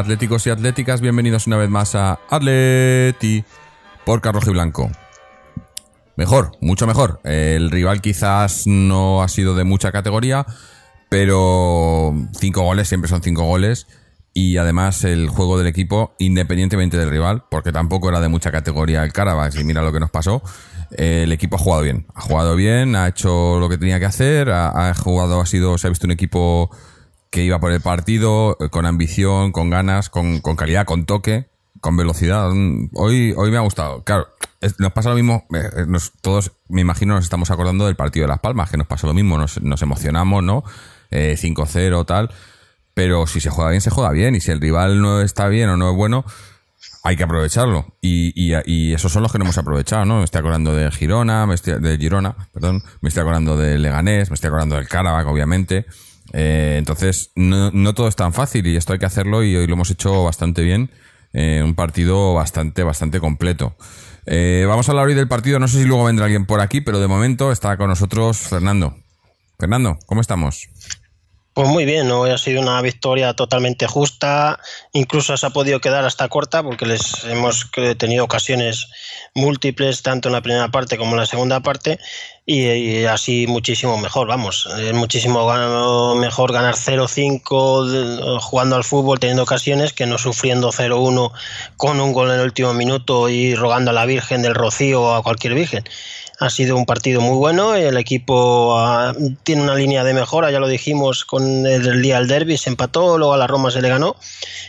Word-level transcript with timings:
atléticos 0.00 0.46
y 0.46 0.50
atléticas, 0.50 1.02
bienvenidos 1.02 1.46
una 1.46 1.58
vez 1.58 1.68
más 1.68 1.94
a 1.94 2.20
Atleti 2.30 3.44
por 4.06 4.22
Carrojo 4.22 4.48
y 4.48 4.54
Blanco. 4.54 4.90
Mejor, 6.16 6.52
mucho 6.62 6.86
mejor. 6.86 7.20
El 7.22 7.70
rival 7.70 8.00
quizás 8.00 8.66
no 8.66 9.22
ha 9.22 9.28
sido 9.28 9.54
de 9.54 9.64
mucha 9.64 9.92
categoría, 9.92 10.46
pero 11.10 12.14
cinco 12.32 12.62
goles 12.62 12.88
siempre 12.88 13.10
son 13.10 13.22
cinco 13.22 13.44
goles. 13.44 13.86
Y 14.32 14.56
además 14.56 15.04
el 15.04 15.28
juego 15.28 15.58
del 15.58 15.66
equipo, 15.66 16.14
independientemente 16.18 16.96
del 16.96 17.10
rival, 17.10 17.44
porque 17.50 17.70
tampoco 17.70 18.08
era 18.08 18.20
de 18.20 18.28
mucha 18.28 18.50
categoría 18.50 19.04
el 19.04 19.12
Carabas, 19.12 19.54
y 19.56 19.64
mira 19.64 19.82
lo 19.82 19.92
que 19.92 20.00
nos 20.00 20.10
pasó, 20.10 20.42
el 20.92 21.30
equipo 21.30 21.56
ha 21.56 21.58
jugado 21.58 21.82
bien. 21.82 22.06
Ha 22.14 22.22
jugado 22.22 22.56
bien, 22.56 22.96
ha 22.96 23.06
hecho 23.06 23.60
lo 23.60 23.68
que 23.68 23.76
tenía 23.76 24.00
que 24.00 24.06
hacer, 24.06 24.50
ha, 24.50 24.88
ha 24.88 24.94
jugado, 24.94 25.42
ha 25.42 25.46
sido, 25.46 25.76
se 25.76 25.88
ha 25.88 25.90
visto 25.90 26.06
un 26.06 26.12
equipo 26.12 26.70
que 27.30 27.44
iba 27.44 27.60
por 27.60 27.72
el 27.72 27.80
partido, 27.80 28.56
eh, 28.60 28.68
con 28.70 28.86
ambición, 28.86 29.52
con 29.52 29.70
ganas, 29.70 30.10
con, 30.10 30.40
con 30.40 30.56
calidad, 30.56 30.84
con 30.84 31.06
toque, 31.06 31.48
con 31.80 31.96
velocidad. 31.96 32.50
Mm, 32.50 32.90
Hoy, 32.94 33.32
hoy 33.36 33.50
me 33.50 33.56
ha 33.56 33.60
gustado. 33.60 34.02
Claro, 34.04 34.28
nos 34.78 34.92
pasa 34.92 35.10
lo 35.10 35.14
mismo, 35.16 35.46
eh, 35.54 35.62
eh, 35.78 35.84
nos- 35.86 36.12
todos, 36.20 36.52
me 36.68 36.80
imagino, 36.80 37.14
nos 37.14 37.24
estamos 37.24 37.50
acordando 37.50 37.86
del 37.86 37.96
partido 37.96 38.24
de 38.24 38.28
Las 38.28 38.40
Palmas, 38.40 38.70
que 38.70 38.76
nos 38.76 38.86
pasó 38.86 39.06
lo 39.06 39.14
mismo, 39.14 39.38
nos, 39.38 39.62
nos 39.62 39.80
emocionamos, 39.82 40.42
¿no? 40.42 40.64
Eh, 41.10 41.36
5-0, 41.38 42.04
tal. 42.04 42.30
Pero 42.94 43.26
si 43.26 43.40
se 43.40 43.50
juega 43.50 43.70
bien, 43.70 43.80
se 43.80 43.90
juega 43.90 44.10
bien. 44.10 44.34
Y 44.34 44.40
si 44.40 44.50
el 44.50 44.60
rival 44.60 45.00
no 45.00 45.20
está 45.22 45.48
bien 45.48 45.68
o 45.70 45.76
no 45.76 45.90
es 45.90 45.96
bueno, 45.96 46.24
hay 47.04 47.16
que 47.16 47.22
aprovecharlo. 47.22 47.94
Y, 48.00 48.32
y, 48.34 48.54
y 48.66 48.92
esos 48.92 49.12
son 49.12 49.22
los 49.22 49.32
que 49.32 49.38
no 49.38 49.44
hemos 49.44 49.56
aprovechado, 49.56 50.04
¿no? 50.04 50.18
Me 50.18 50.24
estoy 50.24 50.40
acordando 50.40 50.74
de 50.74 50.90
Girona, 50.90 51.46
me 51.46 51.54
estoy, 51.54 51.80
de 51.80 51.96
Girona, 51.96 52.34
perdón, 52.52 52.82
me 53.00 53.08
estoy 53.08 53.22
acordando 53.22 53.56
de 53.56 53.78
Leganés, 53.78 54.30
me 54.30 54.34
estoy 54.34 54.48
acordando 54.48 54.74
del 54.76 54.88
Caravac, 54.88 55.26
obviamente. 55.28 55.86
Eh, 56.32 56.76
entonces, 56.78 57.32
no, 57.34 57.94
todo 57.94 58.08
es 58.08 58.16
tan 58.16 58.32
fácil 58.32 58.66
y 58.66 58.76
esto 58.76 58.92
hay 58.92 58.98
que 58.98 59.06
hacerlo 59.06 59.42
y 59.42 59.56
hoy 59.56 59.66
lo 59.66 59.74
hemos 59.74 59.90
hecho 59.90 60.24
bastante 60.24 60.62
bien. 60.62 60.90
Eh, 61.32 61.62
un 61.64 61.74
partido 61.74 62.34
bastante, 62.34 62.82
bastante 62.82 63.20
completo. 63.20 63.76
Eh, 64.26 64.64
vamos 64.68 64.88
a 64.88 64.92
hablar 64.92 65.06
hoy 65.06 65.14
del 65.14 65.28
partido, 65.28 65.58
no 65.58 65.68
sé 65.68 65.78
si 65.78 65.84
luego 65.84 66.04
vendrá 66.04 66.26
alguien 66.26 66.46
por 66.46 66.60
aquí, 66.60 66.80
pero 66.80 67.00
de 67.00 67.06
momento 67.06 67.52
está 67.52 67.76
con 67.76 67.88
nosotros 67.88 68.38
Fernando. 68.38 68.96
Fernando, 69.58 69.98
¿cómo 70.06 70.20
estamos? 70.20 70.68
Pues 71.52 71.68
muy 71.68 71.84
bien, 71.84 72.10
hoy 72.12 72.30
ha 72.30 72.38
sido 72.38 72.62
una 72.62 72.80
victoria 72.80 73.34
totalmente 73.34 73.86
justa, 73.88 74.60
incluso 74.92 75.36
se 75.36 75.44
ha 75.46 75.50
podido 75.50 75.80
quedar 75.80 76.04
hasta 76.04 76.28
corta 76.28 76.62
porque 76.62 76.86
les 76.86 77.24
hemos 77.24 77.70
tenido 77.98 78.24
ocasiones 78.24 78.86
múltiples 79.34 80.02
tanto 80.02 80.28
en 80.28 80.34
la 80.34 80.42
primera 80.42 80.68
parte 80.68 80.96
como 80.96 81.10
en 81.12 81.18
la 81.18 81.26
segunda 81.26 81.58
parte 81.60 81.98
y, 82.46 82.66
y 82.68 83.04
así 83.04 83.46
muchísimo 83.48 83.98
mejor, 83.98 84.28
vamos, 84.28 84.68
es 84.78 84.92
muchísimo 84.94 86.14
mejor 86.14 86.52
ganar 86.52 86.76
0-5 86.76 87.84
de- 87.84 88.38
jugando 88.40 88.76
al 88.76 88.84
fútbol 88.84 89.18
teniendo 89.18 89.42
ocasiones 89.42 89.92
que 89.92 90.06
no 90.06 90.18
sufriendo 90.18 90.70
0-1 90.72 91.32
con 91.76 92.00
un 92.00 92.12
gol 92.12 92.30
en 92.30 92.36
el 92.38 92.44
último 92.46 92.72
minuto 92.74 93.28
y 93.28 93.56
rogando 93.56 93.90
a 93.90 93.94
la 93.94 94.06
Virgen 94.06 94.42
del 94.42 94.54
Rocío 94.54 95.02
o 95.02 95.14
a 95.14 95.22
cualquier 95.22 95.54
Virgen. 95.54 95.84
Ha 96.40 96.48
sido 96.48 96.74
un 96.78 96.86
partido 96.86 97.20
muy 97.20 97.36
bueno. 97.36 97.74
El 97.74 97.98
equipo 97.98 98.78
ah, 98.78 99.14
tiene 99.42 99.60
una 99.60 99.74
línea 99.74 100.04
de 100.04 100.14
mejora, 100.14 100.50
ya 100.50 100.58
lo 100.58 100.68
dijimos 100.68 101.26
con 101.26 101.66
el, 101.66 102.00
día 102.00 102.16
del 102.16 102.28
derby, 102.28 102.56
se 102.56 102.70
empató, 102.70 103.18
luego 103.18 103.34
a 103.34 103.36
la 103.36 103.46
Roma 103.46 103.70
se 103.70 103.82
le 103.82 103.90
ganó 103.90 104.16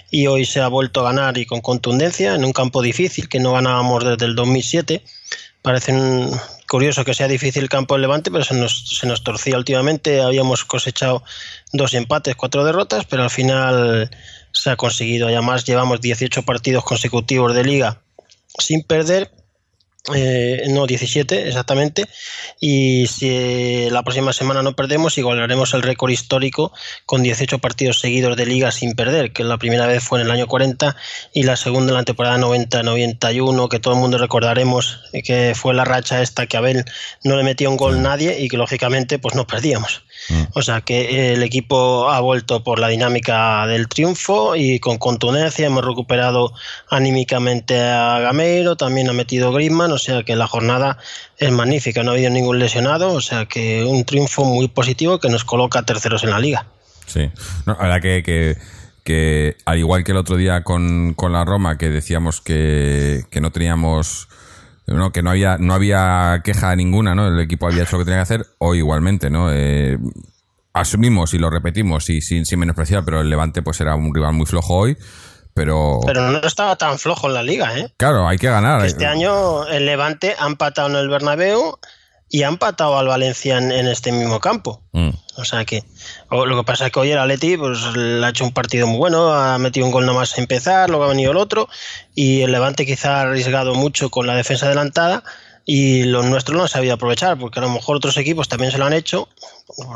y 0.10 0.28
hoy 0.28 0.44
se 0.44 0.60
ha 0.60 0.68
vuelto 0.68 1.00
a 1.00 1.04
ganar 1.04 1.38
y 1.38 1.46
con 1.46 1.62
contundencia 1.62 2.36
en 2.36 2.44
un 2.44 2.52
campo 2.52 2.82
difícil 2.82 3.30
que 3.30 3.40
no 3.40 3.54
ganábamos 3.54 4.04
desde 4.04 4.26
el 4.26 4.36
2007. 4.36 5.02
Parece 5.62 5.94
curioso 6.68 7.06
que 7.06 7.14
sea 7.14 7.30
difícil 7.30 7.64
el 7.64 7.70
campo 7.70 7.94
del 7.94 8.02
Levante, 8.02 8.32
pero 8.32 8.44
se 8.44 8.54
nos, 8.54 8.98
se 9.00 9.08
nos 9.08 9.24
torcía 9.24 9.56
últimamente. 9.56 10.22
Habíamos 10.22 10.66
cosechado 10.66 11.24
dos 11.72 11.94
empates, 11.94 12.36
cuatro 12.36 12.66
derrotas, 12.66 13.06
pero 13.06 13.24
al 13.24 13.30
final 13.30 14.10
se 14.52 14.72
ha 14.72 14.76
conseguido. 14.76 15.28
Además, 15.28 15.64
llevamos 15.64 16.02
18 16.02 16.44
partidos 16.44 16.84
consecutivos 16.84 17.56
de 17.56 17.64
liga 17.64 18.02
sin 18.58 18.84
perder 18.84 19.32
eh, 20.16 20.66
no 20.70 20.88
17 20.88 21.48
exactamente. 21.48 22.06
Y 22.60 23.06
si 23.08 23.88
la 23.92 24.02
próxima 24.02 24.34
semana 24.34 24.64
no 24.64 24.76
perdemos 24.76 25.18
igualaremos 25.18 25.76
el 25.76 25.84
récord 25.84 26.10
histórico 26.10 26.74
con 27.06 27.22
18 27.22 27.60
partidos 27.60 28.00
seguidos 28.00 28.36
de 28.36 28.48
liga 28.48 28.72
sin 28.72 28.94
perder 28.94 29.32
que 29.32 29.44
la 29.44 29.58
primera 29.58 29.86
vez 29.86 30.04
fue 30.04 30.20
en 30.20 30.26
el 30.26 30.32
año 30.32 30.48
40 30.48 30.96
y 31.34 31.44
la 31.44 31.56
segunda 31.56 31.92
en 31.92 31.98
la 31.98 32.04
temporada 32.04 32.38
90-91 32.40 33.70
que 33.70 33.80
todo 33.80 33.94
el 33.94 34.00
mundo 34.00 34.18
recordaremos 34.18 35.02
eh, 35.14 35.22
que 35.22 35.54
fue 35.56 35.76
la 35.76 35.86
racha 35.86 36.22
esta 36.22 36.48
que 36.48 36.58
Abel 36.58 36.86
no 37.24 37.36
le 37.38 37.44
metía 37.44 37.70
un 37.70 37.78
gol 37.78 38.02
nadie 38.02 38.40
y 38.40 38.50
que 38.50 38.58
lógicamente 38.58 39.20
pues 39.20 39.36
no 39.36 39.46
perdíamos 39.46 40.04
o 40.54 40.62
sea 40.62 40.82
que 40.82 41.34
el 41.34 41.44
equipo 41.44 42.10
ha 42.10 42.20
vuelto 42.20 42.64
por 42.64 42.80
la 42.80 42.88
dinámica 42.88 43.66
del 43.68 43.88
triunfo 43.88 44.56
y 44.56 44.80
con 44.80 44.98
contundencia 44.98 45.66
hemos 45.68 45.86
recuperado 45.86 46.54
anímicamente 46.90 47.80
a 47.80 48.20
Gameiro, 48.20 48.76
también 48.76 49.10
ha 49.10 49.14
metido 49.14 49.52
Griezmann, 49.52 49.92
o 49.92 49.98
sea 49.98 50.24
que 50.24 50.36
la 50.36 50.48
jornada 50.48 50.98
es 51.38 51.52
magnífica, 51.52 52.04
no 52.04 52.12
ha 52.12 52.14
habido 52.14 52.30
ningún 52.30 52.60
lesionado, 52.60 53.14
o 53.14 53.22
sea 53.22 53.46
que 53.46 53.84
un 53.84 54.06
triunfo 54.06 54.46
muy 54.46 54.68
positivo 54.68 55.20
que 55.20 55.30
nos 55.30 55.44
coloca 55.44 55.84
terceros 55.84 56.24
en 56.24 56.30
la 56.32 56.40
liga. 56.40 56.66
Sí. 57.08 57.30
No, 57.66 57.74
la 57.74 57.84
verdad 57.84 58.02
que, 58.02 58.24
que, 58.24 58.58
que 59.04 59.58
al 59.66 59.80
igual 59.80 60.04
que 60.04 60.12
el 60.12 60.18
otro 60.18 60.38
día 60.38 60.64
con, 60.64 61.14
con 61.14 61.34
la 61.34 61.44
Roma, 61.44 61.78
que 61.78 61.90
decíamos 61.90 62.42
que, 62.42 63.24
que 63.30 63.42
no 63.42 63.52
teníamos. 63.52 64.28
No, 64.88 65.12
que 65.12 65.22
no 65.22 65.30
había, 65.30 65.58
no 65.58 65.74
había 65.74 66.42
queja 66.44 66.76
ninguna, 66.76 67.16
¿no? 67.16 67.28
El 67.28 67.40
equipo 67.40 67.68
había 67.68 67.84
hecho 67.84 67.98
lo 67.98 68.00
que 68.00 68.06
tenía 68.06 68.18
que 68.20 68.34
hacer, 68.34 68.46
o 68.58 68.76
igualmente, 68.76 69.30
¿no? 69.30 69.52
Eh, 69.52 69.98
asumimos 70.74 71.34
y 71.34 71.38
lo 71.38 71.50
repetimos 71.50 72.10
y 72.10 72.22
sin, 72.22 72.46
sin 72.46 72.60
menospreciar, 72.60 73.04
pero 73.06 73.22
el 73.22 73.30
Levante 73.30 73.62
pues 73.62 73.80
era 73.82 73.96
un 73.96 74.14
rival 74.14 74.34
muy 74.34 74.46
flojo 74.46 74.76
hoy, 74.76 74.98
pero, 75.54 76.00
Pero 76.06 76.32
no 76.32 76.40
estaba 76.40 76.76
tan 76.78 76.98
flojo 76.98 77.28
en 77.28 77.34
la 77.34 77.44
liga, 77.44 77.78
¿eh? 77.78 77.94
claro, 77.98 78.28
hay 78.28 78.38
que 78.38 78.50
ganar. 78.50 78.86
Este 78.86 79.06
año 79.06 79.68
el 79.68 79.86
Levante 79.86 80.36
ha 80.40 80.48
empatado 80.48 80.90
en 80.90 80.96
el 80.96 81.10
Bernabéu 81.10 81.78
y 82.34 82.44
ha 82.44 82.48
empatado 82.48 82.98
al 82.98 83.08
Valencia 83.08 83.58
en, 83.58 83.72
en 83.74 83.88
este 83.88 84.12
mismo 84.14 84.40
campo. 84.40 84.82
Mm. 84.94 85.10
O 85.38 85.44
sea 85.46 85.66
que 85.66 85.84
o- 86.30 86.46
lo 86.46 86.56
que 86.58 86.64
pasa 86.64 86.86
es 86.86 86.92
que 86.92 87.00
hoy 87.00 87.12
el 87.12 87.18
Atleti 87.20 87.58
pues, 87.58 87.80
le 87.96 88.26
ha 88.26 88.30
hecho 88.30 88.46
un 88.46 88.54
partido 88.54 88.88
muy 88.88 88.98
bueno, 88.98 89.34
ha 89.34 89.58
metido 89.58 89.86
un 89.86 89.92
gol 89.92 90.06
nomás 90.06 90.38
a 90.38 90.42
empezar, 90.42 90.90
luego 90.90 91.04
ha 91.06 91.10
venido 91.10 91.32
el 91.32 91.38
otro 91.38 91.68
y 92.16 92.42
el 92.42 92.52
Levante 92.52 92.86
quizá 92.86 93.18
ha 93.18 93.22
arriesgado 93.22 93.76
mucho 93.76 94.10
con 94.10 94.28
la 94.28 94.36
defensa 94.36 94.66
adelantada 94.68 95.24
y 95.66 96.04
los 96.06 96.26
nuestros 96.26 96.56
no 96.58 96.64
han 96.64 96.70
sabido 96.70 96.94
aprovechar 96.96 97.38
porque 97.38 97.60
a 97.60 97.62
lo 97.62 97.70
mejor 97.70 97.96
otros 97.98 98.18
equipos 98.18 98.48
también 98.50 98.72
se 98.72 98.78
lo 98.80 98.86
han 98.86 98.94
hecho 98.94 99.30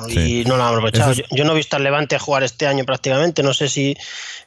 y 0.09 0.13
Sí. 0.13 0.43
no 0.45 0.57
lo 0.57 0.63
han 0.63 0.69
aprovechado. 0.73 1.11
Es- 1.11 1.17
Yo, 1.17 1.23
yo 1.31 1.43
no 1.45 1.53
he 1.53 1.55
visto 1.55 1.75
al 1.75 1.83
Levante 1.83 2.19
jugar 2.19 2.43
este 2.43 2.67
año 2.67 2.83
prácticamente, 2.85 3.43
no 3.43 3.53
sé 3.53 3.67
si 3.69 3.95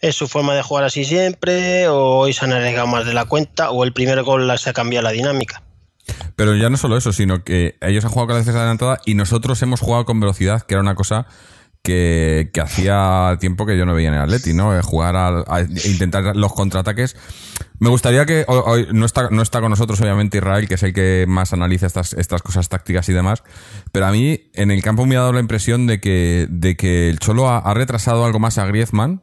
es 0.00 0.14
su 0.14 0.28
forma 0.28 0.54
de 0.54 0.62
jugar 0.62 0.84
así 0.84 1.04
siempre 1.04 1.88
o 1.88 2.18
hoy 2.18 2.32
se 2.34 2.44
han 2.44 2.52
arriesgado 2.52 2.86
más 2.86 3.04
de 3.06 3.14
la 3.14 3.24
cuenta 3.24 3.70
o 3.70 3.82
el 3.84 3.92
primer 3.92 4.22
gol 4.22 4.56
se 4.58 4.70
ha 4.70 4.72
cambiado 4.72 5.04
la 5.04 5.10
dinámica. 5.10 5.62
Pero 6.36 6.54
ya 6.56 6.70
no 6.70 6.76
solo 6.76 6.96
eso, 6.96 7.12
sino 7.12 7.44
que 7.44 7.76
ellos 7.80 8.04
han 8.04 8.10
jugado 8.10 8.28
con 8.28 8.34
la 8.34 8.40
defensa 8.40 8.60
adelantada 8.60 8.98
y 9.04 9.14
nosotros 9.14 9.60
hemos 9.62 9.80
jugado 9.80 10.04
con 10.04 10.20
velocidad, 10.20 10.62
que 10.62 10.74
era 10.74 10.80
una 10.80 10.94
cosa 10.94 11.26
que, 11.82 12.50
que 12.52 12.60
hacía 12.60 13.36
tiempo 13.40 13.64
que 13.64 13.78
yo 13.78 13.86
no 13.86 13.94
veía 13.94 14.08
en 14.08 14.14
el 14.14 14.20
Atleti, 14.22 14.52
¿no? 14.52 14.76
Eh, 14.76 14.82
Jugar 14.82 15.16
al- 15.16 15.44
a, 15.46 15.60
intentar 15.60 16.36
los 16.36 16.52
contraataques. 16.52 17.16
Me 17.78 17.88
gustaría 17.88 18.26
que 18.26 18.44
hoy, 18.48 18.88
no 18.92 19.06
está 19.06 19.30
no 19.30 19.42
está 19.42 19.60
con 19.60 19.70
nosotros 19.70 20.00
obviamente 20.00 20.38
Israel, 20.38 20.66
que 20.66 20.74
es 20.74 20.82
el 20.82 20.92
que 20.92 21.24
más 21.28 21.52
analiza 21.52 21.86
estas 21.86 22.12
estas 22.14 22.42
cosas 22.42 22.68
tácticas 22.68 23.08
y 23.08 23.12
demás, 23.12 23.44
pero 23.92 24.06
a 24.06 24.10
mí 24.10 24.50
en 24.54 24.72
el 24.72 24.82
campo 24.82 25.06
me 25.06 25.16
ha 25.16 25.20
dado 25.20 25.32
la 25.32 25.40
impresión 25.40 25.86
de 25.86 26.00
que 26.00 26.48
de 26.50 26.76
que 26.76 27.08
el 27.08 27.20
Cholo 27.20 27.48
ha, 27.48 27.58
ha 27.58 27.74
retrasado 27.74 28.24
algo 28.24 28.40
más 28.40 28.58
a 28.58 28.66
Griezmann. 28.66 29.22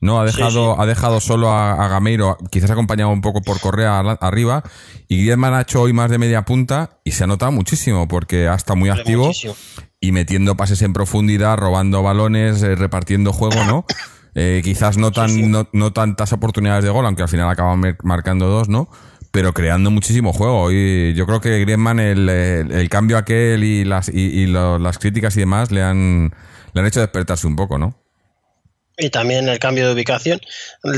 No, 0.00 0.20
ha 0.20 0.24
dejado, 0.26 0.74
sí. 0.74 0.80
ha 0.82 0.86
dejado 0.86 1.20
solo 1.20 1.50
a, 1.50 1.72
a 1.84 1.88
Gameiro, 1.88 2.36
quizás 2.50 2.70
acompañado 2.70 3.10
un 3.10 3.22
poco 3.22 3.40
por 3.40 3.60
Correa 3.60 3.98
arriba, 4.00 4.62
y 5.08 5.22
Griezmann 5.22 5.54
ha 5.54 5.62
hecho 5.62 5.80
hoy 5.80 5.92
más 5.94 6.10
de 6.10 6.18
media 6.18 6.44
punta 6.44 6.98
y 7.02 7.12
se 7.12 7.24
ha 7.24 7.26
notado 7.26 7.50
muchísimo 7.52 8.06
porque 8.06 8.46
ha 8.46 8.54
estado 8.54 8.76
muy 8.76 8.90
activo 8.90 9.26
muchísimo. 9.28 9.54
y 10.00 10.12
metiendo 10.12 10.54
pases 10.56 10.82
en 10.82 10.92
profundidad, 10.92 11.56
robando 11.56 12.02
balones, 12.02 12.62
eh, 12.62 12.74
repartiendo 12.74 13.32
juego, 13.32 13.64
¿no? 13.64 13.84
Eh, 14.38 14.60
quizás 14.62 14.98
no, 14.98 15.12
tan. 15.12 15.50
No, 15.50 15.66
no 15.72 15.94
tantas 15.94 16.30
oportunidades 16.34 16.84
de 16.84 16.90
gol, 16.90 17.06
aunque 17.06 17.22
al 17.22 17.28
final 17.30 17.48
acaban 17.48 17.96
marcando 18.02 18.48
dos, 18.48 18.68
¿no? 18.68 18.86
Pero 19.30 19.54
creando 19.54 19.90
muchísimo 19.90 20.34
juego. 20.34 20.70
Y 20.70 21.14
yo 21.14 21.24
creo 21.24 21.40
que 21.40 21.58
Griezmann, 21.60 21.98
el, 22.00 22.28
el- 22.28 22.70
el 22.70 22.88
cambio 22.90 23.16
aquel 23.16 23.64
y 23.64 23.86
las, 23.86 24.10
y, 24.10 24.20
y 24.20 24.46
lo- 24.46 24.78
las 24.78 24.98
críticas 24.98 25.34
y 25.38 25.40
demás 25.40 25.70
le 25.70 25.82
han, 25.82 26.34
le 26.74 26.80
han 26.82 26.86
hecho 26.86 27.00
despertarse 27.00 27.46
un 27.46 27.56
poco, 27.56 27.78
¿no? 27.78 27.94
Y 28.98 29.10
también 29.10 29.48
el 29.48 29.58
cambio 29.58 29.86
de 29.86 29.94
ubicación. 29.94 30.40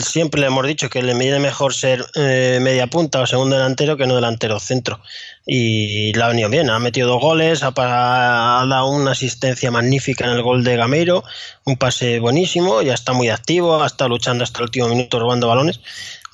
Siempre 0.01 0.41
le 0.41 0.47
hemos 0.47 0.67
dicho 0.67 0.89
que 0.89 1.03
le 1.03 1.15
viene 1.15 1.41
mejor 1.41 1.75
ser 1.75 2.05
eh, 2.15 2.59
media 2.61 2.87
punta 2.87 3.21
o 3.21 3.27
segundo 3.27 3.57
delantero 3.57 3.97
que 3.97 4.07
no 4.07 4.15
delantero 4.15 4.61
centro. 4.61 5.01
Y 5.45 6.13
la 6.13 6.27
ha 6.27 6.29
venido 6.29 6.49
bien, 6.49 6.71
ha 6.71 6.79
metido 6.79 7.09
dos 7.09 7.21
goles, 7.21 7.63
ha, 7.63 7.73
ha, 7.77 8.67
dado 8.67 8.89
una 8.91 9.13
asistencia 9.13 9.71
magnífica 9.71 10.25
en 10.27 10.33
el 10.33 10.43
gol 10.43 10.63
de 10.63 10.77
Gameiro, 10.77 11.25
un 11.65 11.77
pase 11.77 12.21
buenísimo, 12.21 12.83
ya 12.83 12.95
está 12.95 13.15
muy 13.15 13.31
activo, 13.31 13.83
ha 13.83 13.87
estado 13.87 14.11
luchando 14.11 14.45
hasta 14.45 14.59
el 14.59 14.65
último 14.65 14.89
minuto 14.89 15.19
robando 15.19 15.49
balones. 15.49 15.81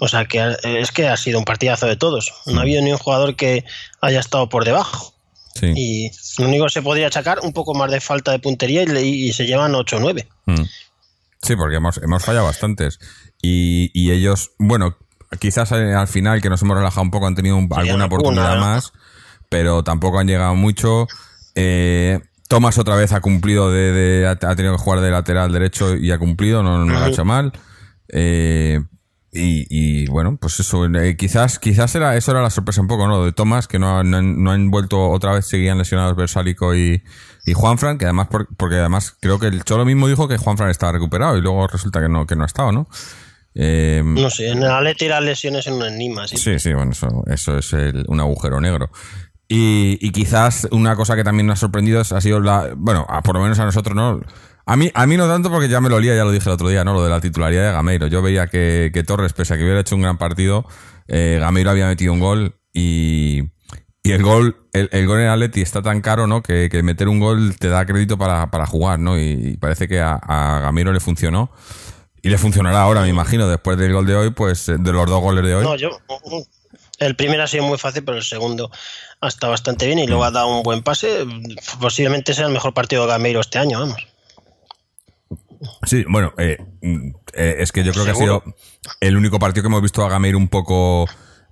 O 0.00 0.08
sea 0.08 0.26
que 0.26 0.56
es 0.64 0.90
que 0.90 1.08
ha 1.08 1.16
sido 1.16 1.38
un 1.38 1.44
partidazo 1.44 1.86
de 1.86 1.96
todos. 1.96 2.32
No 2.46 2.58
ha 2.58 2.62
habido 2.62 2.82
ni 2.82 2.92
un 2.92 2.98
jugador 2.98 3.36
que 3.36 3.64
haya 4.00 4.20
estado 4.20 4.48
por 4.48 4.64
debajo. 4.64 5.14
Sí. 5.54 5.72
Y 5.76 6.10
lo 6.42 6.48
único 6.48 6.64
que 6.64 6.72
se 6.72 6.82
podría 6.82 7.06
achacar 7.06 7.38
un 7.40 7.52
poco 7.52 7.74
más 7.74 7.90
de 7.90 8.00
falta 8.00 8.32
de 8.32 8.40
puntería 8.40 8.82
y, 8.82 9.28
y 9.28 9.32
se 9.32 9.46
llevan 9.46 9.74
8 9.74 9.96
o 9.96 10.00
9. 10.00 10.26
Mm. 10.46 10.62
Sí, 11.44 11.56
porque 11.56 11.76
hemos, 11.76 11.98
hemos 11.98 12.24
fallado 12.24 12.46
bastantes. 12.46 12.98
Y, 13.42 13.90
y 13.92 14.10
ellos, 14.12 14.52
bueno, 14.58 14.96
quizás 15.38 15.70
al 15.72 16.08
final, 16.08 16.40
que 16.40 16.48
nos 16.48 16.62
hemos 16.62 16.76
relajado 16.76 17.02
un 17.02 17.10
poco, 17.10 17.26
han 17.26 17.34
tenido 17.34 17.56
un, 17.56 17.68
alguna 17.88 18.04
oportunidad 18.06 18.54
más, 18.60 18.92
pero 19.48 19.82
tampoco 19.84 20.18
han 20.18 20.26
llegado 20.26 20.54
mucho. 20.54 21.06
Eh, 21.54 22.20
Thomas 22.48 22.78
otra 22.78 22.96
vez 22.96 23.12
ha 23.12 23.20
cumplido 23.20 23.70
de, 23.70 23.92
de- 23.92 24.26
ha 24.26 24.36
tenido 24.56 24.76
que 24.76 24.82
jugar 24.82 25.00
de 25.00 25.10
lateral 25.10 25.52
derecho 25.52 25.94
y 25.96 26.10
ha 26.12 26.18
cumplido, 26.18 26.62
no, 26.62 26.84
no 26.84 26.92
lo 26.92 26.98
ha 26.98 27.08
hecho 27.08 27.24
mal. 27.24 27.52
Eh, 28.08 28.80
y, 29.34 29.66
y, 29.68 30.06
bueno, 30.06 30.36
pues 30.40 30.58
eso, 30.60 30.86
eh, 30.86 31.16
quizás, 31.16 31.58
quizás 31.58 31.94
era, 31.94 32.16
eso 32.16 32.30
era 32.30 32.40
la 32.42 32.50
sorpresa 32.50 32.80
un 32.80 32.86
poco, 32.88 33.06
¿no? 33.08 33.24
De 33.24 33.32
Thomas, 33.32 33.66
que 33.68 33.78
no, 33.78 34.02
no 34.04 34.22
no 34.22 34.50
han 34.52 34.70
vuelto 34.70 35.10
otra 35.10 35.32
vez, 35.32 35.46
seguían 35.46 35.76
lesionados 35.78 36.16
Versálico 36.16 36.74
y, 36.74 37.02
y 37.46 37.52
Juanfran, 37.52 37.98
que 37.98 38.04
además, 38.04 38.28
por- 38.28 38.48
porque 38.56 38.76
además 38.76 39.16
creo 39.20 39.38
que 39.38 39.46
el 39.48 39.64
Cholo 39.64 39.84
mismo 39.84 40.08
dijo 40.08 40.28
que 40.28 40.36
Juanfran 40.38 40.70
estaba 40.70 40.92
recuperado 40.92 41.36
y 41.36 41.40
luego 41.40 41.66
resulta 41.66 42.00
que 42.00 42.08
no, 42.08 42.26
que 42.26 42.36
no 42.36 42.44
ha 42.44 42.46
estado, 42.46 42.70
¿no? 42.72 42.88
Eh, 43.56 44.02
No 44.04 44.30
sé, 44.30 44.48
en 44.50 44.58
el 44.58 44.70
Atleti 44.70 45.06
las 45.08 45.22
lesiones 45.22 45.66
en 45.66 45.74
un 45.74 45.82
enigma, 45.84 46.26
sí. 46.26 46.36
Sí, 46.36 46.58
sí, 46.58 46.72
bueno, 46.72 46.92
eso, 46.92 47.22
eso 47.26 47.58
es 47.58 47.72
el- 47.72 48.04
un 48.08 48.20
agujero 48.20 48.60
negro. 48.60 48.90
Y, 49.46 49.98
y 50.00 50.10
quizás 50.10 50.66
una 50.70 50.96
cosa 50.96 51.16
que 51.16 51.22
también 51.22 51.46
nos 51.46 51.58
ha 51.58 51.60
sorprendido 51.60 52.00
ha 52.00 52.20
sido 52.20 52.40
la. 52.40 52.70
Bueno, 52.76 53.04
a- 53.08 53.22
por 53.22 53.34
lo 53.36 53.42
menos 53.42 53.58
a 53.58 53.64
nosotros, 53.66 53.94
¿no? 53.94 54.20
A 54.66 54.76
mí, 54.76 54.90
a 54.94 55.06
mí 55.06 55.16
no 55.16 55.28
tanto 55.28 55.50
porque 55.50 55.68
ya 55.68 55.80
me 55.80 55.88
lo 55.88 55.96
olía, 55.96 56.16
ya 56.16 56.24
lo 56.24 56.32
dije 56.32 56.48
el 56.48 56.54
otro 56.54 56.68
día, 56.68 56.84
¿no? 56.84 56.94
Lo 56.94 57.04
de 57.04 57.10
la 57.10 57.20
titularidad 57.20 57.66
de 57.66 57.72
Gameiro. 57.72 58.06
Yo 58.06 58.22
veía 58.22 58.46
que, 58.46 58.90
que 58.92 59.02
Torres, 59.02 59.32
pese 59.32 59.54
a 59.54 59.56
que 59.56 59.62
hubiera 59.62 59.80
hecho 59.80 59.94
un 59.94 60.02
gran 60.02 60.16
partido, 60.16 60.66
eh, 61.08 61.38
Gameiro 61.40 61.70
había 61.70 61.86
metido 61.86 62.12
un 62.12 62.20
gol 62.20 62.56
y. 62.72 63.42
Y 64.06 64.12
el 64.12 64.22
gol, 64.22 64.68
el, 64.74 64.90
el 64.92 65.06
gol 65.06 65.20
en 65.20 65.28
Atleti 65.28 65.62
está 65.62 65.80
tan 65.80 66.02
caro, 66.02 66.26
¿no? 66.26 66.42
Que, 66.42 66.68
que 66.70 66.82
meter 66.82 67.08
un 67.08 67.20
gol 67.20 67.56
te 67.58 67.68
da 67.68 67.86
crédito 67.86 68.18
para, 68.18 68.50
para 68.50 68.66
jugar, 68.66 68.98
¿no? 68.98 69.18
Y, 69.18 69.56
parece 69.56 69.88
que 69.88 69.98
a, 69.98 70.16
a 70.16 70.60
Gameiro 70.60 70.92
le 70.92 71.00
funcionó. 71.00 71.50
Y 72.20 72.28
le 72.28 72.36
funcionará 72.36 72.82
ahora, 72.82 73.00
me 73.00 73.08
imagino, 73.08 73.48
después 73.48 73.78
del 73.78 73.94
gol 73.94 74.06
de 74.06 74.14
hoy, 74.14 74.30
pues 74.30 74.66
de 74.66 74.92
los 74.92 75.06
dos 75.06 75.22
goles 75.22 75.42
de 75.42 75.54
hoy. 75.54 75.64
No, 75.64 75.76
yo. 75.76 75.88
El 76.98 77.16
primero 77.16 77.42
ha 77.42 77.46
sido 77.46 77.64
muy 77.64 77.78
fácil, 77.78 78.04
pero 78.04 78.18
el 78.18 78.24
segundo 78.24 78.70
ha 79.20 79.28
estado 79.28 79.52
bastante 79.52 79.86
bien 79.86 79.98
y 79.98 80.06
luego 80.06 80.24
ha 80.24 80.30
dado 80.30 80.48
un 80.48 80.62
buen 80.62 80.82
pase. 80.82 81.26
Posiblemente 81.80 82.34
sea 82.34 82.46
el 82.46 82.52
mejor 82.52 82.74
partido 82.74 83.06
de 83.06 83.08
Gameiro 83.08 83.40
este 83.40 83.58
año, 83.58 83.80
vamos. 83.80 84.06
Sí, 85.84 86.04
bueno, 86.08 86.32
eh, 86.38 86.58
mm, 86.82 87.08
eh, 87.34 87.56
es 87.58 87.72
que 87.72 87.84
yo 87.84 87.92
creo 87.92 88.04
que 88.04 88.10
ha 88.10 88.14
sido 88.14 88.42
el 89.00 89.16
único 89.16 89.38
partido 89.38 89.62
que 89.62 89.68
hemos 89.68 89.82
visto 89.82 90.04
a 90.04 90.08
Gameiro 90.08 90.38
un 90.38 90.48
poco 90.48 91.06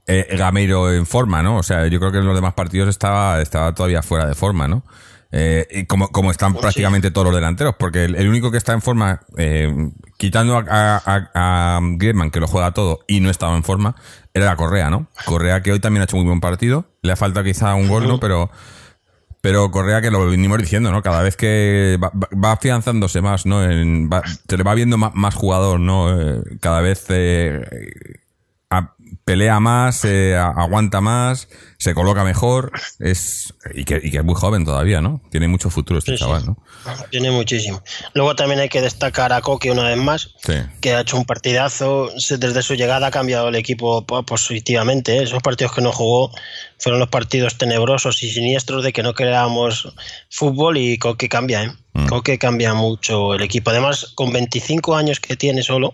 eh, 0.06 0.34
Gameiro 0.36 0.92
en 0.92 1.06
forma, 1.06 1.42
¿no? 1.42 1.56
O 1.58 1.62
sea, 1.62 1.86
yo 1.86 1.98
creo 1.98 2.12
que 2.12 2.18
en 2.18 2.26
los 2.26 2.34
demás 2.34 2.54
partidos 2.54 2.88
estaba, 2.88 3.40
estaba 3.40 3.74
todavía 3.74 4.02
fuera 4.02 4.26
de 4.26 4.34
forma, 4.34 4.68
¿no? 4.68 4.84
Eh, 5.34 5.66
y 5.70 5.86
como, 5.86 6.08
como 6.08 6.30
están 6.30 6.52
prácticamente 6.54 7.10
todos 7.10 7.28
los 7.28 7.34
delanteros, 7.34 7.74
porque 7.78 8.04
el, 8.04 8.16
el 8.16 8.28
único 8.28 8.50
que 8.50 8.58
está 8.58 8.74
en 8.74 8.82
forma, 8.82 9.20
eh, 9.38 9.72
quitando 10.18 10.58
a, 10.58 10.64
a, 10.68 10.96
a- 11.06 11.76
a 11.76 11.80
Griezmann, 11.82 12.30
que 12.30 12.38
lo 12.40 12.46
juega 12.46 12.72
todo 12.72 13.00
y 13.08 13.20
no 13.20 13.30
estaba 13.30 13.56
en 13.56 13.64
forma, 13.64 13.96
era 14.34 14.54
Correa, 14.56 14.90
¿no? 14.90 15.06
Correa 15.24 15.62
que 15.62 15.72
hoy 15.72 15.80
también 15.80 16.02
ha 16.02 16.04
hecho 16.04 16.16
muy 16.16 16.26
buen 16.26 16.40
partido, 16.40 16.84
le 17.00 17.12
ha 17.12 17.16
faltado 17.16 17.44
quizá 17.44 17.74
un 17.74 17.88
gol, 17.88 18.06
¿no? 18.08 18.20
Pero, 18.20 18.50
pero 19.42 19.70
Correa, 19.70 20.00
que 20.00 20.10
lo 20.10 20.24
venimos 20.26 20.56
diciendo, 20.58 20.90
¿no? 20.90 21.02
Cada 21.02 21.20
vez 21.20 21.36
que 21.36 21.98
va, 22.02 22.10
va- 22.14 22.52
afianzándose 22.52 23.20
más, 23.20 23.44
¿no? 23.44 23.62
En- 23.62 24.08
va- 24.10 24.22
se 24.48 24.56
le 24.56 24.62
va 24.62 24.72
viendo 24.74 24.96
más, 24.96 25.14
más 25.14 25.34
jugador, 25.34 25.78
¿no? 25.80 26.18
Eh, 26.18 26.42
cada 26.60 26.80
vez 26.80 27.04
eh, 27.10 27.60
pelea 29.24 29.60
más, 29.60 30.04
eh, 30.04 30.36
aguanta 30.36 31.00
más, 31.00 31.48
se 31.78 31.94
coloca 31.94 32.24
mejor, 32.24 32.72
es 32.98 33.54
y 33.74 33.84
que, 33.84 34.00
y 34.02 34.10
que 34.10 34.18
es 34.18 34.24
muy 34.24 34.34
joven 34.34 34.64
todavía, 34.64 35.00
¿no? 35.00 35.20
Tiene 35.30 35.48
mucho 35.48 35.70
futuro 35.70 35.98
este 35.98 36.12
Sí, 36.12 36.18
chaval, 36.18 36.44
¿no? 36.46 36.56
Tiene 37.10 37.30
muchísimo. 37.30 37.82
Luego 38.14 38.34
también 38.34 38.60
hay 38.60 38.68
que 38.68 38.80
destacar 38.80 39.32
a 39.32 39.40
Coque 39.40 39.70
una 39.70 39.84
vez 39.84 39.96
más, 39.96 40.34
Sí. 40.44 40.54
que 40.80 40.94
ha 40.94 41.00
hecho 41.00 41.16
un 41.16 41.24
partidazo. 41.24 42.10
Desde 42.38 42.62
su 42.62 42.74
llegada 42.74 43.06
ha 43.08 43.10
cambiado 43.10 43.48
el 43.48 43.54
equipo 43.54 44.04
po- 44.04 44.24
positivamente. 44.24 45.18
¿eh? 45.18 45.22
Esos 45.22 45.42
partidos 45.42 45.72
que 45.74 45.82
no 45.82 45.92
jugó 45.92 46.30
fueron 46.78 46.98
los 47.00 47.08
partidos 47.08 47.58
tenebrosos 47.58 48.22
y 48.24 48.30
siniestros 48.30 48.82
de 48.82 48.92
que 48.92 49.02
no 49.04 49.14
creábamos 49.14 49.92
fútbol 50.30 50.78
y 50.78 50.98
Coque 50.98 51.28
cambia. 51.28 51.62
¿eh? 51.64 51.72
Mm. 51.94 52.06
Coque 52.06 52.38
cambia 52.38 52.74
mucho 52.74 53.34
el 53.34 53.42
equipo. 53.42 53.70
Además, 53.70 54.12
con 54.14 54.32
25 54.32 54.96
años 54.96 55.20
que 55.20 55.36
tiene 55.36 55.62
solo, 55.62 55.92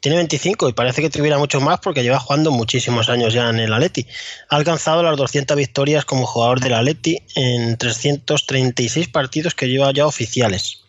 tiene 0.00 0.16
25 0.16 0.68
y 0.68 0.72
parece 0.72 1.02
que 1.02 1.10
tuviera 1.10 1.36
muchos 1.38 1.62
más 1.62 1.78
porque 1.80 2.02
lleva 2.02 2.18
jugando 2.18 2.50
muchísimos 2.50 3.08
años 3.10 3.34
ya 3.34 3.50
en 3.50 3.60
el 3.60 3.72
Atleti. 3.72 4.06
Ha 4.48 4.56
alcanzado 4.56 5.02
las 5.02 5.16
200 5.16 5.56
victorias 5.56 6.04
como 6.06 6.26
jugador 6.26 6.60
del 6.60 6.74
Atleti 6.74 7.18
en 7.34 7.76
336 7.76 9.08
partidos 9.08 9.54
que 9.54 9.68
lleva 9.68 9.92
ya 9.92 10.06
oficiales 10.06 10.80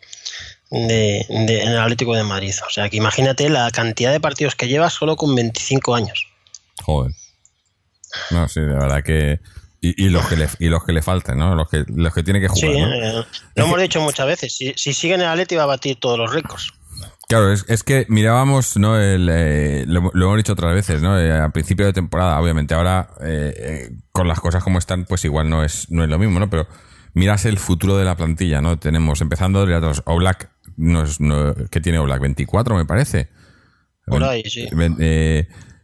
de, 0.69 1.25
de- 1.29 1.61
en 1.61 1.69
el 1.69 1.79
Atlético 1.79 2.15
de 2.15 2.23
Madrid. 2.23 2.53
O 2.65 2.69
sea 2.71 2.89
que 2.89 2.97
imagínate 2.97 3.49
la 3.49 3.69
cantidad 3.71 4.11
de 4.11 4.19
partidos 4.21 4.55
que 4.55 4.67
lleva 4.69 4.89
solo 4.89 5.15
con 5.17 5.35
25 5.35 5.93
años. 5.95 6.25
Joder. 6.83 7.11
No, 8.31 8.47
sí, 8.47 8.59
de 8.61 8.67
verdad 8.67 9.03
que. 9.03 9.39
Y, 9.83 10.05
y 10.05 10.09
los 10.09 10.25
que 10.27 10.35
le, 10.37 10.47
y 10.59 10.67
los 10.67 10.83
que 10.85 10.91
le 10.93 11.01
faltan, 11.01 11.39
¿no? 11.39 11.55
Los 11.55 11.67
que, 11.69 11.83
los 11.87 12.13
que 12.13 12.21
tiene 12.23 12.39
que 12.39 12.49
Sí, 12.49 12.67
jugar, 12.67 12.87
¿no? 12.89 13.21
eh, 13.21 13.25
lo 13.55 13.65
hemos 13.65 13.81
dicho 13.81 13.99
muchas 13.99 14.27
veces. 14.27 14.55
Si, 14.55 14.73
si 14.75 14.93
sigue 14.93 15.15
en 15.15 15.21
el 15.21 15.27
Atleti 15.27 15.55
va 15.55 15.63
a 15.63 15.67
batir 15.67 15.95
todos 15.99 16.17
los 16.19 16.31
récords. 16.31 16.71
Claro, 17.31 17.53
es, 17.53 17.63
es 17.69 17.83
que 17.83 18.05
mirábamos, 18.09 18.75
¿no? 18.75 18.99
El, 18.99 19.29
eh, 19.31 19.85
lo, 19.87 20.11
lo 20.13 20.25
hemos 20.25 20.35
dicho 20.35 20.51
otras 20.51 20.75
veces, 20.75 21.01
¿no? 21.01 21.17
Eh, 21.17 21.31
a 21.31 21.47
principio 21.47 21.85
de 21.85 21.93
temporada, 21.93 22.37
obviamente. 22.37 22.73
Ahora, 22.73 23.07
eh, 23.21 23.89
con 24.11 24.27
las 24.27 24.41
cosas 24.41 24.61
como 24.65 24.79
están, 24.79 25.05
pues 25.05 25.23
igual 25.23 25.49
no 25.49 25.63
es, 25.63 25.89
no 25.89 26.03
es 26.03 26.09
lo 26.09 26.19
mismo, 26.19 26.41
¿no? 26.41 26.49
Pero 26.49 26.67
miras 27.13 27.45
el 27.45 27.57
futuro 27.57 27.95
de 27.95 28.03
la 28.03 28.17
plantilla, 28.17 28.59
¿no? 28.59 28.77
Tenemos, 28.79 29.21
empezando 29.21 29.65
de 29.65 29.73
atrás, 29.73 30.03
Oblak, 30.07 30.51
no 30.75 31.03
es, 31.03 31.21
no, 31.21 31.55
¿qué 31.69 31.79
tiene 31.79 31.99
Oblak? 31.99 32.19
24, 32.19 32.75
me 32.75 32.83
parece. 32.83 33.29
Por 34.05 34.21
ahí, 34.25 34.43
sí. 34.43 34.67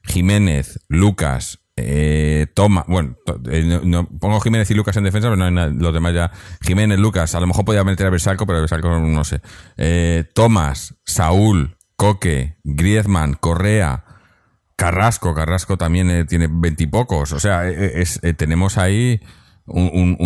Jiménez, 0.03 0.81
Lucas, 0.89 1.59
eh, 1.77 2.47
Toma, 2.53 2.83
bueno, 2.87 3.15
eh, 3.49 3.81
no, 3.83 4.07
pongo 4.07 4.39
Jiménez 4.41 4.69
y 4.71 4.73
Lucas 4.73 4.97
en 4.97 5.03
defensa, 5.03 5.27
pero 5.27 5.35
no 5.37 5.45
hay 5.45 5.51
nada- 5.51 5.71
los 5.73 5.93
demás 5.93 6.13
ya. 6.13 6.31
Jiménez, 6.61 6.99
Lucas, 6.99 7.33
a 7.35 7.39
lo 7.39 7.47
mejor 7.47 7.63
podía 7.65 7.83
meter 7.83 8.07
a 8.07 8.09
Bersalco, 8.09 8.45
pero 8.45 8.59
Bersalco 8.59 8.99
no 8.99 9.23
sé. 9.23 9.41
Eh, 9.77 10.25
Tomás, 10.33 10.95
Saúl, 11.05 11.77
Coque, 11.95 12.57
Griezmann, 12.63 13.33
Correa, 13.35 14.03
Carrasco, 14.75 15.33
Carrasco 15.33 15.77
también 15.77 16.09
eh, 16.09 16.25
tiene 16.25 16.47
veintipocos. 16.51 17.31
O 17.31 17.39
sea, 17.39 17.69
eh, 17.69 18.03
tenemos 18.35 18.77
ahí 18.77 19.21
un, 19.65 20.17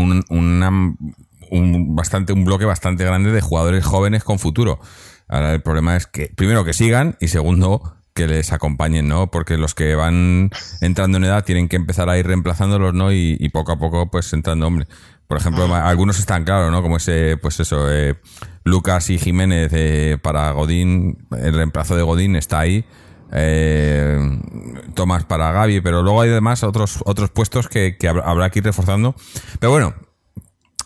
un 1.51 1.96
bastante, 1.96 2.34
un 2.34 2.46
bloque 2.46 2.65
bastante 2.65 3.03
grande 3.05 3.31
de 3.31 3.41
jugadores 3.41 3.86
jóvenes 3.86 4.24
con 4.24 4.39
futuro. 4.39 4.79
Ahora 5.27 5.53
el 5.53 5.62
problema 5.62 5.96
es 5.96 6.08
que, 6.08 6.27
primero, 6.36 6.65
que 6.65 6.74
sigan 6.74 7.15
y 7.20 7.27
segundo, 7.29 7.96
que 8.13 8.27
les 8.27 8.51
acompañen, 8.51 9.08
¿no? 9.08 9.32
Porque 9.32 9.58
los 9.58 9.74
que 9.74 9.96
van 9.96 10.50
entrando 10.82 11.18
en 11.18 11.24
edad 11.25 11.46
tienen 11.46 11.70
que 11.70 11.77
empezar 11.77 12.10
a 12.10 12.18
ir 12.18 12.27
reemplazándolos, 12.27 12.94
¿no? 12.94 13.12
Y, 13.13 13.38
y 13.39 13.50
poco 13.50 13.72
a 13.72 13.80
poco, 13.80 14.10
pues 14.12 14.32
entrando, 14.34 14.68
hombre. 14.68 14.88
Por 15.27 15.38
ejemplo, 15.38 15.74
algunos 15.74 16.20
están 16.20 16.44
claros, 16.44 16.72
¿no? 16.72 16.82
Como 16.82 16.98
ese, 16.98 17.38
pues 17.38 17.60
eso, 17.62 17.89
eh, 17.89 18.15
Lucas 18.65 19.10
y 19.10 19.18
Jiménez 19.18 19.72
eh, 19.74 20.18
para 20.22 20.51
Godín, 20.51 21.25
el 21.38 21.53
reemplazo 21.53 21.96
de 21.96 22.01
Godín 22.03 22.36
está 22.36 22.60
ahí. 22.60 22.84
Eh, 23.34 24.20
Tomás 24.94 25.24
para 25.24 25.53
Gaby, 25.53 25.80
pero 25.80 26.03
luego 26.03 26.22
hay 26.22 26.32
además 26.32 26.63
otros, 26.63 27.00
otros 27.06 27.30
puestos 27.30 27.70
que, 27.70 27.96
que 27.98 28.10
habrá- 28.10 28.24
habrá 28.25 28.50
que 28.50 28.60
ir 28.60 28.65
reforzando. 28.65 29.15
Pero 29.60 29.72
bueno, 29.72 29.94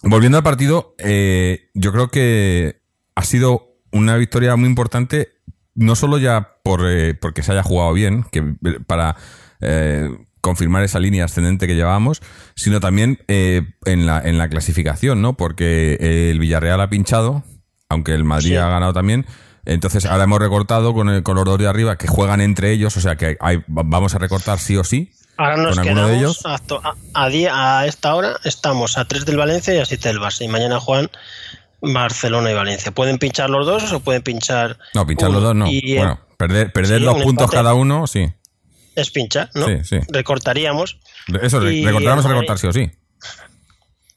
volviendo 0.04 0.38
al 0.38 0.44
partido, 0.44 0.94
eh, 1.00 1.70
yo 1.74 1.92
creo 1.92 2.10
que 2.10 2.82
ha 3.16 3.24
sido 3.24 3.80
una 3.92 4.16
victoria 4.18 4.56
muy 4.56 4.70
importante, 4.70 5.30
no 5.76 5.96
solo 5.96 6.18
ya 6.18 6.56
por 6.64 6.82
eh, 6.90 7.14
porque 7.14 7.44
se 7.44 7.52
haya 7.52 7.64
jugado 7.64 7.94
bien, 7.94 8.24
que 8.32 8.40
eh, 8.40 8.80
para 8.88 9.16
eh, 9.62 10.10
confirmar 10.42 10.84
esa 10.84 11.00
línea 11.00 11.26
ascendente 11.26 11.68
que 11.68 11.76
llevábamos, 11.76 12.22
sino 12.56 12.80
también 12.80 13.20
eh, 13.28 13.62
en, 13.86 14.06
la, 14.06 14.20
en 14.22 14.38
la 14.38 14.48
clasificación, 14.50 15.22
¿no? 15.22 15.36
Porque 15.38 16.30
el 16.32 16.40
Villarreal 16.40 16.82
ha 16.82 16.90
pinchado, 16.90 17.44
aunque 17.90 18.14
el 18.14 18.24
Madrid 18.24 18.50
Sí. 18.50 18.56
ha 18.56 18.68
ganado 18.70 18.94
también. 18.94 19.26
Entonces 19.66 20.06
ahora 20.06 20.26
hemos 20.26 20.40
recortado 20.40 20.94
con, 20.94 21.10
el, 21.10 21.24
con 21.24 21.36
los 21.36 21.46
dos 21.46 21.58
de 21.58 21.68
arriba 21.68 21.98
que 21.98 22.08
juegan 22.08 22.40
entre 22.42 22.72
ellos, 22.72 22.96
o 22.98 23.02
sea 23.02 23.16
que 23.16 23.38
hay- 23.40 23.64
vamos 23.68 24.14
a 24.14 24.20
recortar 24.20 24.60
sí 24.60 24.78
o 24.78 24.84
sí. 24.84 25.12
Ahora 25.38 25.58
nos 25.58 25.72
¿Con 25.72 25.80
alguno 25.80 25.96
quedamos 26.08 26.12
de 26.12 26.18
ellos? 26.18 26.46
a, 26.46 27.22
a 27.26 27.80
a 27.80 27.86
esta 27.88 28.14
hora 28.16 28.38
estamos 28.44 28.98
a 29.00 29.06
3 29.06 29.26
del 29.26 29.38
Valencia 29.38 29.74
y 29.74 29.80
a 29.80 29.86
7 29.86 30.08
del 30.10 30.20
Barça. 30.20 30.46
Y 30.46 30.48
mañana 30.48 30.80
juegan 30.80 31.10
Barcelona 31.94 32.52
y 32.52 32.54
Valencia. 32.54 32.92
Pueden 32.92 33.18
pinchar 33.18 33.50
los 33.50 33.66
dos 33.66 33.92
o 33.92 34.00
pueden 34.00 34.22
pinchar. 34.22 34.78
No, 34.94 35.06
pinchar 35.06 35.30
uno. 35.30 35.40
los 35.40 35.44
dos 35.48 35.56
no. 35.56 35.68
Y, 35.68 35.94
eh, 35.94 35.98
bueno, 35.98 36.20
perder, 36.38 36.72
perder 36.72 37.00
sí, 37.00 37.06
dos 37.06 37.16
un 37.16 37.24
puntos 37.24 37.52
cada 37.52 37.74
uno, 37.74 38.08
sí. 38.08 38.32
es 38.96 39.10
pinchar, 39.12 39.50
¿no? 39.54 39.66
Sí, 39.68 39.84
sí. 39.84 40.00
Recortaríamos. 40.10 41.00
Eso, 41.42 41.64
Y 41.70 41.86
recortaremos 41.86 42.26
a 42.26 42.30
recortar 42.30 42.58
sí 42.58 42.68
o 42.68 42.74
sí. 42.74 42.92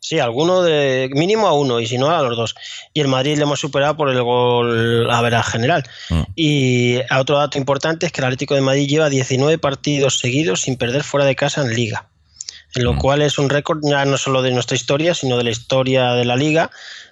Sí, 0.09 0.21
alguno 0.21 0.63
de 0.63 1.11
mínimo 1.13 1.49
a 1.49 1.53
uno 1.53 1.81
y 1.81 1.87
si 1.87 1.99
no 1.99 2.09
a 2.09 2.23
los 2.23 2.35
dos. 2.35 2.55
Y 2.95 3.01
el 3.03 3.09
Madrid 3.09 3.37
le 3.37 3.43
hemos 3.43 3.61
superado 3.61 3.95
por 3.95 4.09
el 4.09 4.23
gol 4.23 5.11
a 5.11 5.21
ver 5.21 5.35
general. 5.43 5.85
Mm. 6.09 6.23
Y 6.35 6.99
otro 7.15 7.37
dato 7.37 7.59
importante 7.59 8.07
es 8.07 8.13
que 8.13 8.23
el 8.23 8.25
Atlético 8.25 8.55
de 8.55 8.63
Madrid 8.63 8.89
lleva 8.89 9.11
19 9.11 9.59
partidos 9.59 10.19
seguidos 10.19 10.63
sin 10.63 10.77
perder 10.77 11.03
fuera 11.03 11.27
de 11.27 11.37
casa 11.37 11.61
en 11.61 11.75
Liga. 11.75 12.09
En 12.75 12.85
lo 12.85 12.95
Mm. 12.95 12.99
cual 12.99 13.23
es 13.23 13.39
un 13.39 13.49
récord 13.49 13.81
ya 13.83 14.05
no 14.05 14.19
solo 14.19 14.43
de 14.43 14.51
nuestra 14.51 14.77
historia, 14.77 15.15
sino 15.15 15.37
de 15.37 15.45
la 15.45 15.51
historia 15.51 16.13
de 16.13 16.25
la 16.25 16.37
Liga, 16.37 16.71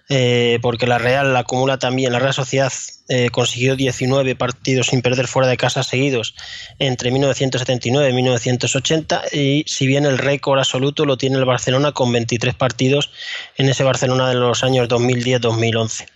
eh, 0.08 0.58
porque 0.62 0.86
la 0.86 0.98
Real 0.98 1.32
la 1.32 1.40
acumula 1.40 1.78
también, 1.78 2.12
la 2.12 2.18
Real 2.20 2.34
Sociedad 2.34 2.72
eh, 3.08 3.30
consiguió 3.30 3.75
19 3.75 4.36
partidos 4.36 4.88
sin 4.88 5.02
perder 5.02 5.26
fuera 5.28 5.48
de 5.48 5.56
casa 5.56 5.82
seguidos 5.82 6.34
entre 6.78 7.10
1979 7.10 8.10
y 8.10 8.12
1980 8.12 9.22
y 9.32 9.64
si 9.66 9.86
bien 9.86 10.04
el 10.04 10.18
récord 10.18 10.58
absoluto 10.58 11.04
lo 11.06 11.16
tiene 11.16 11.38
el 11.38 11.44
Barcelona 11.44 11.92
con 11.92 12.12
23 12.12 12.54
partidos 12.54 13.10
en 13.56 13.68
ese 13.68 13.84
Barcelona 13.84 14.28
de 14.28 14.34
los 14.34 14.62
años 14.62 14.88
2010-2011. 14.88 16.06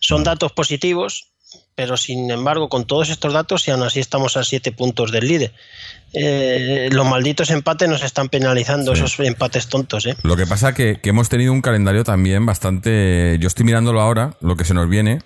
Son 0.00 0.24
datos 0.24 0.52
positivos, 0.52 1.28
pero 1.74 1.96
sin 1.96 2.30
embargo 2.30 2.68
con 2.68 2.86
todos 2.86 3.08
estos 3.08 3.32
datos 3.32 3.66
y 3.68 3.70
aún 3.70 3.82
así 3.82 4.00
estamos 4.00 4.36
a 4.36 4.44
7 4.44 4.72
puntos 4.72 5.12
del 5.12 5.28
líder. 5.28 5.52
Eh, 6.12 6.88
los 6.92 7.06
malditos 7.06 7.50
empates 7.50 7.88
nos 7.88 8.02
están 8.02 8.28
penalizando, 8.28 8.94
Sí. 8.94 9.02
esos 9.04 9.20
empates 9.26 9.68
tontos. 9.68 10.06
¿eh? 10.06 10.16
Lo 10.22 10.36
que 10.36 10.46
pasa 10.46 10.74
que, 10.74 11.00
que 11.00 11.10
hemos 11.10 11.28
tenido 11.28 11.52
un 11.52 11.60
calendario 11.62 12.04
también 12.04 12.46
bastante... 12.46 13.36
Yo 13.40 13.46
estoy 13.48 13.64
mirándolo 13.66 14.00
ahora, 14.00 14.34
lo 14.40 14.56
que 14.56 14.64
se 14.64 14.74
nos 14.74 14.88
viene, 14.88 15.20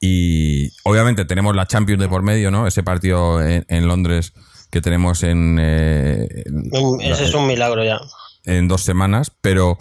y 0.00 0.70
obviamente 0.84 1.24
tenemos 1.24 1.54
la 1.54 1.66
Champions 1.66 2.00
de 2.00 2.08
por 2.08 2.22
medio, 2.22 2.50
¿no? 2.50 2.66
Ese 2.66 2.82
partido 2.82 3.40
en, 3.46 3.64
en 3.68 3.86
Londres 3.86 4.32
que 4.70 4.80
tenemos 4.80 5.22
en, 5.22 5.58
eh, 5.60 6.26
en- 6.46 7.00
Ese 7.02 7.24
es 7.26 7.34
un 7.34 7.46
milagro 7.46 7.84
ya. 7.84 8.00
en 8.44 8.66
dos 8.66 8.82
semanas, 8.82 9.30
pero 9.40 9.78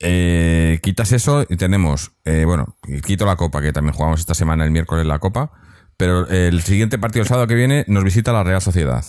eh, 0.00 0.78
quitas 0.82 1.10
eso 1.12 1.44
y 1.48 1.56
tenemos, 1.56 2.12
eh, 2.24 2.44
bueno, 2.44 2.76
quito 3.04 3.26
la 3.26 3.34
Copa, 3.36 3.60
que 3.60 3.72
también 3.72 3.94
jugamos 3.94 4.20
esta 4.20 4.34
semana 4.34 4.64
el 4.64 4.70
miércoles 4.70 5.04
la 5.06 5.18
Copa, 5.18 5.50
pero 5.98 6.26
el 6.28 6.62
siguiente 6.62 6.96
partido 6.98 7.22
el 7.22 7.28
sábado 7.28 7.46
que 7.46 7.54
viene 7.54 7.84
nos 7.88 8.02
visita 8.04 8.32
la 8.32 8.42
Real 8.44 8.62
Sociedad. 8.62 9.04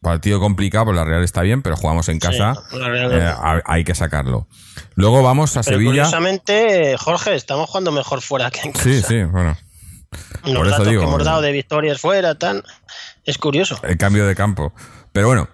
Partido 0.00 0.38
complicado, 0.38 0.84
pues 0.84 0.96
la 0.96 1.04
Real 1.04 1.24
está 1.24 1.42
bien, 1.42 1.62
pero 1.62 1.74
jugamos 1.76 2.08
en 2.08 2.20
casa, 2.20 2.54
Sí, 2.70 2.76
eh, 2.78 3.22
ha- 3.26 3.62
hay 3.64 3.82
que 3.82 3.94
sacarlo. 3.94 4.46
Luego 4.94 5.22
vamos 5.22 5.56
a 5.56 5.62
Pero 5.62 5.78
Sevilla. 5.78 5.90
curiosamente, 6.04 6.96
Jorge, 6.98 7.34
estamos 7.34 7.68
jugando 7.68 7.90
mejor 7.90 8.20
fuera 8.20 8.50
que 8.50 8.60
en 8.68 8.72
casa. 8.72 8.84
Sí, 8.84 9.02
sí, 9.02 9.24
bueno, 9.24 9.56
Los 10.44 10.54
por 10.54 10.66
eso 10.68 10.84
digo, 10.84 11.00
que 11.02 11.08
hemos 11.08 11.22
eh. 11.22 11.24
dado 11.24 11.40
de 11.40 11.50
victorias 11.50 11.98
fuera, 12.00 12.36
tan 12.36 12.62
es 13.24 13.38
curioso. 13.38 13.80
el 13.82 13.96
cambio 13.96 14.26
de 14.26 14.36
campo. 14.36 14.72
Pero 15.12 15.26
bueno, 15.28 15.48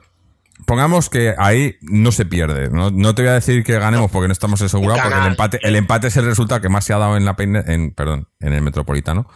pongamos 0.67 1.09
que 1.09 1.35
ahí 1.39 1.77
no 1.81 2.13
se 2.13 2.27
pierde. 2.27 2.69
No, 2.69 2.91
no 2.91 3.15
te 3.15 3.23
voy 3.23 3.31
a 3.31 3.35
decir 3.35 3.63
que 3.65 3.79
ganemos 3.79 4.11
porque 4.11 4.27
no 4.29 4.33
estamos 4.33 4.61
asegurados, 4.61 5.03
porque 5.03 5.19
el 5.19 5.27
empate, 5.29 5.61
el 5.63 5.77
empate 5.77 6.09
es 6.09 6.17
el 6.17 6.27
resultado 6.27 6.61
que 6.61 6.69
más 6.69 6.85
se 6.85 6.93
ha 6.93 6.99
dado 6.99 7.17
en 7.17 7.25
la 7.25 7.37
en, 7.39 7.93
perdón, 7.95 8.29
en 8.41 8.53
el 8.53 8.61
metropolitano. 8.61 9.29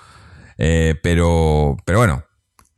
Eh, 0.58 0.94
pero, 1.02 1.76
pero 1.84 1.98
bueno. 1.98 2.25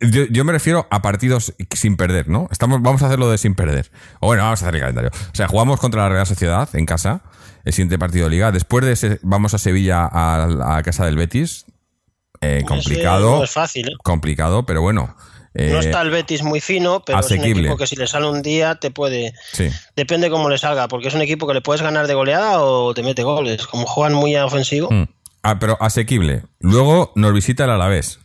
Yo, 0.01 0.23
yo 0.29 0.45
me 0.45 0.53
refiero 0.53 0.87
a 0.91 1.01
partidos 1.01 1.53
sin 1.75 1.97
perder, 1.97 2.29
¿no? 2.29 2.47
Estamos, 2.51 2.81
vamos 2.81 3.03
a 3.03 3.07
hacerlo 3.07 3.29
de 3.29 3.37
sin 3.37 3.53
perder. 3.53 3.91
O 4.21 4.27
bueno, 4.27 4.43
vamos 4.43 4.61
a 4.61 4.65
hacer 4.65 4.75
el 4.75 4.81
calendario. 4.81 5.11
O 5.13 5.35
sea, 5.35 5.49
jugamos 5.49 5.77
contra 5.81 6.03
la 6.03 6.09
Real 6.09 6.25
Sociedad 6.25 6.69
en 6.73 6.85
casa, 6.85 7.21
el 7.65 7.73
siguiente 7.73 7.99
partido 7.99 8.25
de 8.25 8.31
liga. 8.31 8.53
Después 8.53 8.85
de 8.85 8.93
ese, 8.93 9.19
vamos 9.23 9.53
a 9.53 9.57
Sevilla 9.57 10.07
a, 10.09 10.81
casa 10.85 11.05
del 11.05 11.17
Betis. 11.17 11.65
Eh, 12.39 12.63
complicado. 12.65 13.39
No 13.39 13.43
es 13.43 13.51
fácil. 13.51 13.89
¿eh? 13.89 13.93
complicado, 14.01 14.65
pero 14.65 14.81
bueno. 14.81 15.17
Eh, 15.53 15.69
no 15.71 15.79
está 15.79 16.01
el 16.01 16.11
Betis 16.11 16.43
muy 16.43 16.61
fino, 16.61 17.03
pero 17.03 17.19
es 17.19 17.25
asequible. 17.25 17.51
un 17.51 17.59
equipo 17.65 17.77
que 17.77 17.87
si 17.87 17.97
le 17.97 18.07
sale 18.07 18.29
un 18.29 18.41
día 18.41 18.75
te 18.75 18.91
puede. 18.91 19.33
Sí. 19.51 19.67
Depende 19.97 20.29
cómo 20.29 20.47
le 20.47 20.57
salga, 20.57 20.87
porque 20.87 21.09
es 21.09 21.13
un 21.13 21.21
equipo 21.21 21.45
que 21.47 21.55
le 21.55 21.61
puedes 21.61 21.81
ganar 21.81 22.07
de 22.07 22.13
goleada 22.13 22.61
o 22.61 22.93
te 22.93 23.03
mete 23.03 23.23
goles. 23.23 23.67
Como 23.67 23.85
juegan 23.85 24.13
muy 24.13 24.35
ofensivo, 24.37 24.89
Mm. 24.89 25.09
Ah, 25.43 25.59
pero 25.59 25.77
asequible. 25.81 26.43
Luego 26.59 27.11
nos 27.15 27.33
visita 27.33 27.63
el 27.65 27.69
Alavés. 27.71 28.19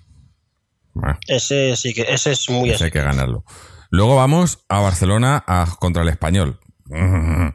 Bueno, 0.94 1.18
ese 1.26 1.76
sí 1.76 1.92
que 1.94 2.02
ese 2.08 2.32
es 2.32 2.48
muy 2.50 2.70
ese 2.70 2.84
hay 2.84 2.90
que 2.90 3.00
ganarlo. 3.00 3.44
Luego 3.90 4.16
vamos 4.16 4.64
a 4.68 4.80
Barcelona 4.80 5.42
a- 5.46 5.76
contra 5.78 6.02
el 6.02 6.08
Español. 6.08 6.58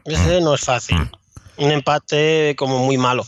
Ese 0.04 0.40
no 0.40 0.54
es 0.54 0.60
fácil. 0.62 1.10
Un 1.56 1.70
empate 1.70 2.54
como 2.56 2.78
muy 2.78 2.96
malo. 2.96 3.24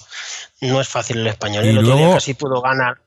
No 0.60 0.80
es 0.80 0.88
fácil 0.88 1.18
el 1.18 1.26
español. 1.26 1.64
Y 1.64 1.68
El 1.68 1.78
otro 1.78 1.90
luego- 1.92 2.06
día 2.06 2.14
casi 2.14 2.34
pudo 2.34 2.60
ganar. 2.62 3.02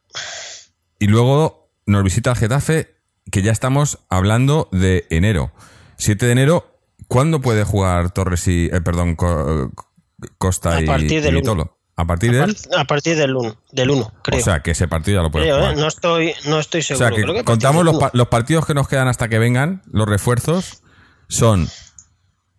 Y 0.99 1.07
luego 1.07 1.71
nos 1.85 2.03
visita 2.03 2.31
el 2.31 2.37
Getafe, 2.37 2.95
que 3.31 3.41
ya 3.41 3.51
estamos 3.51 3.99
hablando 4.09 4.69
de 4.71 5.05
enero. 5.09 5.51
7 5.97 6.25
de 6.27 6.31
enero, 6.33 6.79
¿cuándo 7.07 7.41
puede 7.41 7.63
jugar 7.63 8.11
Torres 8.11 8.47
y, 8.47 8.65
eh, 8.71 8.81
perdón, 8.81 9.15
Co- 9.15 9.71
Costa 10.37 10.75
A 10.75 10.81
y, 10.81 10.85
partir 10.85 11.21
del 11.21 11.35
y 11.35 11.37
uno. 11.39 11.77
A 11.97 12.05
partir 12.05 12.31
de 12.33 12.55
A, 12.77 12.83
partir 12.85 13.15
del 13.15 13.35
1, 13.35 13.57
del 13.71 13.89
1, 13.91 14.13
creo. 14.21 14.39
O 14.41 14.43
sea, 14.43 14.59
que 14.61 14.71
ese 14.71 14.87
partido 14.87 15.19
ya 15.19 15.23
lo 15.23 15.31
puede 15.31 15.45
Creo, 15.45 15.57
jugar. 15.59 15.73
¿eh? 15.73 15.77
No 15.79 15.87
estoy, 15.87 16.33
no 16.45 16.59
estoy 16.59 16.81
O 16.81 16.83
seguro. 16.83 17.07
sea, 17.07 17.15
que 17.15 17.21
Creo 17.23 17.45
contamos 17.45 17.85
del 17.85 17.93
los, 17.93 18.01
pa- 18.01 18.11
los 18.13 18.27
partidos 18.27 18.65
que 18.65 18.73
nos 18.73 18.87
quedan 18.89 19.07
hasta 19.07 19.29
que 19.29 19.39
vengan, 19.39 19.81
los 19.91 20.05
refuerzos, 20.07 20.81
son 21.29 21.69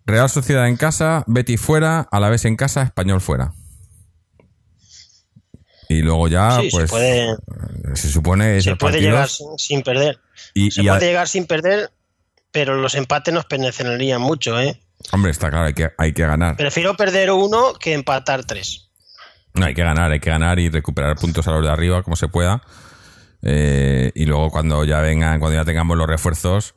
Real 0.07 0.31
Sociedad 0.31 0.67
en 0.69 0.77
casa, 0.79 1.23
Betis 1.27 1.61
fuera, 1.61 2.09
Alavés 2.11 2.45
en 2.47 2.57
casa, 2.57 2.83
Español 2.83 3.21
fuera. 3.21 3.53
Y 5.89 6.01
luego 6.03 6.29
ya, 6.29 6.59
Sí, 6.61 6.69
pues, 6.71 6.85
se 6.85 6.89
puede, 6.89 7.37
se 7.95 8.09
supone 8.09 8.61
se 8.61 8.75
puede 8.75 8.95
partidos, 8.95 9.03
llegar 9.13 9.29
sin, 9.29 9.59
sin 9.59 9.83
perder. 9.83 10.19
y, 10.55 10.71
Se 10.71 10.83
y 10.83 10.87
puede 10.89 11.07
llegar 11.07 11.29
sin 11.29 11.47
perder, 11.47 11.93
pero 12.51 12.77
los 12.77 12.95
empates 12.95 13.33
nos 13.35 13.45
penalizarían 13.45 14.21
mucho. 14.21 14.59
¿eh? 14.61 14.81
hombre, 15.13 15.31
está 15.31 15.51
claro, 15.51 15.67
hay 15.67 15.75
que, 15.75 15.91
hay 15.99 16.13
que 16.13 16.23
ganar. 16.27 16.57
Prefiero 16.57 16.97
perder 16.97 17.31
uno 17.31 17.75
que 17.75 17.93
empatar 17.93 18.45
tres. 18.45 18.86
No, 19.57 19.67
hay 19.67 19.75
que 19.75 19.83
ganar, 19.83 20.11
hay 20.13 20.21
que 20.21 20.31
ganar 20.31 20.59
y 20.59 20.69
recuperar 20.69 21.17
puntos 21.17 21.47
a 21.49 21.53
los 21.53 21.63
de 21.65 21.71
arriba 21.71 22.03
como 22.03 22.17
se 22.17 22.29
pueda. 22.29 22.63
Eh, 23.43 24.13
y 24.15 24.25
luego 24.27 24.51
cuando 24.51 24.85
ya 24.85 25.01
vengan, 25.01 25.39
cuando 25.41 25.57
ya 25.57 25.65
tengamos 25.65 25.97
los 25.97 26.07
refuerzos. 26.07 26.75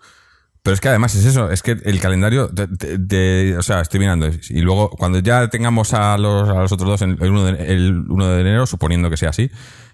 Pero 0.62 0.74
es 0.74 0.82
que 0.82 0.90
además 0.90 1.16
es 1.16 1.24
eso, 1.26 1.50
es 1.52 1.64
que 1.64 1.72
el 1.72 2.02
calendario, 2.02 2.48
de, 2.50 2.68
de- 2.68 2.98
de- 2.98 3.58
o 3.58 3.62
sea, 3.62 3.80
estoy 3.80 4.00
mirando. 4.02 4.28
Y 4.50 4.60
luego 4.62 4.90
cuando 4.90 5.20
ya 5.20 5.48
tengamos 5.48 5.94
a 5.94 6.18
los, 6.18 6.50
a 6.50 6.56
los 6.56 6.72
otros 6.74 6.90
dos 6.90 7.02
en 7.02 7.12
el 7.22 7.32
1 7.32 7.46
de, 7.46 7.74
el 7.74 8.06
1 8.10 8.28
de 8.28 8.42
enero, 8.42 8.66
suponiendo 8.68 9.10
que 9.10 9.16
sea 9.16 9.30
así, 9.30 9.50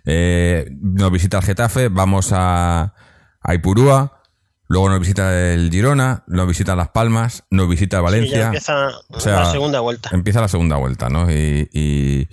eh, 0.06 0.68
nos 0.82 1.12
visita 1.12 1.38
el 1.38 1.44
Getafe, 1.44 1.90
vamos 1.90 2.32
a, 2.34 2.96
a 3.42 3.54
Ipurúa, 3.54 4.24
luego 4.68 4.90
nos 4.90 5.00
visita 5.00 5.54
el 5.54 5.70
Girona, 5.70 6.24
nos 6.28 6.48
visita 6.48 6.76
Las 6.76 6.90
Palmas, 6.90 7.44
nos 7.52 7.70
visita 7.70 7.98
ya 7.98 8.02
Valencia. 8.02 8.46
empieza 8.48 8.88
O 9.10 9.20
sea, 9.20 9.42
la 9.42 9.52
segunda 9.52 9.80
vuelta. 9.82 10.10
Empieza 10.14 10.42
la 10.42 10.48
segunda 10.48 10.78
vuelta, 10.78 11.10
¿no? 11.10 11.30
Y, 11.32 11.70
y 11.72 12.28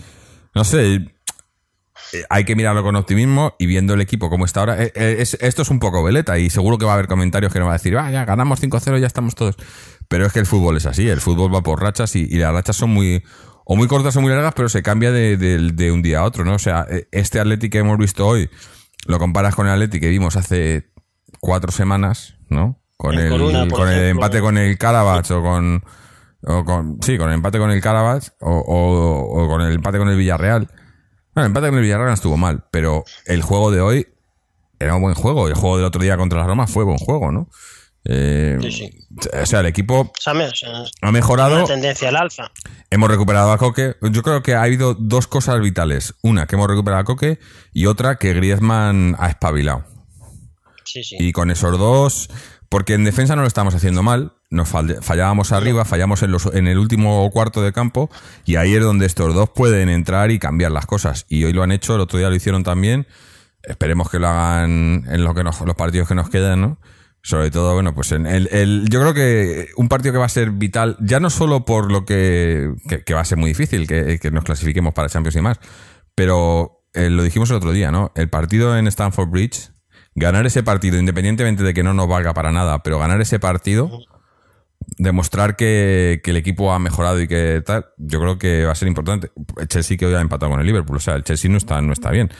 no 0.54 0.64
sé, 0.64 0.94
eh, 0.94 2.24
hay 2.30 2.44
que 2.44 2.56
mirarlo 2.56 2.82
con 2.82 2.96
optimismo 2.96 3.54
y 3.58 3.66
viendo 3.66 3.94
el 3.94 4.00
equipo 4.00 4.28
como 4.30 4.44
está 4.44 4.60
ahora. 4.60 4.82
eh, 4.82 4.92
eh, 4.94 5.16
es- 5.20 5.38
esto 5.40 5.62
es 5.62 5.70
un 5.70 5.78
poco 5.78 6.02
veleta 6.02 6.38
y 6.38 6.50
seguro 6.50 6.78
que 6.78 6.84
va 6.84 6.92
a 6.92 6.94
haber 6.94 7.06
comentarios 7.08 7.52
que 7.52 7.58
nos 7.58 7.68
va 7.68 7.72
a 7.72 7.78
decir, 7.78 7.96
ah, 7.96 8.10
ya 8.10 8.24
ganamos 8.24 8.60
5-0, 8.60 8.98
ya 8.98 9.06
estamos 9.06 9.34
todos. 9.34 9.56
Pero 10.08 10.26
es 10.26 10.32
que 10.32 10.40
el 10.40 10.46
fútbol 10.46 10.76
es 10.76 10.86
así, 10.86 11.08
el 11.08 11.20
fútbol 11.20 11.54
va 11.54 11.62
por 11.62 11.80
rachas 11.80 12.14
y, 12.16 12.26
y 12.30 12.36
las 12.38 12.52
rachas 12.52 12.76
son 12.76 12.90
muy 12.90 13.22
o 13.64 13.76
muy 13.76 13.86
cortas 13.88 14.16
o 14.16 14.20
muy 14.20 14.30
largas, 14.32 14.52
pero 14.54 14.68
se 14.68 14.82
cambia 14.82 15.12
de, 15.12 15.36
de- 15.36 15.70
de 15.72 15.92
un 15.92 16.02
día 16.02 16.18
a 16.20 16.24
otro, 16.24 16.44
¿no? 16.44 16.54
O 16.54 16.58
sea, 16.58 16.86
este 17.12 17.40
Atleti 17.40 17.70
que 17.70 17.78
hemos 17.78 17.96
visto 17.96 18.26
hoy, 18.26 18.50
lo 19.06 19.18
comparas 19.18 19.54
con 19.54 19.66
el 19.66 19.72
Atleti 19.72 20.00
que 20.00 20.08
vimos 20.08 20.36
hace 20.36 20.90
cuatro 21.40 21.70
semanas, 21.72 22.34
¿no? 22.48 22.80
Con 22.96 23.14
el, 23.18 23.30
con 23.70 23.88
el 23.88 24.04
empate 24.10 24.40
con 24.40 24.58
el 24.58 24.78
Carabach 24.78 25.30
o 25.30 25.42
con, 25.42 25.84
o 26.44 26.64
con. 26.64 26.98
Sí, 27.02 27.18
con 27.18 27.28
el 27.28 27.34
empate 27.34 27.58
con 27.58 27.70
el 27.70 27.80
Carabach 27.80 28.24
o, 28.40 28.50
o- 28.50 29.44
o 29.44 29.48
con 29.48 29.60
el 29.62 29.74
empate 29.74 29.98
con 29.98 30.08
el 30.08 30.16
Villarreal. 30.16 30.66
Bueno, 31.34 31.46
el 31.46 31.46
empate 31.46 31.68
con 31.68 31.76
el 31.76 31.82
Villarreal 31.82 32.08
no 32.08 32.14
estuvo 32.14 32.36
mal, 32.36 32.64
pero 32.70 33.04
el 33.26 33.42
juego 33.42 33.70
de 33.70 33.80
hoy 33.80 34.06
era 34.78 34.94
un 34.96 35.02
buen 35.02 35.14
juego. 35.14 35.48
El 35.48 35.54
juego 35.54 35.76
del 35.76 35.86
otro 35.86 36.02
día 36.02 36.16
contra 36.16 36.40
la 36.40 36.46
Roma 36.46 36.66
fue 36.66 36.84
buen 36.84 36.98
juego, 36.98 37.30
¿no? 37.32 37.48
Eh, 38.04 38.58
Sí, 38.60 38.72
sí. 38.72 38.90
O 39.40 39.46
sea, 39.46 39.60
el 39.60 39.66
equipo 39.66 40.10
ha 41.02 41.12
mejorado. 41.12 41.64
Tendencia 41.64 42.08
al 42.08 42.16
alza. 42.16 42.50
Hemos 42.90 43.08
recuperado 43.08 43.52
a 43.52 43.58
Coque. 43.58 43.94
Yo 44.10 44.22
creo 44.22 44.42
que 44.42 44.54
ha 44.54 44.62
habido 44.62 44.94
dos 44.94 45.28
cosas 45.28 45.60
vitales. 45.60 46.14
Una, 46.22 46.46
que 46.46 46.56
hemos 46.56 46.68
recuperado 46.68 47.00
a 47.02 47.04
Coque 47.04 47.38
y 47.72 47.86
otra, 47.86 48.16
que 48.16 48.32
Griezmann 48.34 49.14
ha 49.20 49.28
espabilado. 49.28 49.84
Sí, 50.84 51.04
sí. 51.04 51.16
Y 51.20 51.32
con 51.32 51.50
esos 51.52 51.78
dos, 51.78 52.28
porque 52.72 52.94
en 52.94 53.04
defensa 53.04 53.36
no 53.36 53.42
lo 53.42 53.48
estamos 53.48 53.74
haciendo 53.74 54.02
mal, 54.02 54.32
nos 54.48 54.72
fall- 54.72 55.02
fallábamos 55.02 55.52
arriba, 55.52 55.84
fallamos 55.84 56.22
en, 56.22 56.32
los, 56.32 56.46
en 56.46 56.66
el 56.68 56.78
último 56.78 57.30
cuarto 57.30 57.60
de 57.60 57.70
campo, 57.70 58.08
y 58.46 58.56
ahí 58.56 58.74
es 58.74 58.82
donde 58.82 59.04
estos 59.04 59.34
dos 59.34 59.50
pueden 59.50 59.90
entrar 59.90 60.30
y 60.30 60.38
cambiar 60.38 60.72
las 60.72 60.86
cosas. 60.86 61.26
Y 61.28 61.44
hoy 61.44 61.52
lo 61.52 61.62
han 61.62 61.70
hecho, 61.70 61.94
el 61.94 62.00
otro 62.00 62.18
día 62.18 62.30
lo 62.30 62.34
hicieron 62.34 62.62
también. 62.64 63.06
Esperemos 63.62 64.08
que 64.08 64.18
lo 64.18 64.28
hagan 64.28 65.04
en 65.06 65.22
lo 65.22 65.34
que 65.34 65.44
nos- 65.44 65.60
los 65.60 65.76
partidos 65.76 66.08
que 66.08 66.14
nos 66.14 66.30
quedan, 66.30 66.62
¿no? 66.62 66.78
Sobre 67.22 67.50
todo, 67.50 67.74
bueno, 67.74 67.94
pues 67.94 68.10
en 68.12 68.24
el, 68.26 68.48
el- 68.50 68.86
yo 68.88 69.00
creo 69.02 69.12
que 69.12 69.68
un 69.76 69.88
partido 69.90 70.14
que 70.14 70.18
va 70.18 70.24
a 70.24 70.30
ser 70.30 70.50
vital, 70.52 70.96
ya 71.00 71.20
no 71.20 71.28
solo 71.28 71.66
por 71.66 71.92
lo 71.92 72.06
que, 72.06 72.72
que, 72.88 73.04
que 73.04 73.12
va 73.12 73.20
a 73.20 73.24
ser 73.26 73.36
muy 73.36 73.48
difícil, 73.50 73.86
que, 73.86 74.18
que 74.18 74.30
nos 74.30 74.44
clasifiquemos 74.44 74.94
para 74.94 75.10
Champions 75.10 75.36
y 75.36 75.42
más, 75.42 75.60
pero 76.14 76.86
eh, 76.94 77.10
lo 77.10 77.22
dijimos 77.22 77.50
el 77.50 77.56
otro 77.56 77.72
día, 77.72 77.92
¿no? 77.92 78.12
El 78.14 78.30
partido 78.30 78.78
en 78.78 78.86
Stamford 78.86 79.28
Bridge, 79.28 79.71
ganar 80.14 80.46
ese 80.46 80.62
partido, 80.62 80.98
independientemente 80.98 81.62
de 81.62 81.74
que 81.74 81.82
no 81.82 81.94
nos 81.94 82.08
valga 82.08 82.34
para 82.34 82.52
nada, 82.52 82.82
pero 82.82 82.98
ganar 82.98 83.20
ese 83.20 83.38
partido, 83.38 83.90
demostrar 84.98 85.56
que, 85.56 86.20
que 86.22 86.30
el 86.32 86.36
equipo 86.36 86.72
ha 86.72 86.78
mejorado 86.78 87.20
y 87.20 87.28
que 87.28 87.62
tal, 87.64 87.86
yo 87.98 88.20
creo 88.20 88.38
que 88.38 88.64
va 88.64 88.72
a 88.72 88.76
ser 88.76 88.88
importante. 88.88 89.30
El 89.58 89.68
Chelsea 89.68 89.96
que 89.96 90.06
hoy 90.06 90.14
ha 90.14 90.20
empatado 90.20 90.50
con 90.50 90.60
el 90.60 90.66
Liverpool, 90.66 90.96
o 90.96 91.00
sea, 91.00 91.14
el 91.14 91.24
Chelsea 91.24 91.50
no 91.50 91.56
está, 91.56 91.80
no 91.80 91.92
está 91.92 92.10
bien. 92.10 92.30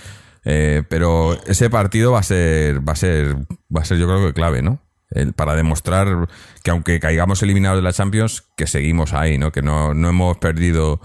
Eh, 0.45 0.83
pero 0.89 1.35
ese 1.47 1.71
partido 1.71 2.13
va 2.13 2.19
a 2.19 2.23
ser, 2.25 2.87
va 2.87 2.95
a 2.95 2.97
ser, 2.97 3.37
va 3.75 3.83
a 3.83 3.85
ser 3.85 3.99
yo 3.99 4.07
creo 4.07 4.27
que 4.27 4.33
clave, 4.33 4.61
¿no? 4.61 4.81
El- 5.11 5.35
para 5.35 5.55
demostrar 5.55 6.29
que 6.65 6.71
aunque 6.73 6.99
caigamos 7.01 7.43
eliminados 7.43 7.79
de 7.79 7.83
la 7.83 7.93
Champions, 7.93 8.43
que 8.57 8.67
seguimos 8.67 9.13
ahí, 9.13 9.39
¿no? 9.39 9.53
Que 9.53 9.63
no, 9.63 9.95
no 9.95 10.09
hemos 10.09 10.39
perdido 10.39 11.01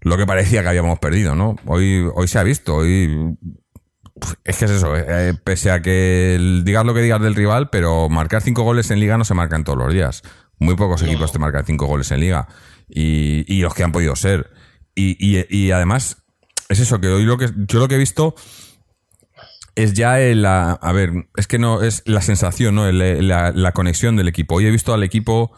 lo 0.00 0.16
que 0.16 0.26
parecía 0.26 0.62
que 0.62 0.68
habíamos 0.68 0.98
perdido, 1.00 1.34
¿no? 1.34 1.56
Hoy, 1.66 2.08
hoy 2.14 2.28
se 2.28 2.38
ha 2.38 2.42
visto, 2.44 2.76
hoy 2.76 3.36
es 4.44 4.56
que 4.58 4.64
es 4.66 4.70
eso, 4.70 4.94
eh, 4.96 5.34
pese 5.42 5.70
a 5.70 5.80
que 5.82 6.34
el- 6.34 6.64
digas 6.64 6.84
lo 6.84 6.94
que 6.94 7.00
digas 7.02 7.20
del 7.20 7.34
rival, 7.34 7.70
pero 7.70 8.08
marcar 8.08 8.42
cinco 8.42 8.62
goles 8.62 8.90
en 8.90 9.00
liga 9.00 9.16
no 9.18 9.24
se 9.24 9.34
marcan 9.34 9.64
todos 9.64 9.78
los 9.78 9.92
días. 9.92 10.22
Muy 10.58 10.76
pocos 10.76 11.02
equipos 11.02 11.32
te 11.32 11.38
marcan 11.38 11.64
cinco 11.66 11.86
goles 11.86 12.10
en 12.10 12.20
liga. 12.20 12.46
Y, 12.88 13.44
y 13.52 13.62
los 13.62 13.74
que 13.74 13.82
han 13.84 13.92
podido 13.92 14.14
ser. 14.16 14.50
Y, 14.94 15.16
y- 15.18 15.46
y 15.48 15.70
además, 15.72 16.18
es 16.68 16.78
eso, 16.80 17.00
que 17.00 17.08
hoy 17.08 17.24
lo 17.24 17.38
que 17.38 17.48
yo 17.66 17.78
lo 17.78 17.88
que 17.88 17.94
he 17.94 17.98
visto 17.98 18.34
es 19.74 19.94
ya 19.94 20.20
el, 20.20 20.42
la- 20.42 20.72
a 20.72 20.92
ver, 20.92 21.28
es 21.36 21.46
que 21.46 21.58
no, 21.58 21.82
es 21.82 22.02
la 22.04 22.20
sensación, 22.20 22.74
¿no? 22.74 22.86
El- 22.86 23.26
la, 23.26 23.50
la 23.52 23.72
conexión 23.72 24.16
del 24.16 24.28
equipo. 24.28 24.56
Hoy 24.56 24.66
he 24.66 24.70
visto 24.70 24.92
al 24.92 25.02
equipo, 25.02 25.52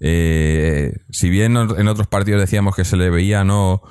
eh, 0.00 0.92
si 1.10 1.30
bien 1.30 1.56
en 1.56 1.88
otros 1.88 2.08
partidos 2.08 2.40
decíamos 2.40 2.74
que 2.74 2.84
se 2.84 2.96
le 2.96 3.10
veía, 3.10 3.44
¿no? 3.44 3.82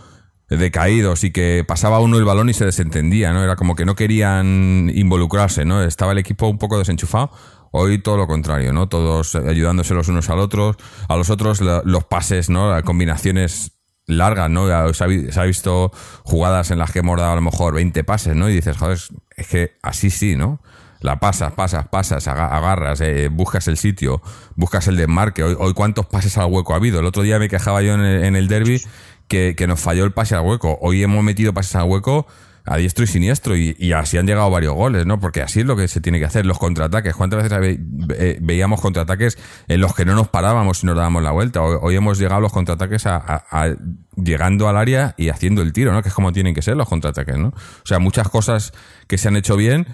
Decaídos 0.50 1.24
y 1.24 1.32
que 1.32 1.64
pasaba 1.68 2.00
uno 2.00 2.18
el 2.18 2.26
balón 2.26 2.50
y 2.50 2.54
se 2.54 2.66
desentendía, 2.66 3.32
¿no? 3.34 3.44
Era 3.44 3.56
como 3.56 3.76
que 3.76 3.86
no 3.86 3.96
querían 3.96 4.92
involucrarse, 4.94 5.66
¿no? 5.66 5.84
Estaba 5.84 6.12
el 6.14 6.18
equipo 6.18 6.48
un 6.48 6.58
poco 6.58 6.78
desenchufado. 6.80 7.32
Hoy 7.72 8.00
todo 8.00 8.18
lo 8.18 8.26
contrario, 8.28 8.74
¿no? 8.74 8.90
Todos 8.90 9.36
ayudándose 9.36 9.94
los 9.94 10.08
unos 10.08 10.30
al 10.30 10.40
otros, 10.40 10.78
a 11.08 11.16
los 11.16 11.30
otros 11.30 11.62
los 11.62 12.04
pases, 12.06 12.50
¿no? 12.50 12.72
Las 12.72 12.84
combinaciones 12.84 13.74
largas, 14.08 14.50
¿no? 14.50 14.66
Se 14.94 15.04
ha, 15.04 15.44
visto 15.44 15.92
jugadas 16.24 16.72
en 16.72 16.80
las 16.80 16.92
que 16.92 17.00
hemos 17.00 17.20
dado 17.20 17.34
a 17.34 17.36
lo 17.36 17.42
mejor 17.42 17.76
20 17.76 18.04
pases, 18.04 18.36
¿no? 18.36 18.50
Y 18.50 18.54
dices, 18.54 18.76
joder, 18.76 18.98
es 19.38 19.48
que 19.48 19.78
así 19.84 20.10
sí, 20.10 20.36
¿no? 20.36 20.62
La 21.00 21.20
pasas, 21.20 21.54
pasas, 21.54 21.88
pasas, 21.88 22.28
aga- 22.28 22.48
agarras, 22.58 23.00
eh, 23.02 23.30
buscas 23.32 23.68
el 23.68 23.78
sitio, 23.78 24.22
buscas 24.56 24.88
el 24.88 24.98
desmarque. 24.98 25.44
Hoy, 25.44 25.56
hoy 25.58 25.74
cuántos 25.74 26.08
pases 26.08 26.38
al 26.40 26.52
hueco 26.52 26.74
ha 26.74 26.78
habido. 26.78 27.00
El 27.00 27.06
otro 27.06 27.22
día 27.22 27.38
me 27.40 27.48
quejaba 27.50 27.82
yo 27.84 27.94
en 27.94 28.02
el, 28.02 28.24
en 28.26 28.36
el 28.36 28.48
derby 28.48 28.82
que, 29.30 29.56
que 29.56 29.68
nos 29.68 29.80
falló 29.80 30.04
el 30.04 30.12
pase 30.12 30.36
al 30.36 30.42
hueco. 30.42 30.78
Hoy 30.82 31.02
hemos 31.02 31.24
metido 31.24 31.54
pases 31.54 31.76
al 31.78 31.86
hueco 31.86 32.28
a 32.66 32.78
diestro 32.78 33.04
y 33.04 33.08
siniestro 33.08 33.56
y, 33.56 33.76
y 33.80 33.94
así 33.94 34.18
han 34.18 34.28
llegado 34.28 34.48
varios 34.52 34.76
goles, 34.76 35.06
¿no? 35.06 35.20
Porque 35.20 35.42
así 35.42 35.62
es 35.62 35.66
lo 35.66 35.76
que 35.76 35.88
se 35.88 36.02
tiene 36.02 36.20
que 36.20 36.26
hacer. 36.26 36.46
Los 36.46 36.60
contraataques. 36.60 37.16
¿Cuántas 37.16 37.42
veces 37.44 37.60
ve- 37.60 37.78
ve- 37.80 38.38
veíamos 38.42 38.80
contraataques 38.82 39.40
en 39.68 39.82
los 39.82 39.96
que 39.96 40.06
no 40.06 40.14
nos 40.14 40.28
parábamos 40.28 40.84
y 40.84 40.86
nos 40.86 40.96
dábamos 40.96 41.24
la 41.24 41.32
vuelta? 41.32 41.62
Hoy, 41.64 41.78
hoy 41.82 41.96
hemos 41.96 42.20
llegado 42.20 42.38
a 42.38 42.42
los 42.42 42.52
contraataques 42.54 43.08
a, 43.08 43.16
a- 43.16 43.46
a- 43.50 43.76
llegando 44.16 44.68
al 44.70 44.78
área 44.78 45.16
y 45.18 45.30
haciendo 45.30 45.62
el 45.64 45.74
tiro, 45.74 45.94
¿no? 45.94 46.04
Que 46.04 46.10
es 46.10 46.14
como 46.14 46.32
tienen 46.32 46.54
que 46.54 46.62
ser 46.62 46.76
los 46.76 46.88
contraataques, 46.88 47.38
¿no? 47.38 47.48
O 47.48 47.86
sea, 47.86 47.98
muchas 47.98 48.28
cosas 48.30 48.74
que 49.08 49.18
se 49.18 49.30
han 49.30 49.36
hecho 49.38 49.56
bien 49.56 49.88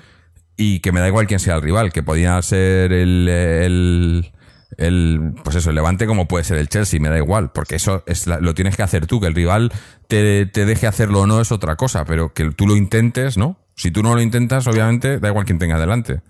y 0.58 0.80
que 0.80 0.92
me 0.92 1.00
da 1.00 1.08
igual 1.08 1.28
quién 1.28 1.40
sea 1.40 1.56
el 1.56 1.62
rival, 1.62 1.94
que 1.94 2.04
podía 2.04 2.42
ser 2.42 2.92
el, 2.92 3.30
el, 3.30 4.32
el 4.78 5.34
pues 5.44 5.56
eso, 5.56 5.70
el 5.70 5.76
Levante 5.76 6.06
como 6.08 6.28
puede 6.28 6.44
ser 6.44 6.58
el 6.58 6.70
Chelsea, 6.70 7.00
me 7.00 7.10
da 7.10 7.18
igual, 7.18 7.52
porque 7.52 7.76
eso 7.76 8.04
es 8.08 8.28
la- 8.28 8.40
lo 8.40 8.54
tienes 8.54 8.76
que 8.76 8.84
hacer 8.84 9.08
tú, 9.08 9.20
que 9.20 9.28
el 9.28 9.36
rival 9.36 9.72
te, 10.08 10.46
te 10.46 10.66
deje 10.66 10.88
hacerlo 10.88 11.22
o 11.22 11.28
no 11.28 11.42
es 11.42 11.52
otra 11.52 11.76
cosa, 11.76 12.06
pero 12.06 12.34
que 12.34 12.52
tú 12.52 12.68
lo 12.68 12.76
intentes, 12.76 13.38
¿no? 13.38 13.58
Si 13.76 13.92
tú 13.92 14.04
no 14.04 14.16
lo 14.16 14.22
intentas, 14.22 14.68
obviamente, 14.68 15.20
da 15.20 15.28
igual 15.30 15.46
quién 15.46 15.60
tenga 15.60 15.80
delante. 15.80 16.22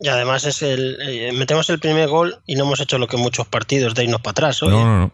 Y 0.00 0.08
además 0.08 0.44
es 0.44 0.60
el 0.62 0.96
eh, 1.08 1.32
metemos 1.32 1.70
el 1.70 1.78
primer 1.78 2.08
gol 2.08 2.40
y 2.46 2.56
no 2.56 2.64
hemos 2.64 2.80
hecho 2.80 2.98
lo 2.98 3.06
que 3.06 3.16
muchos 3.16 3.46
partidos 3.46 3.94
de 3.94 4.04
irnos 4.04 4.20
para 4.20 4.32
atrás. 4.32 4.62
Oye. 4.62 4.72
No, 4.72 4.84
no, 4.84 4.98
no. 5.00 5.12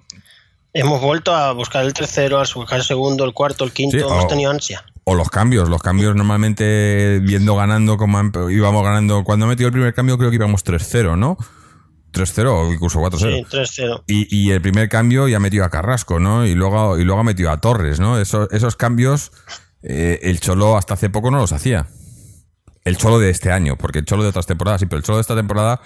Hemos 0.73 1.01
vuelto 1.01 1.35
a 1.35 1.53
buscar 1.53 1.85
el 1.85 1.93
tercero, 1.93 2.39
a 2.39 2.45
buscar 2.55 2.79
el 2.79 2.85
segundo, 2.85 3.25
el 3.25 3.33
cuarto, 3.35 3.65
el 3.65 3.73
quinto. 3.73 3.97
Sí, 3.99 4.03
hemos 4.05 4.25
o- 4.25 4.29
tenido 4.29 4.51
ansia. 4.53 4.85
O 5.05 5.15
los 5.15 5.29
cambios, 5.29 5.69
los 5.69 5.83
cambios 5.83 6.15
normalmente 6.15 7.19
viendo 7.23 7.57
ganando 7.57 7.97
como 7.97 8.21
íbamos 8.51 8.85
ganando. 8.85 9.25
Cuando 9.25 9.47
he 9.47 9.49
metido 9.49 9.67
el 9.67 9.73
primer 9.73 9.93
cambio 9.95 10.17
creo 10.17 10.31
que 10.31 10.37
íbamos 10.37 10.65
3-0, 10.65 11.17
¿no? 11.19 11.37
3-0 12.13 12.47
o 12.49 12.73
incluso 12.73 13.01
4-0. 13.01 13.19
Sí, 13.19 13.83
3-0. 13.83 14.03
Y, 14.07 14.37
y 14.47 14.51
el 14.51 14.61
primer 14.61 14.89
cambio 14.89 15.29
ya 15.29 15.39
metió 15.41 15.65
a 15.65 15.71
Carrasco, 15.71 16.19
¿no? 16.21 16.47
Y 16.47 16.55
luego, 16.55 16.99
y 16.99 17.05
luego 17.05 17.21
ha 17.21 17.25
metido 17.25 17.51
a 17.51 17.61
Torres, 17.61 18.01
¿no? 18.01 18.19
Esos, 18.21 18.49
esos 18.53 18.77
cambios, 18.77 19.33
eh, 19.83 20.19
el 20.23 20.41
Cholo 20.41 20.77
hasta 20.77 20.95
hace 20.95 21.11
poco 21.11 21.31
no 21.31 21.39
los 21.39 21.53
hacía. 21.53 21.87
El 22.85 22.97
Cholo 22.97 23.19
de 23.19 23.31
este 23.31 23.53
año, 23.53 23.77
porque 23.77 23.99
el 24.01 24.05
Cholo 24.05 24.23
de 24.23 24.31
otras 24.31 24.47
temporadas 24.47 24.81
sí, 24.81 24.87
pero 24.87 24.99
el 24.99 25.05
Cholo 25.05 25.17
de 25.19 25.23
esta 25.23 25.37
temporada 25.37 25.81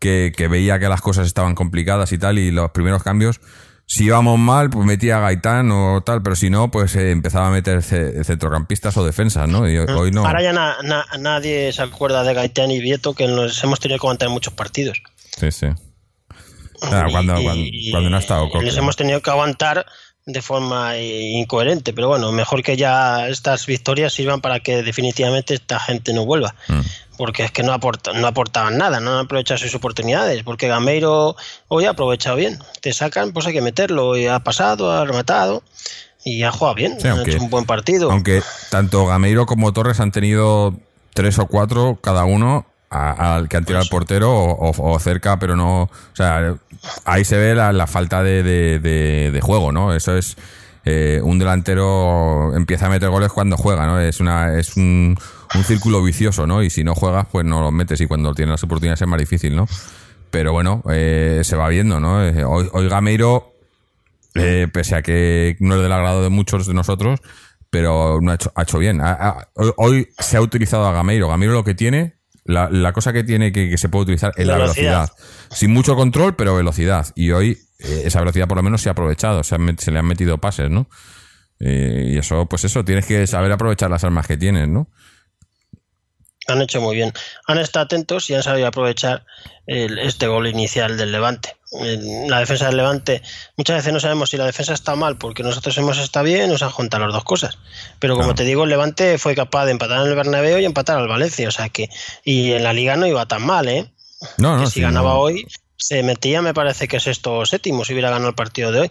que, 0.00 0.32
que 0.36 0.48
veía 0.48 0.78
que 0.78 0.88
las 0.88 1.00
cosas 1.00 1.26
estaban 1.26 1.54
complicadas 1.54 2.10
y 2.12 2.18
tal, 2.18 2.38
y 2.38 2.50
los 2.50 2.70
primeros 2.72 3.02
cambios, 3.02 3.40
si 3.86 4.04
íbamos 4.04 4.38
mal, 4.38 4.70
pues 4.70 4.86
metía 4.86 5.16
a 5.18 5.20
Gaitán 5.20 5.70
o 5.72 6.00
tal, 6.02 6.22
pero 6.22 6.36
si 6.36 6.48
no, 6.48 6.70
pues 6.70 6.94
eh, 6.96 7.10
empezaba 7.10 7.48
a 7.48 7.50
meter 7.50 7.82
ce- 7.82 8.22
centrocampistas 8.24 8.96
o 8.96 9.04
defensas, 9.04 9.48
¿no? 9.48 9.68
Y 9.68 9.78
hoy, 9.78 9.86
hoy 9.96 10.10
no. 10.12 10.24
Ahora 10.24 10.42
ya 10.42 10.52
na- 10.52 10.76
na- 10.84 11.06
nadie 11.18 11.72
se 11.72 11.82
acuerda 11.82 12.22
de 12.22 12.32
Gaitán 12.34 12.70
y 12.70 12.80
Vieto, 12.80 13.14
que 13.14 13.26
nos 13.26 13.62
hemos 13.64 13.80
tenido 13.80 13.98
que 13.98 14.06
aguantar 14.06 14.28
en 14.28 14.32
muchos 14.34 14.54
partidos. 14.54 15.02
Sí, 15.38 15.50
sí. 15.52 15.66
Ah, 16.82 17.06
cuando, 17.10 17.38
y- 17.40 17.44
cuando, 17.44 17.64
cuando 17.90 18.10
no 18.10 18.16
ha 18.16 18.20
estado 18.20 18.48
Coque. 18.50 18.64
Les 18.64 18.76
hemos 18.76 18.96
tenido 18.96 19.20
que 19.20 19.30
aguantar 19.30 19.84
de 20.26 20.42
forma 20.42 20.96
incoherente, 20.98 21.92
pero 21.92 22.08
bueno, 22.08 22.30
mejor 22.32 22.62
que 22.62 22.76
ya 22.76 23.28
estas 23.28 23.66
victorias 23.66 24.12
sirvan 24.12 24.40
para 24.40 24.60
que 24.60 24.82
definitivamente 24.82 25.54
esta 25.54 25.78
gente 25.80 26.12
no 26.12 26.24
vuelva. 26.24 26.54
Mm. 26.68 26.80
Porque 27.18 27.44
es 27.44 27.50
que 27.50 27.62
no, 27.62 27.72
aporta, 27.72 28.12
no 28.14 28.26
aportaban 28.26 28.78
nada, 28.78 29.00
no 29.00 29.12
han 29.18 29.24
aprovechado 29.26 29.58
sus 29.58 29.74
oportunidades, 29.74 30.42
porque 30.42 30.68
Gameiro 30.68 31.36
hoy 31.68 31.84
ha 31.84 31.90
aprovechado 31.90 32.36
bien. 32.36 32.58
Te 32.80 32.92
sacan, 32.94 33.32
pues 33.32 33.46
hay 33.46 33.52
que 33.52 33.60
meterlo, 33.60 34.16
y 34.16 34.26
ha 34.26 34.38
pasado, 34.40 34.90
ha 34.92 35.04
rematado 35.04 35.62
y 36.24 36.42
ha 36.44 36.52
jugado 36.52 36.76
bien, 36.76 36.98
Sí, 37.00 37.08
ha 37.08 37.12
aunque- 37.12 37.32
hecho 37.32 37.42
un 37.42 37.50
buen 37.50 37.64
partido. 37.66 38.10
Aunque 38.10 38.42
tanto 38.70 39.04
Gameiro 39.06 39.44
como 39.46 39.72
Torres 39.72 40.00
han 40.00 40.12
tenido 40.12 40.74
tres 41.12 41.38
o 41.38 41.46
cuatro 41.46 41.98
cada 42.00 42.24
uno 42.24 42.66
al 42.90 43.48
que 43.48 43.56
han 43.56 43.64
tirado 43.64 43.82
al 43.84 43.88
portero 43.88 44.32
o, 44.32 44.70
o- 44.70 44.92
o 44.92 44.98
cerca, 44.98 45.38
pero 45.38 45.56
no. 45.56 45.82
O 45.84 45.90
sea, 46.14 46.56
ahí 47.04 47.24
se 47.24 47.36
ve 47.38 47.54
la, 47.54 47.72
la 47.72 47.86
falta 47.86 48.22
de, 48.22 48.42
de- 48.42 48.78
de- 48.80 49.30
de 49.30 49.40
juego, 49.40 49.72
¿no? 49.72 49.94
Eso 49.94 50.16
es. 50.16 50.36
eh, 50.84 51.20
un 51.22 51.38
delantero 51.38 52.56
empieza 52.56 52.86
a 52.86 52.88
meter 52.90 53.08
goles 53.10 53.30
cuando 53.32 53.56
juega, 53.56 53.86
¿no? 53.86 54.00
Es 54.00 54.18
una 54.20 54.58
es 54.58 54.76
un, 54.76 55.16
un 55.54 55.64
círculo 55.64 56.02
vicioso, 56.02 56.46
¿no? 56.46 56.62
Y 56.62 56.70
si 56.70 56.82
no 56.84 56.94
juegas, 56.94 57.26
pues 57.30 57.44
no 57.44 57.60
los 57.60 57.70
metes 57.72 58.00
y 58.00 58.06
cuando 58.06 58.34
tienes 58.34 58.52
las 58.54 58.64
oportunidades 58.64 59.00
es 59.02 59.06
más 59.08 59.20
difícil, 59.20 59.54
¿no? 59.54 59.66
Pero 60.30 60.52
bueno, 60.52 60.82
eh, 60.90 61.42
se 61.44 61.54
va 61.56 61.68
viendo, 61.68 62.00
¿no? 62.00 62.24
Eh, 62.24 62.44
Hoy, 62.44 62.68
hoy 62.72 62.88
Gameiro 62.88 63.52
eh, 64.34 64.68
pese 64.72 64.94
a 64.96 65.02
que 65.02 65.56
no 65.60 65.74
es 65.76 65.82
del 65.82 65.92
agrado 65.92 66.22
de 66.22 66.28
muchos 66.30 66.66
de 66.66 66.72
nosotros, 66.74 67.20
pero 67.68 68.18
no 68.22 68.30
ha 68.32 68.34
hecho, 68.36 68.50
ha 68.54 68.62
hecho 68.62 68.78
bien. 68.78 69.00
Ha- 69.00 69.12
ha- 69.12 69.48
hoy, 69.54 69.72
hoy 69.76 70.08
se 70.18 70.36
ha 70.36 70.40
utilizado 70.40 70.86
a 70.86 70.92
Gameiro. 70.92 71.28
Gameiro 71.28 71.52
lo 71.52 71.62
que 71.64 71.74
tiene, 71.74 72.14
la, 72.50 72.68
la 72.70 72.92
cosa 72.92 73.12
que 73.12 73.24
tiene 73.24 73.52
que, 73.52 73.70
que 73.70 73.78
se 73.78 73.88
puede 73.88 74.02
utilizar 74.02 74.32
es 74.36 74.46
la 74.46 74.58
Velocidad. 74.58 75.08
velocidad. 75.08 75.26
Sin 75.50 75.72
mucho 75.72 75.96
control, 75.96 76.36
pero 76.36 76.54
velocidad. 76.56 77.06
Y 77.14 77.30
hoy 77.30 77.58
eh, 77.78 78.02
esa 78.04 78.18
velocidad 78.20 78.48
por 78.48 78.56
lo 78.56 78.62
menos 78.62 78.82
se 78.82 78.88
ha 78.88 78.92
aprovechado, 78.92 79.42
se, 79.42 79.54
han 79.54 79.78
se 79.78 79.90
le 79.90 79.98
han 79.98 80.06
metido 80.06 80.38
pases, 80.38 80.70
¿no? 80.70 80.88
Eh, 81.58 82.12
y 82.14 82.18
eso, 82.18 82.46
pues 82.46 82.64
eso, 82.64 82.84
tienes 82.84 83.06
que 83.06 83.26
saber 83.26 83.52
aprovechar 83.52 83.90
las 83.90 84.02
armas 84.04 84.26
que 84.26 84.36
tienes, 84.36 84.68
¿no? 84.68 84.88
Han 86.46 86.62
hecho 86.62 86.80
muy 86.80 86.96
bien. 86.96 87.12
Han 87.46 87.58
estado 87.58 87.84
atentos 87.84 88.28
y 88.30 88.34
han 88.34 88.42
sabido 88.42 88.66
aprovechar 88.66 89.24
el- 89.66 89.98
este 89.98 90.26
gol 90.26 90.46
inicial 90.48 90.96
del 90.96 91.12
Levante. 91.12 91.56
La 92.28 92.40
defensa 92.40 92.66
del 92.66 92.78
Levante, 92.78 93.22
muchas 93.56 93.76
veces 93.76 93.92
no 93.92 94.00
sabemos 94.00 94.30
si 94.30 94.36
la 94.36 94.46
defensa 94.46 94.72
está 94.74 94.96
mal 94.96 95.16
porque 95.18 95.44
nosotros 95.44 95.76
hemos 95.78 95.98
estado 95.98 96.24
bien, 96.24 96.50
nos 96.50 96.62
han 96.62 96.70
juntado 96.70 97.04
las 97.04 97.14
dos 97.14 97.22
cosas. 97.22 97.58
Pero 98.00 98.14
como 98.14 98.28
Claro. 98.28 98.36
te 98.36 98.44
digo, 98.44 98.64
el 98.64 98.70
Levante 98.70 99.18
fue 99.18 99.36
capaz 99.36 99.66
de 99.66 99.72
empatar 99.72 100.00
en 100.00 100.08
el 100.08 100.16
Bernabéu 100.16 100.58
y 100.58 100.64
empatar 100.64 100.98
al 100.98 101.06
Valencia. 101.06 101.46
O 101.46 101.52
sea 101.52 101.68
que, 101.68 101.88
y 102.24 102.52
en 102.52 102.64
la 102.64 102.72
liga 102.72 102.96
no 102.96 103.06
iba 103.06 103.26
tan 103.26 103.42
mal, 103.46 103.68
¿eh? 103.68 103.88
No, 104.38 104.56
no, 104.56 104.60
que 104.64 104.66
si 104.66 104.72
sí, 104.74 104.80
ganaba 104.80 105.10
no. 105.12 105.20
hoy, 105.20 105.46
se 105.76 106.02
metía, 106.02 106.42
me 106.42 106.52
parece 106.54 106.88
que 106.88 106.98
sexto 106.98 107.34
o 107.36 107.46
séptimo 107.46 107.84
si 107.84 107.92
hubiera 107.92 108.10
ganado 108.10 108.30
el 108.30 108.34
partido 108.34 108.72
de 108.72 108.80
hoy. 108.80 108.88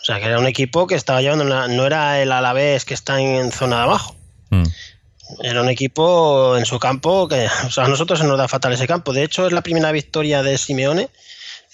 O 0.00 0.04
sea 0.04 0.18
que 0.18 0.26
era 0.26 0.38
un 0.38 0.46
equipo 0.46 0.86
que 0.86 0.94
estaba 0.96 1.22
llevando, 1.22 1.44
una- 1.44 1.68
no 1.68 1.86
era 1.86 2.20
el 2.20 2.32
Alavés 2.32 2.84
que 2.84 2.94
está 2.94 3.20
en 3.20 3.50
zona 3.52 3.76
de 3.78 3.82
abajo. 3.84 4.16
Mm. 4.50 4.64
Era 5.42 5.62
un 5.62 5.68
equipo 5.68 6.56
en 6.56 6.64
su 6.64 6.78
campo 6.78 7.28
que 7.28 7.46
o 7.66 7.70
sea, 7.70 7.84
a 7.84 7.88
nosotros 7.88 8.18
se 8.18 8.26
nos 8.26 8.38
da 8.38 8.48
fatal 8.48 8.72
ese 8.72 8.86
campo. 8.86 9.12
De 9.12 9.24
hecho, 9.24 9.46
es 9.46 9.52
la 9.52 9.62
primera 9.62 9.92
victoria 9.92 10.42
de 10.42 10.58
Simeone 10.58 11.08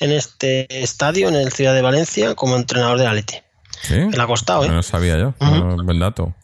en 0.00 0.12
este 0.12 0.82
estadio, 0.82 1.28
en 1.28 1.34
el 1.34 1.52
Ciudad 1.52 1.74
de 1.74 1.82
Valencia, 1.82 2.34
como 2.34 2.56
entrenador 2.56 2.98
de 2.98 3.06
Atleti. 3.06 3.36
¿Sí? 3.82 3.94
Que 4.10 4.16
le 4.16 4.22
ha 4.22 4.26
costado, 4.26 4.64
¿eh? 4.64 4.68
No 4.68 4.74
lo 4.74 4.82
sabía 4.82 5.18
yo. 5.18 5.34
No, 5.40 5.82
buen 5.84 5.98
dato. 5.98 6.34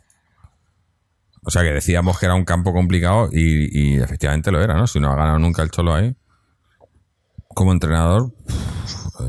O 1.45 1.51
sea 1.51 1.63
que 1.63 1.73
decíamos 1.73 2.19
que 2.19 2.27
era 2.27 2.35
un 2.35 2.45
campo 2.45 2.73
complicado 2.73 3.29
y, 3.33 3.97
y 3.97 4.01
efectivamente 4.01 4.53
lo 4.53 4.63
era, 4.63 4.75
¿no? 4.75 4.87
Si 4.87 5.01
no 5.01 5.11
ha 5.11 5.17
ganado 5.17 5.39
nunca 5.39 5.63
el 5.63 5.71
Cholo 5.71 5.95
ahí. 5.95 6.15
Como 7.49 7.73
entrenador, 7.73 8.33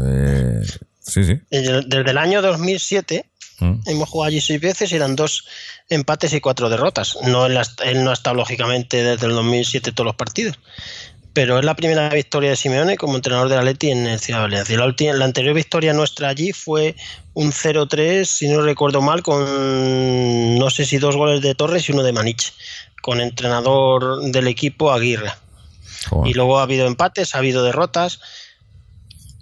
eh, 0.01 0.61
sí, 0.99 1.23
sí. 1.23 1.41
Desde 1.49 1.81
desde 1.81 2.11
el 2.11 2.17
año 2.17 2.41
2007 2.41 3.25
Mm. 3.63 3.79
hemos 3.85 4.09
jugado 4.09 4.27
allí 4.27 4.41
seis 4.41 4.59
veces 4.59 4.91
y 4.91 4.95
eran 4.95 5.15
dos 5.15 5.45
empates 5.89 6.33
y 6.33 6.41
cuatro 6.41 6.69
derrotas. 6.69 7.17
No 7.23 7.45
él, 7.45 7.57
él 7.85 8.03
no 8.03 8.09
ha 8.09 8.13
estado 8.13 8.35
lógicamente 8.35 9.01
desde 9.03 9.25
el 9.27 9.33
2007 9.33 9.93
todos 9.93 10.05
los 10.05 10.15
partidos. 10.15 10.59
Pero 11.31 11.57
es 11.57 11.65
la 11.65 11.75
primera 11.75 12.09
victoria 12.09 12.51
de 12.51 12.55
Simeone 12.55 12.97
como 12.97 13.15
entrenador 13.15 13.49
del 13.49 13.59
Atleti 13.59 13.89
en 13.89 14.05
el 14.05 14.19
Ciudad 14.19 14.39
de 14.39 14.43
Valencia. 14.43 14.77
La, 14.77 15.17
la 15.17 15.25
anterior 15.25 15.55
victoria 15.55 15.93
nuestra 15.93 16.29
allí 16.29 16.51
fue 16.51 16.95
un 17.33 17.51
0-3, 17.51 18.25
si 18.25 18.49
no 18.49 18.61
recuerdo 18.61 19.01
mal, 19.01 19.23
con 19.23 20.59
no 20.59 20.69
sé 20.69 20.85
si 20.85 20.97
dos 20.97 21.15
goles 21.15 21.41
de 21.41 21.55
Torres 21.55 21.87
y 21.87 21.93
uno 21.93 22.03
de 22.03 22.11
Maniche, 22.11 22.51
con 23.01 23.19
entrenador 23.19 24.21
del 24.25 24.47
equipo 24.47 24.91
Aguirre. 24.91 25.31
Joder. 26.09 26.29
Y 26.29 26.33
luego 26.33 26.59
ha 26.59 26.63
habido 26.63 26.85
empates, 26.85 27.33
ha 27.33 27.39
habido 27.39 27.63
derrotas. 27.63 28.19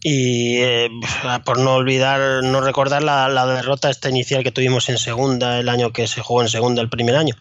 Y 0.04 0.58
eh, 0.58 0.90
por 1.46 1.60
no 1.60 1.76
olvidar, 1.76 2.44
no 2.44 2.62
recordar 2.62 3.04
la, 3.04 3.30
la 3.30 3.46
derrota 3.46 3.90
esta 3.90 4.10
inicial 4.10 4.44
que 4.44 4.52
tuvimos 4.52 4.90
en 4.90 4.98
segunda, 4.98 5.60
el 5.60 5.70
año 5.70 5.94
que 5.94 6.08
se 6.08 6.22
jugó 6.22 6.42
en 6.42 6.50
segunda, 6.50 6.82
el 6.82 6.90
primer 6.90 7.16
año. 7.16 7.36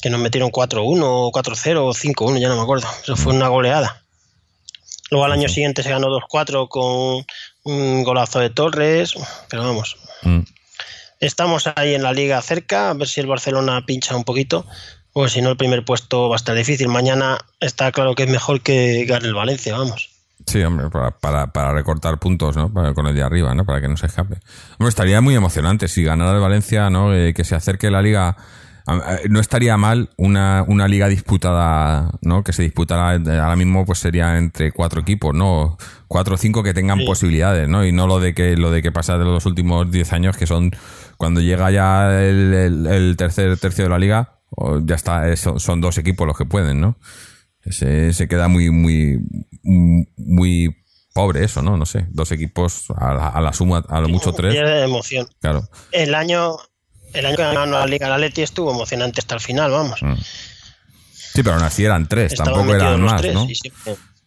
Que 0.00 0.08
nos 0.08 0.20
metieron 0.20 0.50
4-1, 0.50 1.02
o 1.02 1.30
4-0 1.30 1.76
o 1.78 1.92
5-1, 1.92 2.38
ya 2.40 2.48
no 2.48 2.56
me 2.56 2.62
acuerdo. 2.62 2.88
Eso 3.02 3.16
fue 3.16 3.34
una 3.34 3.48
goleada. 3.48 4.02
Luego 5.10 5.24
al 5.26 5.32
año 5.32 5.48
siguiente 5.48 5.82
se 5.82 5.90
ganó 5.90 6.06
2-4 6.08 6.68
con 6.68 7.26
un 7.64 8.04
golazo 8.04 8.38
de 8.38 8.50
Torres. 8.50 9.14
Pero 9.48 9.64
vamos, 9.64 9.96
Mm. 10.22 10.40
estamos 11.20 11.66
ahí 11.76 11.94
en 11.94 12.02
la 12.02 12.12
liga 12.12 12.40
cerca, 12.42 12.90
a 12.90 12.94
ver 12.94 13.08
si 13.08 13.20
el 13.20 13.26
Barcelona 13.26 13.84
pincha 13.86 14.16
un 14.16 14.24
poquito. 14.24 14.64
O 15.12 15.28
si 15.28 15.42
no, 15.42 15.50
el 15.50 15.56
primer 15.56 15.84
puesto 15.84 16.28
va 16.28 16.36
a 16.36 16.38
estar 16.38 16.54
difícil. 16.54 16.88
Mañana 16.88 17.38
está 17.58 17.90
claro 17.90 18.14
que 18.14 18.22
es 18.22 18.28
mejor 18.30 18.60
que 18.62 19.04
gane 19.06 19.26
el 19.26 19.34
Valencia, 19.34 19.76
vamos. 19.76 20.10
Sí, 20.46 20.62
hombre, 20.62 20.90
para, 20.90 21.10
para, 21.12 21.46
para 21.52 21.72
recortar 21.72 22.18
puntos, 22.18 22.56
¿no? 22.56 22.72
Para- 22.72 22.92
con 22.94 23.06
el 23.06 23.14
de 23.14 23.22
arriba, 23.22 23.54
¿no? 23.54 23.64
Para 23.64 23.80
que 23.80 23.88
no 23.88 23.96
se 23.96 24.06
escape. 24.06 24.38
Hombre, 24.78 24.88
estaría 24.88 25.20
muy 25.20 25.34
emocionante 25.34 25.86
si 25.88 26.02
ganara 26.02 26.32
el 26.32 26.40
Valencia, 26.40 26.90
¿no? 26.90 27.14
Eh, 27.14 27.32
que 27.34 27.44
se 27.44 27.54
acerque 27.54 27.90
la 27.90 28.02
liga. 28.02 28.36
a- 28.86 29.18
No 29.28 29.38
estaría 29.40 29.76
mal 29.76 30.08
una, 30.16 30.64
una 30.66 30.88
liga 30.88 31.06
disputada, 31.06 32.10
¿no? 32.22 32.42
Que 32.42 32.52
se 32.52 32.62
disputara 32.62 33.14
eh, 33.14 33.38
ahora 33.38 33.54
mismo, 33.54 33.84
pues 33.84 33.98
sería 34.00 34.36
entre 34.38 34.72
cuatro 34.72 35.02
equipos, 35.02 35.34
¿no? 35.34 35.76
Cuatro 36.08 36.34
o 36.34 36.38
cinco 36.38 36.62
que 36.64 36.74
tengan 36.74 36.98
Sí. 36.98 37.04
posibilidades, 37.06 37.68
¿no? 37.68 37.84
Y 37.84 37.92
no 37.92 38.06
lo 38.08 38.18
de 38.18 38.34
que 38.34 38.56
lo 38.56 38.70
de 38.72 38.82
que 38.82 38.90
pasa 38.90 39.18
de 39.18 39.24
los 39.24 39.46
últimos 39.46 39.90
diez 39.90 40.12
años, 40.12 40.36
que 40.36 40.46
son 40.46 40.72
cuando 41.18 41.40
llega 41.40 41.70
ya 41.70 42.20
el, 42.20 42.52
el- 42.54 42.86
el 42.86 43.16
tercer 43.16 43.56
tercio 43.58 43.84
de 43.84 43.90
la 43.90 43.98
liga, 43.98 44.32
ya 44.82 44.96
está, 44.96 45.28
eh, 45.28 45.36
son, 45.36 45.60
son 45.60 45.80
dos 45.80 45.96
equipos 45.98 46.26
los 46.26 46.36
que 46.36 46.46
pueden, 46.46 46.80
¿no? 46.80 46.96
Se, 47.68 48.12
se 48.12 48.28
queda 48.28 48.48
muy, 48.48 48.70
muy, 48.70 49.20
muy 49.62 50.76
pobre 51.12 51.44
eso, 51.44 51.62
¿no? 51.62 51.76
No 51.76 51.86
sé, 51.86 52.06
dos 52.10 52.32
equipos 52.32 52.86
a 52.96 53.12
la, 53.14 53.28
a 53.28 53.40
la 53.40 53.52
suma, 53.52 53.84
a 53.88 54.00
lo 54.00 54.08
mucho 54.08 54.32
tres, 54.32 54.52
Pierde 54.54 54.84
emoción. 54.84 55.28
claro. 55.40 55.68
El 55.92 56.14
año, 56.14 56.56
el 57.12 57.26
año 57.26 57.36
que 57.36 57.42
ganó 57.42 57.66
la 57.66 57.86
Liga 57.86 58.08
la 58.08 58.18
Leti 58.18 58.42
estuvo 58.42 58.72
emocionante 58.72 59.20
hasta 59.20 59.34
el 59.34 59.40
final, 59.40 59.70
vamos. 59.70 60.02
Mm. 60.02 60.14
Sí, 61.32 61.42
pero 61.42 61.54
aún 61.54 61.64
así 61.64 61.84
eran 61.84 62.08
tres, 62.08 62.32
Estaban 62.32 62.54
tampoco 62.54 62.74
eran 62.74 63.00
más, 63.02 63.20
tres, 63.20 63.34
¿no? 63.34 63.46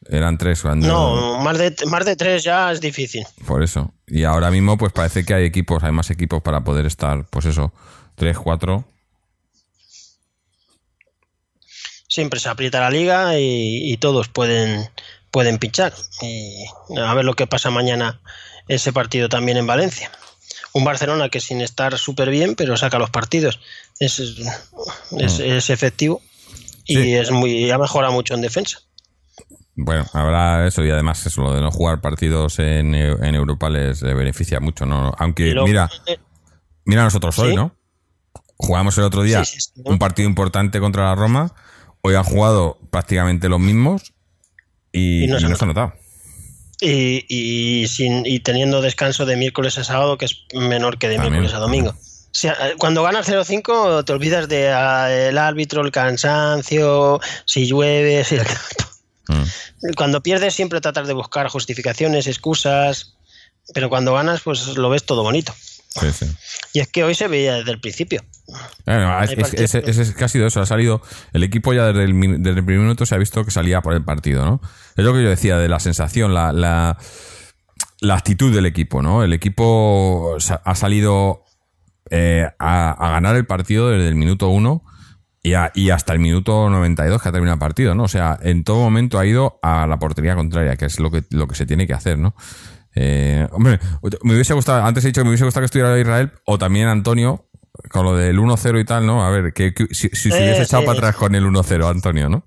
Eran 0.10 0.38
tres 0.38 0.62
cuando... 0.62 0.88
No, 0.88 1.40
más 1.42 1.58
de, 1.58 1.76
más 1.88 2.06
de 2.06 2.16
tres 2.16 2.44
ya 2.44 2.72
es 2.72 2.82
difícil. 2.82 3.26
Por 3.46 3.64
eso. 3.64 3.94
Y 4.08 4.24
ahora 4.26 4.52
mismo, 4.52 4.78
pues 4.78 4.92
parece 4.94 5.26
que 5.26 5.34
hay 5.34 5.46
equipos, 5.46 5.84
hay 5.84 5.92
más 5.92 6.10
equipos 6.12 6.42
para 6.42 6.64
poder 6.64 6.86
estar, 6.86 7.26
pues 7.30 7.46
eso, 7.46 7.74
tres, 8.16 8.38
cuatro. 8.38 8.86
Siempre 12.14 12.40
se 12.40 12.48
aprieta 12.48 12.80
la 12.80 12.92
liga 12.92 13.40
y, 13.40 13.92
y 13.92 13.98
todos 13.98 14.28
pueden, 14.28 14.88
pueden 15.32 15.58
pinchar. 15.58 15.94
Y 16.22 16.64
a 16.96 17.12
ver 17.16 17.26
lo 17.26 17.34
que 17.34 17.48
pasa 17.48 17.72
mañana 17.72 18.22
ese 18.68 18.94
partido 18.94 19.30
también 19.30 19.58
en 19.58 19.66
Valencia. 19.66 20.12
Un 20.74 20.84
Barcelona 20.84 21.30
que 21.30 21.40
sin 21.40 21.60
estar 21.62 21.98
súper 21.98 22.30
bien, 22.30 22.54
pero 22.54 22.78
saca 22.78 23.00
los 23.00 23.10
partidos. 23.10 23.60
Es, 24.00 24.20
es, 24.20 25.40
es 25.40 25.70
efectivo 25.72 26.22
y 26.86 26.98
Mm. 26.98 27.02
Sí. 27.02 27.14
es 27.16 27.32
muy 27.32 27.72
ha 27.72 27.80
mejorado 27.80 28.14
mucho 28.14 28.36
en 28.36 28.42
defensa. 28.42 28.78
Bueno, 29.76 30.06
habrá 30.14 30.68
eso 30.68 30.84
y 30.86 30.92
además 30.92 31.26
eso, 31.26 31.42
lo 31.42 31.56
de 31.56 31.62
no 31.62 31.72
jugar 31.72 32.00
partidos 32.00 32.60
en, 32.60 32.94
en 32.94 33.34
Europa 33.34 33.72
les 33.72 34.04
eh, 34.04 34.14
beneficia 34.14 34.60
mucho, 34.60 34.86
¿no? 34.86 35.14
Aunque, 35.18 35.50
luego- 35.52 35.66
mira, 35.68 35.90
mira 36.86 37.04
nosotros 37.06 37.40
hoy. 37.40 37.56
¿no? 37.56 37.76
Jugamos 38.56 38.96
el 39.00 39.06
otro 39.06 39.24
día 39.24 39.44
Sí, 39.44 39.58
un 39.84 39.98
partido 39.98 40.30
importante 40.30 40.80
contra 40.80 41.06
la 41.06 41.16
Roma. 41.16 41.56
Hoy 42.04 42.16
han 42.16 42.24
jugado 42.24 42.78
prácticamente 42.92 43.48
los 43.50 43.60
mismos 43.60 44.14
y, 44.92 45.24
Y 45.24 45.28
no 45.28 45.40
se 45.40 45.48
no 45.48 45.56
se 45.56 45.64
ha 45.64 45.68
notado. 45.68 45.94
y, 46.82 47.26
y 47.30 47.88
sin, 47.88 48.26
y 48.26 48.40
teniendo 48.42 48.82
descanso 48.82 49.26
de 49.26 49.38
miércoles 49.38 49.78
a 49.78 49.84
sábado, 49.86 50.18
que 50.18 50.26
es 50.26 50.44
menor 50.54 50.98
que 51.00 51.08
de 51.08 51.16
También. 51.16 51.34
miércoles 51.34 51.56
a 51.56 51.60
domingo. 51.60 51.92
O 51.92 52.36
sea, 52.36 52.58
eh, 52.62 52.76
cuando 52.78 53.04
ganas 53.04 53.30
0-5 53.30 54.04
te 54.06 54.12
olvidas 54.12 54.50
de 54.50 54.70
ah, 54.70 55.08
el 55.12 55.38
árbitro, 55.38 55.82
el 55.82 55.92
cansancio, 55.92 57.22
si 57.46 57.68
llueve, 57.68 58.24
si... 58.24 58.38
Mm. 59.30 59.94
Cuando 59.96 60.22
pierdes 60.22 60.54
siempre 60.54 60.82
tratas 60.82 61.08
de 61.08 61.14
buscar 61.14 61.48
justificaciones, 61.48 62.28
excusas, 62.28 63.16
pero 63.74 63.88
cuando 63.90 64.14
ganas 64.14 64.42
pues 64.42 64.76
lo 64.76 64.90
ves 64.90 65.06
todo 65.06 65.24
bonito. 65.24 65.54
Sí, 65.88 66.08
sí. 66.12 66.26
Y 66.74 66.80
es 66.80 66.88
que 66.90 67.04
hoy 67.04 67.16
se 67.16 67.28
veía 67.30 67.54
desde 67.56 67.72
el 67.72 67.80
principio. 67.80 68.24
Es, 69.64 70.14
que 70.14 70.24
ha 70.24 70.28
sido 70.28 70.48
eso, 70.48 70.62
ha 70.62 70.66
salido, 70.66 71.02
el 71.32 71.44
equipo 71.44 71.74
ya 71.74 71.86
desde 71.88 72.04
el, 72.04 72.14
min- 72.14 72.44
desde 72.44 72.60
el 72.60 72.66
primer 72.66 72.82
minuto 72.84 73.06
se 73.06 73.16
ha 73.16 73.18
visto 73.18 73.44
que 73.46 73.52
salía 73.52 73.82
por 73.82 73.94
el 73.94 74.04
partido, 74.04 74.46
¿no? 74.46 74.62
Es 74.96 75.04
lo 75.06 75.14
que 75.14 75.24
yo 75.24 75.30
decía, 75.30 75.58
de 75.58 75.70
la 75.70 75.80
sensación, 75.80 76.34
la, 76.34 76.52
la, 76.52 76.98
la 78.02 78.16
actitud 78.16 78.54
del 78.54 78.66
equipo, 78.66 79.02
¿no? 79.02 79.24
El 79.24 79.34
equipo 79.34 80.36
ha 80.64 80.76
salido 80.76 81.44
eh, 82.10 82.48
a, 82.60 82.92
a 82.92 83.12
ganar 83.12 83.36
el 83.36 83.46
partido 83.46 83.90
desde 83.90 84.10
el 84.10 84.16
minuto 84.16 84.50
uno 84.50 84.84
y, 85.42 85.54
a- 85.54 85.72
y 85.74 85.90
hasta 85.90 86.14
el 86.14 86.20
minuto 86.20 86.70
92 86.70 87.22
que 87.22 87.30
ha 87.30 87.32
terminado 87.32 87.56
el 87.56 87.60
partido, 87.60 87.96
¿no? 87.96 88.04
O 88.04 88.08
sea, 88.10 88.38
en 88.42 88.64
todo 88.64 88.78
momento 88.80 89.20
ha 89.20 89.26
ido 89.26 89.60
a 89.62 89.88
la 89.88 89.98
portería 90.00 90.36
contraria, 90.36 90.76
que 90.76 90.86
es 90.86 91.00
lo 91.00 91.10
que, 91.12 91.24
lo 91.32 91.48
que 91.48 91.56
se 91.56 91.66
tiene 91.66 91.88
que 91.88 91.94
hacer, 91.94 92.18
¿no? 92.20 92.36
Eh, 92.96 93.48
hombre, 93.52 93.80
me 94.24 94.34
hubiese 94.34 94.54
gustado, 94.54 94.84
antes 94.86 95.04
he 95.04 95.08
dicho 95.08 95.22
que 95.22 95.26
me 95.26 95.30
hubiese 95.30 95.46
gustado 95.46 95.62
que 95.62 95.66
estuviera 95.66 95.98
Israel 95.98 96.32
o 96.46 96.58
también 96.60 96.88
Antonio, 96.90 97.48
con 97.90 98.06
lo 98.06 98.16
del 98.16 98.38
1-0 98.38 98.80
y 98.82 98.86
tal, 98.86 99.06
¿no? 99.06 99.26
A 99.26 99.32
ver, 99.32 99.52
que, 99.54 99.74
que- 99.74 99.88
si, 99.94 100.10
si 100.10 100.30
se 100.30 100.38
Eh, 100.38 100.44
hubiese 100.44 100.64
echado 100.64 100.82
sí. 100.84 100.86
para 100.88 100.98
atrás 101.00 101.16
con 101.16 101.34
el 101.36 101.44
1-0, 101.46 101.90
Antonio, 101.90 102.30
¿no? 102.30 102.46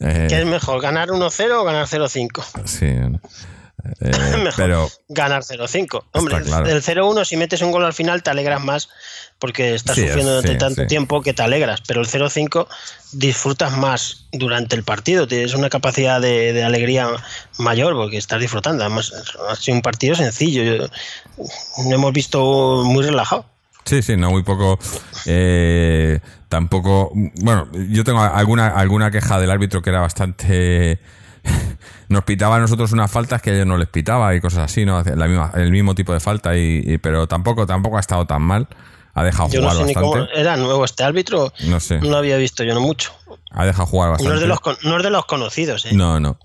Eh, 0.00 0.26
¿Qué 0.28 0.40
es 0.40 0.46
mejor, 0.46 0.80
ganar 0.80 1.08
1-0 1.10 1.52
o 1.60 1.64
ganar 1.64 1.86
0-5? 1.86 2.44
sí. 2.64 2.86
Eh, 4.00 4.10
Mejor 4.42 4.52
pero, 4.56 4.88
ganar 5.08 5.42
0-5. 5.42 6.04
Hombre, 6.12 6.42
claro. 6.42 6.66
del 6.66 6.82
0-1 6.82 7.24
si 7.24 7.36
metes 7.36 7.62
un 7.62 7.70
gol 7.70 7.84
al 7.84 7.92
final 7.92 8.22
te 8.24 8.30
alegras 8.30 8.60
más 8.62 8.88
porque 9.38 9.74
estás 9.74 9.94
Sí, 9.94 10.02
sufriendo 10.02 10.30
durante 10.34 10.52
sí, 10.52 10.58
tanto 10.58 10.82
sí. 10.82 10.86
tiempo 10.88 11.22
que 11.22 11.32
te 11.32 11.42
alegras, 11.42 11.80
pero 11.86 12.00
el 12.00 12.06
0-5 12.08 12.66
disfrutas 13.12 13.76
más 13.76 14.26
durante 14.32 14.74
el 14.74 14.82
partido, 14.82 15.28
tienes 15.28 15.54
una 15.54 15.70
capacidad 15.70 16.20
de, 16.20 16.52
de 16.52 16.64
alegría 16.64 17.08
mayor 17.58 17.94
porque 17.94 18.16
estás 18.18 18.40
disfrutando. 18.40 18.82
Además, 18.84 19.12
ha 19.48 19.54
sido 19.54 19.76
un 19.76 19.82
partido 19.82 20.16
sencillo, 20.16 20.62
yo- 20.64 20.86
lo 21.88 21.94
hemos 21.94 22.12
visto 22.12 22.82
muy 22.84 23.04
relajado. 23.04 23.46
Sí, 23.88 24.02
sí, 24.02 24.16
no, 24.16 24.30
muy 24.30 24.42
poco. 24.42 24.78
eh, 25.26 26.20
tampoco. 26.48 27.10
Bueno, 27.42 27.68
yo 27.88 28.04
tengo 28.04 28.20
alguna, 28.20 28.68
alguna 28.68 29.10
queja 29.10 29.38
del 29.40 29.50
árbitro 29.50 29.80
que 29.82 29.90
era 29.90 30.00
bastante. 30.00 30.98
Nos 32.08 32.24
pitaba 32.24 32.56
a 32.56 32.60
nosotros 32.60 32.92
unas 32.92 33.10
faltas 33.10 33.40
que 33.42 33.50
a 33.50 33.54
ellos 33.54 33.66
no 33.66 33.76
les 33.78 33.88
pitaba 33.88 34.34
y 34.34 34.40
cosas 34.40 34.60
así, 34.70 34.84
¿no? 34.84 35.02
La 35.02 35.26
misma, 35.26 35.52
el 35.54 35.70
mismo 35.70 35.94
tipo 35.94 36.12
de 36.12 36.20
falta, 36.20 36.56
y, 36.56 36.82
y- 36.84 36.98
pero 36.98 37.26
tampoco, 37.26 37.66
tampoco 37.66 37.96
ha 37.96 38.00
estado 38.00 38.26
tan 38.26 38.42
mal. 38.42 38.66
Ha 39.14 39.24
dejado 39.24 39.48
Yo 39.50 39.60
no 39.62 39.68
jugar 39.70 39.82
sé 39.82 39.88
ni 39.88 39.94
cómo 39.94 40.10
bastante. 40.12 40.40
era 40.40 40.56
nuevo 40.56 40.84
este 40.84 41.02
árbitro, 41.04 41.52
No 41.66 41.80
sé. 41.80 41.98
no 41.98 42.10
lo 42.10 42.16
había 42.18 42.36
visto 42.36 42.62
yo 42.64 42.74
no 42.74 42.80
mucho. 42.80 43.12
Ha 43.50 43.66
dejado 43.66 43.86
jugar 43.86 44.08
No 44.08 44.12
bastante. 44.12 44.34
es 44.36 44.40
de 44.42 44.46
los, 44.46 44.60
con- 44.60 44.76
no 44.84 44.96
es 44.98 45.02
de 45.02 45.10
los 45.10 45.24
conocidos, 45.26 45.86
¿eh? 45.86 45.90
No, 45.94 46.20
no. 46.20 46.38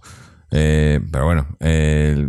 Eh, 0.51 0.99
pero 1.11 1.25
bueno, 1.25 1.47
eh, 1.59 2.27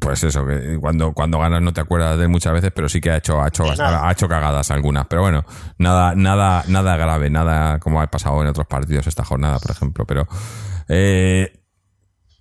pues 0.00 0.24
eso, 0.24 0.44
que 0.46 0.78
cuando, 0.80 1.12
cuando 1.12 1.38
ganas 1.38 1.62
no 1.62 1.72
te 1.72 1.80
acuerdas 1.80 2.16
de 2.18 2.24
él 2.24 2.28
muchas 2.30 2.52
veces, 2.52 2.72
pero 2.74 2.88
sí 2.88 3.00
que 3.00 3.10
ha 3.10 3.16
hecho, 3.18 3.40
ha 3.40 3.48
hecho, 3.48 3.64
ha 4.04 4.10
hecho 4.12 4.28
cagadas 4.28 4.70
algunas. 4.70 5.06
Pero 5.06 5.22
bueno, 5.22 5.44
nada, 5.78 6.14
nada, 6.16 6.64
nada 6.66 6.96
grave, 6.96 7.30
nada 7.30 7.78
como 7.78 8.00
ha 8.00 8.06
pasado 8.08 8.40
en 8.42 8.48
otros 8.48 8.66
partidos 8.66 9.06
esta 9.06 9.24
jornada, 9.24 9.58
por 9.60 9.70
ejemplo. 9.70 10.04
Pero 10.06 10.26
eh, 10.88 11.52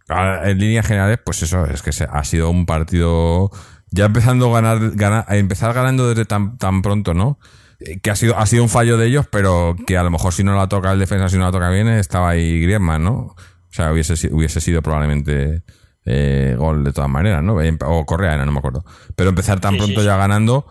en 0.10 0.58
líneas 0.58 0.86
generales, 0.88 1.19
pues 1.24 1.43
eso, 1.43 1.65
es 1.65 1.82
que 1.84 1.91
se- 1.91 2.08
ha 2.10 2.24
sido 2.24 2.50
un 2.50 2.65
partido 2.65 3.52
ya 3.91 4.06
empezando 4.06 4.50
a 4.56 4.62
ganar, 4.62 4.91
ganar 4.95 5.26
empezar 5.30 5.74
ganando 5.74 6.08
desde 6.10 6.26
tan, 6.26 6.58
tan 6.58 6.82
pronto, 6.82 7.13
¿no? 7.13 7.39
Eh, 7.80 8.00
Que 8.00 8.12
ha 8.12 8.15
sido, 8.15 8.38
ha 8.38 8.45
sido 8.45 8.63
un 8.63 8.69
fallo 8.69 8.98
de 8.98 9.08
ellos, 9.08 9.28
pero 9.32 9.76
que 9.88 9.98
a 9.98 10.04
lo 10.04 10.10
mejor 10.12 10.34
si 10.34 10.43
no 10.43 10.56
la 10.56 10.67
toca 10.67 10.91
el 10.91 11.00
defensa, 11.00 11.30
si 11.30 11.38
no 11.38 11.45
la 11.45 11.52
toca 11.52 11.69
bien, 11.69 11.88
estaba 11.88 12.30
ahí 12.30 12.62
Griezmann, 12.62 13.04
¿no? 13.04 13.13
O 13.15 13.36
sea, 13.72 13.91
hubiese, 13.91 14.13
hubiese 14.34 14.62
sido 14.62 14.82
probablemente 14.82 15.63
eh, 16.12 16.56
gol 16.58 16.84
de 16.84 16.91
todas 16.91 17.10
maneras, 17.10 17.43
¿no? 17.43 17.62
Em- 17.62 17.78
O 17.86 18.04
Correa 18.06 18.34
era, 18.34 18.45
no 18.45 18.52
me 18.52 18.58
acuerdo. 18.60 18.84
Pero 19.15 19.30
empezar 19.30 19.60
tan 19.60 19.74
Sí, 19.74 19.78
pronto 19.78 20.00
sí. 20.00 20.06
ya 20.08 20.17
ganando, 20.17 20.65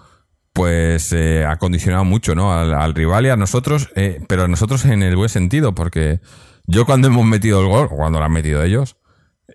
pues 0.52 1.12
eh, 1.12 1.44
ha 1.46 1.56
condicionado 1.58 2.04
mucho, 2.04 2.34
¿no? 2.34 2.52
Al, 2.52 2.74
al 2.74 2.94
rival 2.94 3.26
y 3.26 3.28
a 3.28 3.36
nosotros, 3.36 3.90
eh, 3.94 4.20
pero 4.28 4.44
a 4.44 4.48
nosotros 4.48 4.84
en 4.84 5.02
el 5.02 5.14
buen 5.16 5.28
sentido, 5.28 5.74
porque 5.74 6.20
yo 6.66 6.84
cuando 6.86 7.06
hemos 7.08 7.24
metido 7.24 7.60
el 7.62 7.68
gol, 7.68 7.86
o 7.90 7.96
cuando 7.96 8.18
lo 8.18 8.24
han 8.24 8.32
metido 8.32 8.62
ellos, 8.64 8.96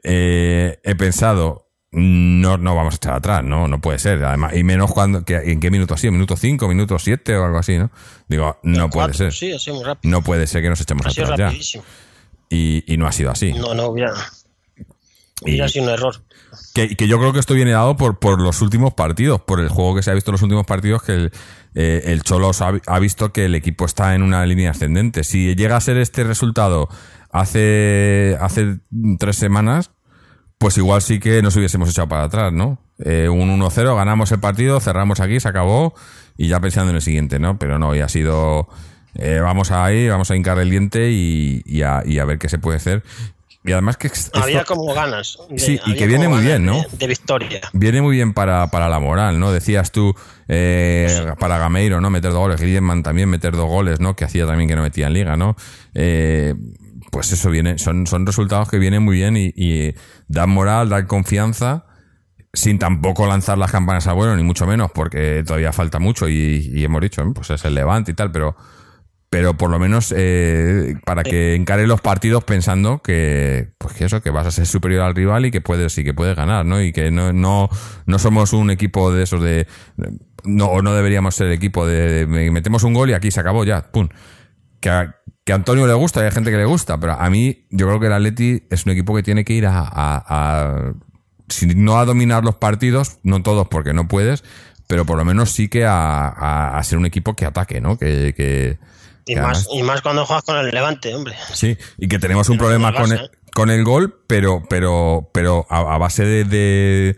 eh, 0.04 0.80
he 0.84 0.96
pensado, 0.96 1.70
no, 1.92 2.58
no 2.58 2.76
vamos 2.76 2.94
a 2.94 2.98
echar 2.98 3.14
atrás, 3.16 3.44
no, 3.44 3.68
no 3.68 3.80
puede 3.82 4.00
ser. 4.00 4.24
Además, 4.24 4.56
y 4.56 4.64
menos 4.64 4.92
cuando, 4.92 5.24
que, 5.26 5.36
¿en 5.36 5.60
qué 5.60 5.70
minuto 5.70 5.94
así? 5.94 6.10
¿Minuto 6.10 6.38
5, 6.38 6.68
minuto 6.68 6.98
7 6.98 7.36
o 7.38 7.46
algo 7.46 7.58
así, 7.60 7.78
no? 7.78 7.92
Digo, 8.28 8.58
no 8.64 8.90
puede 8.90 9.14
ser. 9.14 9.32
Sí, 9.34 9.52
así 9.52 9.72
muy 9.72 9.84
rápido. 9.84 10.10
No 10.12 10.24
puede 10.24 10.48
ser 10.48 10.62
que 10.64 10.70
nos 10.70 10.82
echemos 10.82 11.06
Ha 11.06 11.10
sido 11.12 11.34
atrás 11.34 11.54
ya. 11.74 11.82
Y, 12.50 12.84
y 12.92 12.98
no 12.98 13.06
ha 13.08 13.12
sido 13.12 13.30
así. 13.32 13.54
No, 13.54 13.74
no 13.76 13.88
hubiera, 13.88 14.14
Y- 15.46 15.70
sido 15.70 15.86
un 15.86 15.92
error. 15.92 16.24
Que, 16.74 16.96
que 16.96 17.08
yo 17.08 17.20
creo 17.20 17.34
que 17.34 17.40
esto 17.40 17.54
viene 17.54 17.72
dado 17.72 17.96
por, 17.98 18.20
por 18.20 18.40
los 18.42 18.62
últimos 18.62 18.94
partidos, 18.94 19.42
por 19.42 19.60
el 19.60 19.70
juego 19.70 19.96
que 19.96 20.04
se 20.04 20.12
ha 20.12 20.14
visto 20.14 20.32
en 20.32 20.34
los 20.34 20.42
últimos 20.42 20.66
partidos, 20.66 21.04
que 21.04 21.14
el, 21.14 21.32
eh, 21.76 22.02
el 22.06 22.24
Cholos 22.24 22.62
ha, 22.62 22.72
ha 22.88 23.00
visto 23.00 23.32
que 23.32 23.46
el 23.46 23.56
equipo 23.56 23.86
está 23.86 24.16
en 24.16 24.24
una 24.24 24.46
línea 24.46 24.72
ascendente. 24.72 25.24
Si 25.24 25.56
llega 25.56 25.76
a 25.78 25.82
ser 25.82 25.98
este 25.98 26.24
resultado 26.24 26.90
hace, 27.32 28.38
hace 28.40 28.80
tres 29.20 29.36
semanas, 29.38 29.92
pues 30.58 30.78
igual 30.78 31.02
sí 31.02 31.20
que 31.20 31.42
nos 31.42 31.56
hubiésemos 31.56 31.90
echado 31.90 32.08
para 32.08 32.24
atrás, 32.24 32.54
¿no? 32.54 32.80
Eh, 33.00 33.28
un 33.30 33.50
1-0, 33.60 33.96
ganamos 33.96 34.32
el 34.32 34.40
partido, 34.40 34.80
cerramos 34.80 35.20
aquí, 35.20 35.40
se 35.40 35.50
acabó 35.50 35.94
y 36.38 36.48
ya 36.48 36.60
pensando 36.60 36.92
en 36.92 36.96
el 36.98 37.02
siguiente, 37.02 37.40
¿no? 37.40 37.58
Pero 37.60 37.80
no, 37.80 37.96
y 37.96 38.00
ha 38.00 38.08
sido... 38.10 38.68
eh, 39.16 39.40
vamos 39.42 39.72
ahí, 39.72 40.08
vamos 40.08 40.32
a 40.32 40.36
hincar 40.36 40.58
el 40.60 40.70
diente 40.70 41.12
y, 41.12 41.62
y 41.66 41.82
a, 41.82 42.02
y 42.06 42.20
a 42.20 42.26
ver 42.26 42.38
qué 42.40 42.50
se 42.50 42.60
puede 42.60 42.78
hacer. 42.78 43.04
Y 43.66 43.72
además 43.72 43.96
que 43.98 44.08
esto- 44.08 44.38
Había 44.42 44.66
como 44.66 44.94
ganas. 44.94 45.38
de- 45.50 45.58
Sí, 45.58 45.80
y 45.86 45.96
que 45.96 46.06
viene 46.06 46.28
muy 46.28 46.42
bien, 46.42 46.66
¿no? 46.66 46.82
De, 46.82 46.88
de 46.98 47.08
victoria. 47.08 47.62
viene 47.72 48.02
muy 48.02 48.16
bien 48.18 48.34
para, 48.34 48.68
para 48.68 48.90
la 48.90 49.00
moral, 49.00 49.40
¿no? 49.40 49.52
Decías 49.54 49.92
tú, 49.92 50.14
eh, 50.50 51.32
para 51.40 51.58
Gameiro, 51.58 52.02
¿no? 52.02 52.10
Meter 52.10 52.32
dos 52.32 52.40
goles. 52.40 52.60
Griezmann 52.60 53.04
también 53.04 53.30
meter 53.30 53.54
dos 53.54 53.68
goles, 53.70 54.00
¿no? 54.02 54.16
Que 54.16 54.26
hacía 54.26 54.46
también 54.46 54.68
que 54.68 54.76
no 54.76 54.82
metía 54.82 55.08
en 55.08 55.14
liga, 55.14 55.38
¿no? 55.38 55.56
Eh, 55.94 56.56
pues 57.12 57.32
eso 57.32 57.50
viene, 57.50 57.78
son, 57.78 58.06
son 58.08 58.26
resultados 58.26 58.70
que 58.70 58.80
vienen 58.80 59.04
muy 59.04 59.16
bien 59.18 59.38
y, 59.38 59.54
y 59.56 59.94
dan 60.28 60.50
moral, 60.50 60.90
dan 60.90 61.06
confianza, 61.06 61.86
sin 62.52 62.80
tampoco 62.80 63.28
lanzar 63.28 63.58
las 63.58 63.72
campanas 63.72 64.08
al 64.08 64.16
vuelo, 64.16 64.36
ni 64.36 64.44
mucho 64.44 64.66
menos, 64.66 64.92
porque 64.94 65.44
todavía 65.46 65.72
falta 65.72 66.00
mucho 66.00 66.28
y, 66.28 66.70
y 66.74 66.84
hemos 66.84 67.02
dicho, 67.02 67.24
pues 67.34 67.50
es 67.52 67.64
el 67.66 67.76
Levante 67.76 68.12
y 68.12 68.16
tal, 68.16 68.32
pero, 68.32 68.56
pero 69.34 69.56
por 69.58 69.70
lo 69.70 69.80
menos 69.80 70.14
eh, 70.16 70.96
para 71.06 71.24
que 71.24 71.56
encare 71.56 71.88
los 71.88 72.00
partidos 72.02 72.44
pensando 72.44 73.02
que 73.02 73.74
pues 73.78 73.94
que 73.96 74.06
eso 74.06 74.22
que 74.22 74.30
vas 74.30 74.46
a 74.48 74.52
ser 74.52 74.66
superior 74.68 75.02
al 75.02 75.16
rival 75.16 75.46
y 75.46 75.52
que 75.52 75.60
puedes 75.60 75.98
y 75.98 76.04
que 76.04 76.14
puedes 76.14 76.36
ganar 76.36 76.66
no 76.66 76.82
y 76.82 76.92
que 76.94 77.12
no 77.12 77.34
no, 77.34 77.70
no 78.06 78.20
somos 78.20 78.54
un 78.54 78.70
equipo 78.72 79.12
de 79.12 79.24
esos 79.24 79.42
de 79.42 79.68
no 80.44 80.68
o 80.68 80.82
no 80.82 80.94
deberíamos 80.94 81.36
ser 81.36 81.52
equipo 81.52 81.86
de, 81.88 82.26
metemos 82.52 82.84
un 82.84 82.94
gol 82.94 83.10
y 83.10 83.14
aquí 83.14 83.32
se 83.32 83.40
acabó 83.40 83.64
ya 83.66 83.92
pum. 83.92 84.08
Que 84.80 84.90
a, 84.90 85.16
que 85.46 85.52
a 85.54 85.56
Antonio 85.56 85.88
le 85.88 85.94
gusta 85.94 86.22
y 86.22 86.26
hay 86.26 86.32
gente 86.32 86.52
que 86.52 86.58
le 86.58 86.66
gusta 86.66 87.00
pero 87.00 87.14
a 87.14 87.30
mí 87.30 87.66
yo 87.72 87.88
creo 87.88 88.00
que 88.00 88.08
el 88.08 88.14
Atleti 88.14 88.64
es 88.70 88.86
un 88.86 88.92
equipo 88.92 89.16
que 89.16 89.24
tiene 89.24 89.44
que 89.46 89.54
ir 89.54 89.66
a, 89.66 89.80
a- 89.80 90.24
a- 90.28 90.94
si 91.50 91.68
no 91.68 91.98
a 91.98 92.06
dominar 92.06 92.44
los 92.44 92.56
partidos 92.56 93.20
no 93.24 93.42
todos 93.42 93.68
porque 93.68 93.94
no 93.94 94.08
puedes 94.08 94.44
pero 94.88 95.06
por 95.06 95.18
lo 95.18 95.24
menos 95.26 95.50
sí 95.52 95.70
que 95.70 95.86
a, 95.86 96.28
a- 96.28 96.78
a 96.78 96.84
ser 96.84 96.98
un 96.98 97.06
equipo 97.06 97.36
que 97.36 97.46
ataque 97.46 97.80
no 97.82 97.98
que, 97.98 98.34
que 98.36 98.78
Y 99.26 99.36
más, 99.36 99.44
además- 99.46 99.68
y 99.74 99.84
más 99.84 100.02
cuando 100.02 100.26
juegas 100.26 100.44
con 100.44 100.58
el 100.58 100.70
Levante, 100.72 101.14
hombre. 101.16 101.36
Sí, 101.54 101.78
y 101.98 102.08
que 102.08 102.20
tenemos 102.20 102.50
un 102.50 102.58
problema 102.58 102.94
con 102.94 103.12
el, 103.12 103.30
con 103.54 103.70
el 103.70 103.84
gol, 103.84 104.22
pero, 104.28 104.64
pero, 104.70 105.30
pero 105.34 105.66
a, 105.70 105.96
a 105.96 105.98
base 105.98 106.26
de, 106.26 106.44
de, 106.44 107.16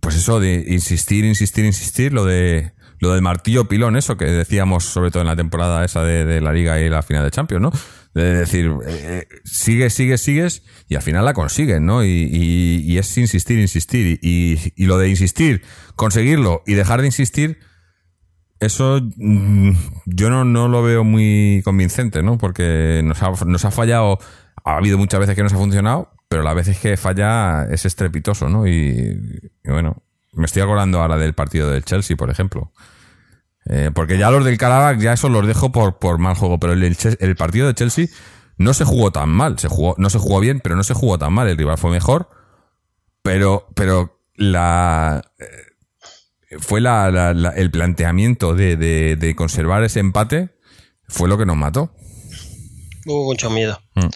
pues 0.00 0.16
eso, 0.16 0.38
de 0.40 0.64
insistir, 0.68 1.24
insistir, 1.24 1.64
insistir, 1.64 2.12
lo 2.12 2.24
de, 2.24 2.72
lo 3.00 3.12
del 3.12 3.22
martillo 3.22 3.66
pilón, 3.68 3.96
eso 3.96 4.16
que 4.16 4.26
decíamos 4.26 4.84
sobre 4.84 5.10
todo 5.10 5.22
en 5.22 5.26
la 5.28 5.36
temporada 5.36 5.84
esa 5.84 6.02
de, 6.04 6.24
de 6.24 6.40
la 6.40 6.52
Liga 6.52 6.80
y 6.80 6.88
la 6.88 7.02
final 7.02 7.24
de 7.24 7.30
Champions, 7.30 7.62
¿no? 7.62 7.72
De 8.14 8.32
decir, 8.34 8.70
eh, 8.86 9.26
sigues, 9.44 9.92
sigues, 9.92 10.22
sigues, 10.22 10.62
y 10.88 10.94
al 10.94 11.02
final 11.02 11.24
la 11.26 11.34
consiguen, 11.34 11.84
¿no? 11.84 12.02
Y, 12.02 12.08
y, 12.08 12.80
y 12.92 12.96
es 12.98 13.18
insistir, 13.18 13.58
insistir, 13.58 14.18
y, 14.22 14.58
y 14.74 14.86
lo 14.86 14.96
de 14.96 15.08
insistir, 15.10 15.62
conseguirlo 15.96 16.62
y 16.66 16.74
dejar 16.74 17.00
de 17.02 17.08
insistir, 17.08 17.58
eso 18.60 19.00
mm, 19.16 19.70
yo 20.06 20.30
no, 20.30 20.44
no 20.44 20.68
lo 20.68 20.82
veo 20.82 21.04
muy 21.04 21.62
convincente, 21.64 22.22
¿no? 22.22 22.38
Porque 22.38 23.02
nos 23.04 23.22
ha, 23.22 23.32
nos 23.44 23.64
ha 23.64 23.70
fallado, 23.70 24.18
ha 24.64 24.76
habido 24.76 24.98
muchas 24.98 25.20
veces 25.20 25.34
que 25.34 25.42
nos 25.42 25.52
ha 25.52 25.58
funcionado, 25.58 26.12
pero 26.28 26.42
las 26.42 26.54
veces 26.54 26.78
que 26.78 26.96
falla 26.96 27.64
es 27.64 27.84
estrepitoso, 27.84 28.48
¿no? 28.48 28.66
Y, 28.66 29.50
bueno, 29.64 30.02
me 30.32 30.46
estoy 30.46 30.62
acordando 30.62 31.00
ahora 31.00 31.16
del 31.16 31.34
partido 31.34 31.70
del 31.70 31.84
Chelsea, 31.84 32.16
por 32.16 32.30
ejemplo. 32.30 32.72
Eh, 33.68 33.90
porque 33.94 34.16
ya 34.16 34.30
los 34.30 34.44
del 34.44 34.58
Karabakh, 34.58 34.98
ya 35.00 35.12
eso 35.12 35.28
los 35.28 35.46
dejo 35.46 35.72
por, 35.72 35.98
por 35.98 36.18
mal 36.18 36.36
juego, 36.36 36.58
pero 36.58 36.72
el, 36.72 36.82
el 36.84 36.96
el 37.18 37.36
partido 37.36 37.66
de 37.66 37.74
Chelsea 37.74 38.06
no 38.58 38.72
se 38.74 38.84
jugó 38.84 39.10
tan 39.10 39.28
mal, 39.28 39.58
se 39.58 39.68
jugó, 39.68 39.94
no 39.98 40.08
se 40.08 40.18
jugó 40.18 40.40
bien, 40.40 40.60
pero 40.60 40.76
no 40.76 40.84
se 40.84 40.94
jugó 40.94 41.18
tan 41.18 41.32
mal, 41.32 41.48
el 41.48 41.58
rival 41.58 41.78
fue 41.78 41.90
mejor, 41.90 42.28
pero, 43.22 43.68
pero 43.74 44.20
la, 44.34 45.22
fue 46.60 46.80
la, 46.80 47.10
la- 47.10 47.34
la- 47.34 47.50
el 47.50 47.70
planteamiento 47.70 48.54
de, 48.54 48.76
de- 48.76 49.16
de 49.16 49.34
conservar 49.36 49.82
ese 49.84 50.00
empate 50.00 50.50
fue 51.08 51.28
lo 51.28 51.38
que 51.38 51.46
nos 51.46 51.56
mató. 51.56 51.94
Hubo 53.06 53.24
mucho 53.24 53.50
miedo 53.50 53.80
Mm. 53.94 54.08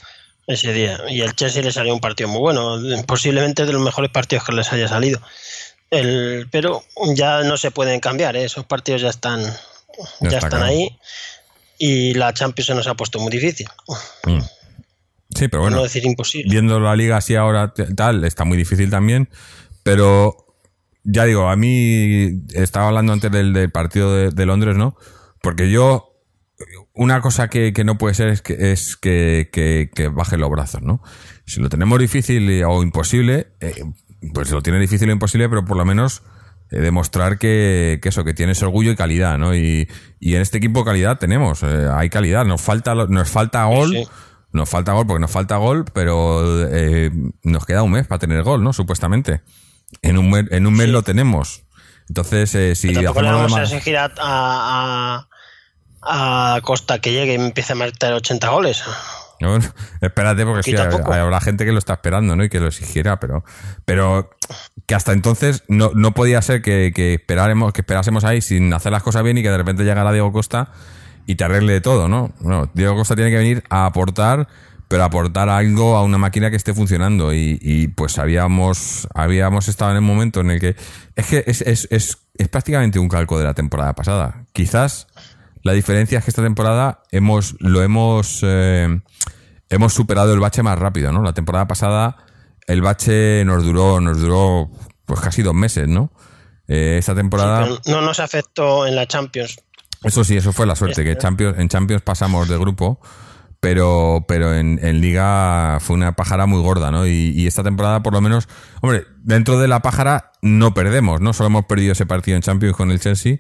ese 0.47 0.73
día. 0.73 0.99
Y 1.09 1.21
el 1.23 1.35
Chelsea 1.35 1.63
le 1.63 1.73
salió 1.73 1.95
un 1.95 2.01
partido 2.01 2.29
muy 2.29 2.41
bueno. 2.41 2.77
Posiblemente 3.07 3.65
de 3.67 3.73
los 3.73 3.83
mejores 3.83 4.11
partidos 4.11 4.45
que 4.45 4.53
les 4.53 4.73
haya 4.73 4.89
salido. 4.89 5.21
El, 5.91 6.49
pero 6.53 6.83
ya 7.15 7.43
no 7.43 7.57
se 7.57 7.71
pueden 7.71 7.99
cambiar, 8.01 8.37
¿eh? 8.37 8.45
esos 8.45 8.65
partidos 8.65 9.03
ya 9.03 9.09
están, 9.11 9.41
ya 10.21 10.29
está 10.29 10.39
están 10.39 10.63
ahí. 10.63 10.97
Y 11.79 12.15
la 12.15 12.33
Champions 12.35 12.67
se 12.67 12.75
nos 12.75 12.87
ha 12.87 12.95
puesto 12.95 13.19
muy 13.19 13.31
difícil. 13.31 13.67
Mm. 14.27 14.41
Sí, 15.35 15.49
pero 15.49 15.63
bueno, 15.63 15.77
no 15.79 15.83
decir 15.85 16.05
imposible. 16.05 16.51
viendo 16.51 16.79
la 16.81 16.95
liga 16.97 17.17
así 17.17 17.35
ahora 17.37 17.73
tal, 17.97 18.25
está 18.25 18.45
muy 18.45 18.59
difícil 18.59 18.91
también, 18.91 19.29
pero 19.85 20.50
ya 21.05 21.25
digo, 21.25 21.49
a 21.49 21.57
mí 21.57 22.43
estaba 22.55 22.89
hablando 22.89 23.13
antes 23.13 23.31
del, 23.31 23.53
del 23.53 23.71
partido 23.71 24.15
de, 24.15 24.31
de 24.31 24.47
Londres, 24.47 24.77
¿no? 24.77 24.97
Porque 25.43 25.71
yo, 25.71 26.11
una 26.93 27.21
cosa 27.21 27.49
que, 27.49 27.73
que 27.73 27.85
no 27.85 27.99
puede 27.99 28.15
ser 28.15 28.29
es 28.29 28.43
que, 28.43 28.73
es 28.73 28.97
que, 28.97 29.49
que, 29.53 29.91
que 29.95 30.09
baje 30.09 30.37
los 30.37 30.51
brazos, 30.51 30.83
¿no? 30.83 31.03
Si 31.47 31.61
lo 31.61 31.69
tenemos 31.69 31.99
difícil 31.99 32.63
o 32.65 32.83
imposible, 32.83 33.49
eh, 33.61 33.85
pues 34.35 34.51
lo 34.51 34.63
tiene 34.63 34.79
difícil 34.79 35.09
o 35.09 35.13
imposible, 35.13 35.49
pero 35.49 35.65
por 35.65 35.77
lo 35.77 35.85
menos 35.85 36.23
eh, 36.71 36.81
demostrar 36.81 37.39
que, 37.39 37.99
que 38.03 38.11
eso, 38.11 38.23
que 38.23 38.35
tienes 38.35 38.63
orgullo 38.63 38.93
y 38.93 38.97
calidad, 38.97 39.39
¿no? 39.39 39.55
Y, 39.55 39.89
y 40.21 40.35
en 40.37 40.43
este 40.43 40.59
equipo 40.59 40.85
calidad 40.85 41.19
tenemos, 41.19 41.63
eh, 41.65 41.89
hay 41.93 42.11
calidad, 42.11 42.45
nos 42.45 42.61
falta, 42.61 42.95
nos 42.95 43.29
falta 43.29 43.65
gol, 43.65 43.91
sí. 43.91 44.09
nos 44.53 44.69
falta 44.69 44.93
gol 44.93 45.07
porque 45.07 45.21
nos 45.21 45.33
falta 45.33 45.57
gol, 45.57 45.85
pero 45.93 46.69
eh, 46.69 47.11
nos 47.43 47.67
queda 47.67 47.83
un 47.83 47.91
mes 47.91 48.07
para 48.07 48.21
tener 48.21 48.43
gol, 48.45 48.63
¿no? 48.63 48.73
Supuestamente. 48.73 49.41
En 50.03 50.19
un 50.19 50.31
mes, 50.31 50.47
en 50.51 50.67
un 50.67 50.75
mes 50.75 50.87
Sí. 50.87 50.93
lo 50.93 51.03
tenemos. 51.03 51.65
Entonces, 52.09 52.55
eh, 52.55 52.75
si 52.75 52.93
Tampoco 52.93 53.23
le 53.23 53.31
vamos 53.31 53.55
a 53.57 53.63
exigir 53.63 53.97
a, 53.97 54.11
a, 54.19 55.29
a- 56.03 56.61
Costa 56.63 56.99
que 56.99 57.13
llegue 57.13 57.33
y 57.33 57.37
empiece 57.37 57.73
a 57.73 57.77
meter 57.77 58.13
80 58.13 58.49
goles. 58.49 58.83
No, 59.41 59.57
espérate, 60.01 60.45
porque 60.45 60.63
sí, 60.63 60.77
habrá 60.77 61.41
gente 61.41 61.65
que 61.65 61.73
lo 61.73 61.79
está 61.79 61.95
esperando, 61.95 62.37
¿no? 62.37 62.45
Y 62.45 62.49
que 62.49 62.61
lo 62.61 62.69
exigiera, 62.69 63.21
pero, 63.21 63.45
pero 63.85 64.31
que 64.87 64.95
hasta 64.95 65.13
entonces 65.13 65.63
no, 65.69 65.93
no 65.95 66.13
podía 66.13 66.43
ser 66.43 66.63
que, 66.63 66.93
que 66.95 67.15
esperáramos, 67.15 67.73
que 67.73 67.81
esperásemos 67.83 68.25
ahí 68.25 68.41
sin 68.43 68.73
hacer 68.75 68.93
las 68.93 69.03
cosas 69.03 69.23
bien 69.23 69.39
y 69.39 69.43
que 69.43 69.51
de 69.51 69.57
repente 69.57 69.85
llegara 69.85 70.13
Diego 70.13 70.33
Costa 70.33 70.73
y 71.27 71.37
te 71.37 71.45
arregle 71.45 71.81
todo, 71.81 72.09
¿no? 72.09 72.33
Bueno, 72.41 72.71
Diego 72.75 72.97
Costa 72.97 73.15
tiene 73.15 73.31
que 73.31 73.37
venir 73.39 73.63
a 73.71 73.87
aportar, 73.87 74.49
pero 74.91 75.05
aportar 75.05 75.49
algo 75.49 75.97
a 75.97 76.03
una 76.03 76.19
máquina 76.19 76.51
que 76.51 76.57
esté 76.57 76.75
funcionando. 76.75 77.33
Y, 77.33 77.61
y, 77.63 77.87
pues 77.87 78.19
habíamos, 78.19 79.07
habíamos 79.15 79.69
estado 79.69 79.93
en 79.93 79.99
el 79.99 80.03
momento 80.03 80.41
en 80.41 80.51
el 80.51 80.59
que. 80.59 80.75
Es 81.15 81.27
que 81.27 81.45
es, 81.47 81.63
es, 81.63 81.87
es, 81.93 82.19
es 82.37 82.49
prácticamente 82.49 82.99
un 82.99 83.09
calco 83.09 83.39
de 83.39 83.45
la 83.45 83.55
temporada 83.55 83.95
pasada. 83.95 84.47
Quizás 84.53 85.07
la 85.63 85.75
diferencia 85.75 86.19
es 86.19 86.25
que 86.25 86.33
esta 86.33 86.43
temporada 86.43 87.05
hemos, 87.13 87.55
lo 87.61 87.85
hemos, 87.85 88.41
eh, 88.43 89.01
hemos 89.69 89.95
superado 89.95 90.35
el 90.35 90.41
bache 90.41 90.65
más 90.65 90.77
rápido, 90.77 91.13
¿no? 91.13 91.23
La 91.23 91.35
temporada 91.35 91.69
pasada 91.69 92.17
el 92.67 92.83
bache 92.83 93.45
nos 93.45 93.63
duró, 93.63 94.01
nos 94.01 94.21
duró 94.21 94.73
pues 95.05 95.21
casi 95.21 95.43
dos 95.43 95.55
meses, 95.55 95.87
¿no? 95.87 96.11
Eh, 96.67 96.97
esta 96.99 97.15
temporada, 97.15 97.69
no 97.87 98.01
nos 98.01 98.19
afectó 98.19 98.89
en 98.89 98.97
la 98.97 99.07
Champions. 99.07 99.61
eso 100.03 100.25
sí, 100.25 100.37
eso 100.37 100.53
fue 100.53 100.67
la 100.67 100.75
suerte, 100.75 101.05
que 101.05 101.17
Champions, 101.17 101.61
en 101.61 101.69
Champions 101.69 102.03
pasamos 102.03 102.49
de 102.49 102.59
grupo, 102.59 103.01
pero, 103.61 104.25
pero 104.27 104.55
en, 104.55 104.79
en 104.83 105.01
Liga 105.01 105.79
fue 105.81 105.95
una 105.97 106.17
pájara 106.17 106.47
muy 106.47 106.61
gorda, 106.63 106.91
¿no? 106.91 107.07
Y, 107.07 107.33
y 107.35 107.47
esta 107.47 107.63
temporada, 107.63 108.03
por 108.03 108.13
lo 108.15 108.21
menos, 108.21 108.49
hombre, 108.81 109.05
dentro 109.23 109.59
de 109.59 109.69
la 109.69 109.81
pájara 109.81 110.33
no 110.43 110.73
perdemos, 110.75 111.21
¿no? 111.21 111.33
Solo 111.33 111.49
hemos 111.49 111.67
perdido 111.67 111.93
ese 111.93 112.07
partido 112.07 112.37
en 112.37 112.43
Champions 112.43 112.75
con 112.77 112.91
el 112.91 113.01
Chelsea, 113.01 113.37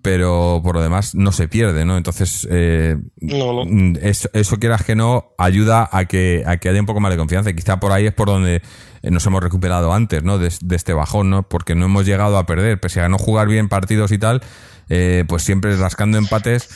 pero 0.00 0.60
por 0.64 0.74
lo 0.74 0.82
demás 0.82 1.14
no 1.14 1.30
se 1.32 1.46
pierde, 1.48 1.84
¿no? 1.84 1.96
Entonces, 1.96 2.48
eh, 2.50 2.96
No, 3.20 3.52
no. 3.52 3.64
Mm, 3.64 3.98
Eso, 4.02 4.28
eso 4.32 4.56
quieras 4.58 4.82
que 4.84 4.96
no, 4.96 5.26
ayuda 5.38 5.88
a 5.92 6.06
que, 6.06 6.42
a 6.46 6.56
que 6.56 6.68
haya 6.70 6.80
un 6.80 6.86
poco 6.86 6.98
más 7.00 7.12
de 7.12 7.18
confianza. 7.18 7.50
Y 7.50 7.54
quizá 7.54 7.78
por 7.78 7.92
ahí 7.92 8.06
es 8.06 8.12
por 8.14 8.26
donde 8.28 8.62
eh, 9.02 9.10
nos 9.10 9.24
hemos 9.26 9.42
recuperado 9.42 9.92
antes, 9.92 10.24
¿no? 10.24 10.38
De, 10.38 10.50
de 10.60 10.76
este 10.76 10.92
bajón, 10.92 11.30
¿no? 11.30 11.48
Porque 11.48 11.74
no 11.76 11.84
hemos 11.84 12.04
llegado 12.04 12.36
a 12.36 12.46
perder. 12.46 12.80
Pese 12.80 13.00
a 13.00 13.08
no 13.08 13.18
jugar 13.18 13.46
bien 13.46 13.68
partidos 13.68 14.10
y 14.10 14.18
tal, 14.18 14.42
eh, 14.88 15.24
pues 15.28 15.42
siempre 15.44 15.76
rascando 15.76 16.18
empates. 16.18 16.68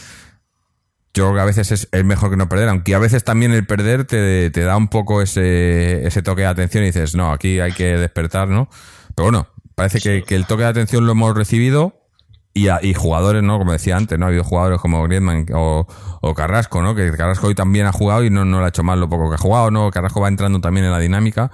Yo 1.17 1.25
creo 1.25 1.35
que 1.35 1.41
a 1.41 1.45
veces 1.47 1.73
es, 1.73 1.89
es 1.91 2.05
mejor 2.05 2.31
que 2.31 2.37
no 2.37 2.49
perder, 2.49 2.69
aunque 2.69 2.95
a 2.95 2.99
veces 2.99 3.25
también 3.25 3.53
el 3.53 3.67
perder 3.67 4.05
te, 4.05 4.51
te 4.51 4.61
da 4.63 4.77
un 4.77 4.89
poco 4.89 5.23
ese, 5.23 6.07
ese 6.07 6.23
toque 6.23 6.43
de 6.43 6.49
atención 6.49 6.85
y 6.85 6.89
dices, 6.89 7.15
no, 7.17 7.33
aquí 7.33 7.59
hay 7.59 7.73
que 7.73 7.97
despertar, 7.97 8.49
¿no? 8.49 8.69
Pero 9.15 9.25
bueno, 9.31 9.49
parece 9.75 9.99
que, 10.01 10.23
que 10.23 10.35
el 10.37 10.47
toque 10.47 10.63
de 10.65 10.69
atención 10.69 11.07
lo 11.07 11.13
hemos 11.13 11.35
recibido 11.35 12.03
y, 12.53 12.69
a- 12.69 12.81
y 12.83 12.93
jugadores, 12.95 13.43
¿no? 13.43 13.59
Como 13.59 13.73
decía 13.73 13.97
antes, 13.97 14.19
¿no? 14.19 14.27
Ha 14.27 14.29
habido 14.29 14.45
jugadores 14.45 14.79
como 14.81 15.03
Griezmann 15.05 15.47
o, 15.55 15.87
Carrasco, 16.37 16.83
¿no? 16.83 16.95
Que 16.95 17.11
Carrasco 17.13 17.47
hoy 17.47 17.55
también 17.55 17.87
ha 17.87 17.93
jugado 17.93 18.23
y 18.25 18.31
no, 18.31 18.45
no 18.45 18.59
lo 18.59 18.65
ha 18.67 18.69
hecho 18.69 18.83
mal 18.83 19.01
lo 19.01 19.09
poco 19.09 19.29
que 19.31 19.37
ha 19.37 19.39
jugado, 19.39 19.71
¿no? 19.71 19.91
Carrasco 19.91 20.21
va 20.21 20.29
entrando 20.29 20.61
también 20.61 20.87
en 20.87 20.93
la 20.93 20.99
dinámica 20.99 21.51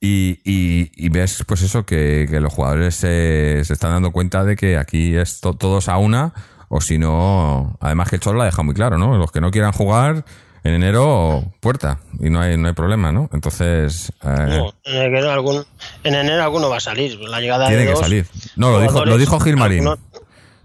y, 0.00 0.40
y, 0.44 0.92
y 0.94 1.08
ves, 1.10 1.44
pues 1.46 1.62
eso, 1.62 1.84
que, 1.84 2.26
que 2.30 2.40
los 2.40 2.52
jugadores 2.52 2.94
se, 2.94 3.60
se 3.64 3.72
están 3.72 3.90
dando 3.92 4.12
cuenta 4.12 4.44
de 4.44 4.56
que 4.56 4.76
aquí 4.78 5.16
es 5.16 5.40
to- 5.40 5.54
todos 5.56 5.88
a 5.88 5.96
una 5.98 6.32
o 6.72 6.80
si 6.80 6.98
no, 6.98 7.76
además 7.80 8.08
que 8.08 8.16
el 8.16 8.22
Cholo 8.22 8.38
la 8.38 8.44
deja 8.46 8.62
muy 8.62 8.74
claro, 8.74 8.96
¿no? 8.96 9.18
Los 9.18 9.32
que 9.32 9.40
no 9.40 9.50
quieran 9.50 9.72
jugar 9.72 10.24
en 10.62 10.74
enero, 10.74 11.42
puerta 11.60 11.98
y 12.20 12.30
no 12.30 12.40
hay, 12.40 12.56
no 12.56 12.68
hay 12.68 12.74
problema, 12.74 13.10
¿no? 13.10 13.28
Entonces, 13.32 14.12
eh, 14.22 14.46
No, 14.48 14.72
en 14.84 14.96
enero, 15.02 15.30
algún- 15.32 15.64
en 16.04 16.14
enero 16.14 16.42
alguno 16.44 16.68
va 16.70 16.76
a 16.76 16.80
salir. 16.80 17.18
La 17.20 17.40
llegada 17.40 17.66
tienen 17.66 17.86
de 17.86 17.92
que 17.92 17.92
dos 17.94 18.00
salir. 18.00 18.26
No, 18.56 18.70
lo 18.70 18.80
dijo, 18.80 19.04
lo 19.04 19.18
dijo 19.18 19.40
Gilmarín. 19.40 19.80
alguno- 19.88 19.98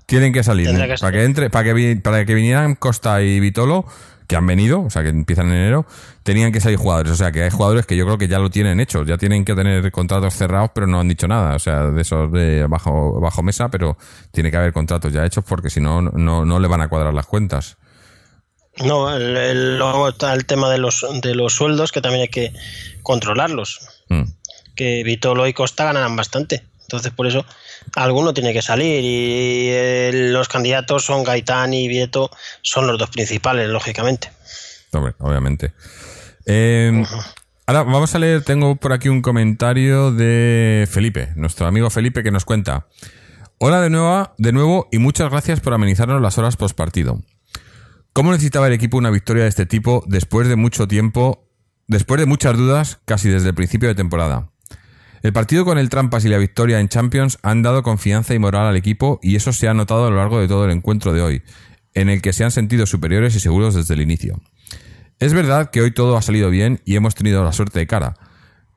Tienen 0.06 0.32
que 0.34 0.44
salir. 0.44 0.68
¿eh? 0.70 0.74
que 0.74 0.78
para 0.80 0.98
salir. 0.98 1.20
que 1.20 1.26
entre, 1.26 1.50
para 1.50 1.74
que, 1.74 1.96
para 2.04 2.26
que 2.26 2.34
vinieran 2.36 2.76
Costa 2.76 3.22
y 3.24 3.40
Vitolo, 3.40 3.86
que 4.28 4.36
han 4.36 4.46
venido, 4.48 4.82
o 4.84 4.90
sea 4.90 5.04
que 5.04 5.10
empiezan 5.10 5.48
en 5.48 5.54
enero, 5.56 5.86
tenían 6.24 6.52
que 6.52 6.60
salir 6.60 6.78
jugadores. 6.78 7.12
O 7.12 7.16
sea 7.16 7.32
que 7.32 7.44
hay 7.44 7.50
jugadores 7.50 7.86
que 7.86 7.96
yo 7.96 8.06
creo 8.06 8.18
que 8.18 8.28
ya 8.28 8.40
lo 8.40 8.50
tienen 8.50 8.80
hecho, 8.80 9.04
ya 9.04 9.18
tienen 9.18 9.46
que 9.46 9.54
tener 9.56 9.92
contratos 9.92 10.34
cerrados, 10.34 10.72
pero 10.74 10.88
no 10.88 11.00
han 11.00 11.08
dicho 11.08 11.28
nada. 11.28 11.56
O 11.56 11.60
sea, 11.60 11.84
de 11.88 12.02
esos 12.02 12.32
de 12.32 12.66
bajo, 12.68 13.20
bajo 13.20 13.44
mesa, 13.44 13.70
pero 13.70 13.98
tiene 14.32 14.52
que 14.52 14.58
haber 14.58 14.74
contratos 14.74 15.12
ya 15.14 15.26
hechos 15.26 15.44
porque 15.48 15.70
si 15.70 15.80
no, 15.82 16.02
no, 16.02 16.46
no 16.46 16.60
le 16.60 16.68
van 16.68 16.82
a 16.82 16.88
cuadrar 16.88 17.14
las 17.14 17.26
cuentas. 17.26 17.78
No, 18.84 19.16
el, 19.16 19.38
el- 19.38 19.78
luego 19.78 20.10
está 20.10 20.34
el 20.34 20.46
tema 20.46 20.70
de 20.70 20.78
los, 20.80 21.06
de 21.22 21.34
los 21.34 21.54
sueldos 21.54 21.92
que 21.92 22.02
también 22.02 22.24
hay 22.24 22.28
que 22.30 22.52
controlarlos. 23.04 23.80
Mm. 24.10 24.24
Que 24.76 25.04
Vitolo 25.04 25.48
y 25.48 25.54
Costa 25.54 25.86
ganarán 25.86 26.16
bastante. 26.16 26.66
Entonces, 26.82 27.12
por 27.14 27.26
eso, 27.28 27.46
alguno 27.96 28.34
tiene 28.34 28.54
que 28.54 28.62
salir. 28.62 29.04
Y 29.04 29.70
eh, 29.70 30.12
los 30.32 30.48
candidatos 30.48 31.06
son 31.06 31.24
Gaitán 31.24 31.74
y 31.74 31.88
Vieto, 31.88 32.32
son 32.62 32.88
los 32.88 32.98
dos 32.98 33.10
principales, 33.10 33.70
lógicamente. 33.70 34.32
Hombre, 34.92 35.14
obviamente. 35.20 35.74
Eh, 36.46 37.04
ahora 37.66 37.84
vamos 37.84 38.14
a 38.16 38.20
leer, 38.20 38.44
tengo 38.44 38.76
por 38.76 38.94
aquí 38.94 39.10
un 39.10 39.22
comentario 39.22 40.12
de 40.12 40.88
Felipe, 40.90 41.30
nuestro 41.36 41.68
amigo 41.68 41.90
Felipe, 41.90 42.24
que 42.24 42.32
nos 42.32 42.46
cuenta. 42.46 42.88
Hola 43.58 43.82
de 43.82 43.90
nuevo, 43.90 44.34
de 44.38 44.52
nuevo 44.52 44.90
y 44.92 45.00
muchas 45.00 45.30
gracias 45.32 45.62
por 45.62 45.74
amenizarnos 45.74 46.22
las 46.22 46.38
horas 46.38 46.58
post 46.58 46.76
partido. 46.76 47.22
¿Cómo 48.12 48.32
necesitaba 48.32 48.68
el 48.68 48.74
equipo 48.74 48.98
una 48.98 49.10
victoria 49.10 49.44
de 49.44 49.50
este 49.50 49.66
tipo 49.66 50.04
después 50.08 50.48
de 50.48 50.56
mucho 50.56 50.88
tiempo, 50.88 51.50
después 51.88 52.20
de 52.20 52.26
muchas 52.26 52.58
dudas, 52.58 53.00
casi 53.06 53.30
desde 53.30 53.50
el 53.50 53.56
principio 53.56 53.90
de 53.90 53.96
temporada? 53.96 54.52
El 55.26 55.34
partido 55.34 55.66
con 55.66 55.80
el 55.80 55.90
Trampas 55.90 56.24
y 56.24 56.30
la 56.30 56.38
victoria 56.38 56.80
en 56.80 56.88
Champions 56.88 57.40
han 57.42 57.64
dado 57.64 57.82
confianza 57.82 58.36
y 58.36 58.38
moral 58.38 58.68
al 58.68 58.76
equipo 58.76 59.20
y 59.24 59.36
eso 59.36 59.54
se 59.54 59.68
ha 59.68 59.74
notado 59.74 60.06
a 60.06 60.12
lo 60.12 60.18
largo 60.18 60.40
de 60.40 60.48
todo 60.48 60.66
el 60.66 60.72
encuentro 60.72 61.14
de 61.14 61.24
hoy, 61.24 61.42
en 61.96 62.10
el 62.10 62.22
que 62.22 62.32
se 62.32 62.44
han 62.44 62.52
sentido 62.52 62.86
superiores 62.86 63.36
y 63.36 63.40
seguros 63.40 63.74
desde 63.74 63.96
el 63.96 64.02
inicio. 64.02 64.40
Es 65.18 65.34
verdad 65.34 65.72
que 65.72 65.82
hoy 65.82 65.90
todo 65.90 66.16
ha 66.16 66.22
salido 66.22 66.52
bien 66.52 66.80
y 66.86 66.96
hemos 66.96 67.16
tenido 67.16 67.44
la 67.44 67.54
suerte 67.54 67.80
de 67.80 67.88
cara, 67.88 68.14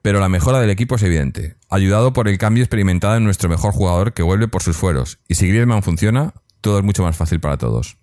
pero 0.01 0.21
la 0.21 0.31
mejora 0.31 0.59
del 0.59 0.71
equipo 0.71 0.95
es 0.95 1.03
evidente, 1.03 1.57
ayudado 1.69 2.15
por 2.15 2.29
el 2.29 2.39
cambio 2.39 2.65
experimentado 2.65 3.19
en 3.19 3.25
nuestro 3.25 3.51
mejor 3.51 3.75
jugador 3.75 4.15
que 4.15 4.23
vuelve 4.23 4.49
por 4.49 4.63
sus 4.63 4.75
fueros, 4.75 5.19
y 5.29 5.35
si 5.35 5.49
Griezmann 5.49 5.83
funciona, 5.83 6.33
todo 6.63 6.79
es 6.79 6.85
mucho 6.85 7.03
más 7.03 7.15
fácil 7.15 7.41
para 7.41 7.59
todos. 7.59 7.99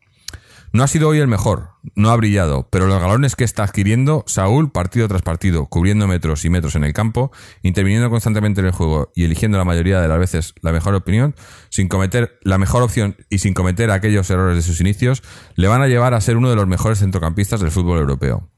No 0.75 0.83
ha 0.83 0.89
sido 0.89 1.07
hoy 1.07 1.19
el 1.19 1.29
mejor, 1.29 1.69
no 1.95 2.09
ha 2.09 2.17
brillado, 2.17 2.67
pero 2.69 2.85
los 2.85 2.99
galones 2.99 3.37
que 3.37 3.45
está 3.45 3.63
adquiriendo 3.63 4.25
Saúl 4.27 4.73
partido 4.73 5.07
tras 5.07 5.21
partido, 5.21 5.67
cubriendo 5.67 6.05
metros 6.05 6.43
y 6.43 6.49
metros 6.49 6.75
en 6.75 6.83
el 6.83 6.91
campo, 6.91 7.31
interviniendo 7.61 8.09
constantemente 8.09 8.59
en 8.59 8.67
el 8.67 8.73
juego 8.73 9.09
y 9.15 9.23
eligiendo 9.23 9.57
la 9.57 9.63
mayoría 9.63 10.01
de 10.01 10.09
las 10.09 10.19
veces 10.19 10.53
la 10.61 10.73
mejor 10.73 10.93
opinión, 10.93 11.33
sin 11.69 11.87
cometer 11.87 12.37
la 12.41 12.57
mejor 12.57 12.83
opción 12.83 13.15
y 13.29 13.37
sin 13.37 13.53
cometer 13.53 13.89
aquellos 13.89 14.29
errores 14.29 14.57
de 14.57 14.63
sus 14.63 14.81
inicios, 14.81 15.23
le 15.55 15.69
van 15.69 15.81
a 15.81 15.87
llevar 15.87 16.13
a 16.13 16.19
ser 16.19 16.35
uno 16.35 16.49
de 16.49 16.57
los 16.57 16.67
mejores 16.67 16.99
centrocampistas 16.99 17.61
del 17.61 17.71
fútbol 17.71 17.99
europeo. 17.99 18.49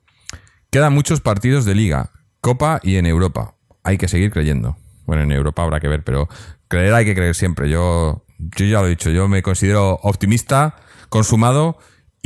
Quedan 0.71 0.95
muchos 0.95 1.21
partidos 1.21 1.65
de 1.65 1.75
liga, 1.75 2.13
Copa 2.41 2.79
y 2.81 2.95
en 2.95 3.05
Europa. 3.05 3.57
Hay 3.83 3.99
que 3.99 4.07
seguir 4.07 4.31
creyendo. 4.31 4.75
Bueno, 5.05 5.21
en 5.21 5.31
Europa 5.31 5.61
habrá 5.61 5.79
que 5.79 5.87
ver, 5.87 6.03
pero 6.03 6.27
creer 6.67 6.95
hay 6.95 7.05
que 7.05 7.13
creer 7.13 7.35
siempre. 7.35 7.69
Yo, 7.69 8.25
yo 8.39 8.65
ya 8.65 8.81
lo 8.81 8.87
he 8.87 8.89
dicho, 8.89 9.11
yo 9.11 9.27
me 9.27 9.43
considero 9.43 9.99
optimista, 10.01 10.77
consumado 11.09 11.77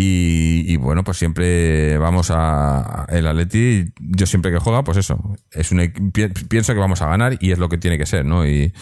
y, 0.04 0.74
y 0.74 0.78
bueno, 0.78 1.04
pues 1.04 1.18
siempre 1.18 1.98
vamos 1.98 2.32
a 2.34 3.06
el 3.10 3.28
Atleti. 3.28 3.94
Yo 4.00 4.26
siempre 4.26 4.52
que 4.52 4.60
juega, 4.60 4.84
pues 4.84 4.98
eso, 4.98 5.20
es 5.52 5.72
un, 5.72 6.12
pienso 6.50 6.74
que 6.74 6.80
vamos 6.80 7.02
a 7.02 7.08
ganar 7.08 7.38
y 7.40 7.52
es 7.52 7.60
lo 7.60 7.70
que 7.70 7.78
tiene 7.78 7.98
que 7.98 8.06
ser, 8.06 8.26
¿no? 8.26 8.46
Y, 8.48 8.74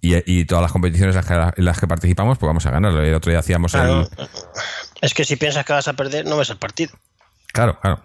y, 0.00 0.14
y 0.26 0.44
todas 0.44 0.62
las 0.62 0.72
competiciones 0.72 1.16
en 1.16 1.22
las 1.22 1.26
que- 1.54 1.60
en 1.60 1.64
las 1.64 1.80
que 1.80 1.86
participamos, 1.86 2.38
pues 2.38 2.48
vamos 2.48 2.66
a 2.66 2.70
ganar. 2.70 2.92
El 2.92 3.14
otro 3.14 3.30
día 3.30 3.40
hacíamos 3.40 3.72
Claro. 3.72 4.02
el, 4.18 4.28
Es 5.00 5.14
que 5.14 5.24
si 5.24 5.36
piensas 5.36 5.64
que 5.64 5.72
vas 5.72 5.88
a 5.88 5.94
perder, 5.94 6.26
no 6.26 6.36
ves 6.36 6.50
el 6.50 6.58
partido. 6.58 6.92
Claro, 7.52 7.78
claro. 7.80 8.02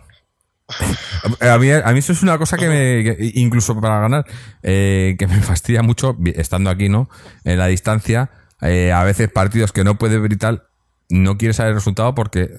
A 1.41 1.58
mí, 1.58 1.69
a 1.71 1.91
mí 1.91 1.99
eso 1.99 2.13
es 2.13 2.23
una 2.23 2.38
cosa 2.38 2.58
que 2.58 2.67
me, 2.67 3.04
que 3.04 3.32
incluso 3.36 3.80
para 3.80 3.99
ganar, 3.99 4.26
eh, 4.63 5.15
que 5.19 5.28
me 5.28 5.39
fastidia 5.41 5.84
mucho, 5.84 6.17
estando 6.36 6.69
aquí, 6.69 6.88
¿no? 6.89 7.10
En 7.43 7.58
la 7.60 7.67
distancia, 7.67 8.32
eh, 8.62 8.91
a 8.91 9.04
veces 9.04 9.30
partidos 9.30 9.71
que 9.73 9.84
no 9.84 9.97
y 10.02 10.38
tal, 10.38 10.63
no 11.09 11.37
quieres 11.37 11.57
saber 11.57 11.71
el 11.71 11.75
resultado 11.75 12.15
porque 12.15 12.49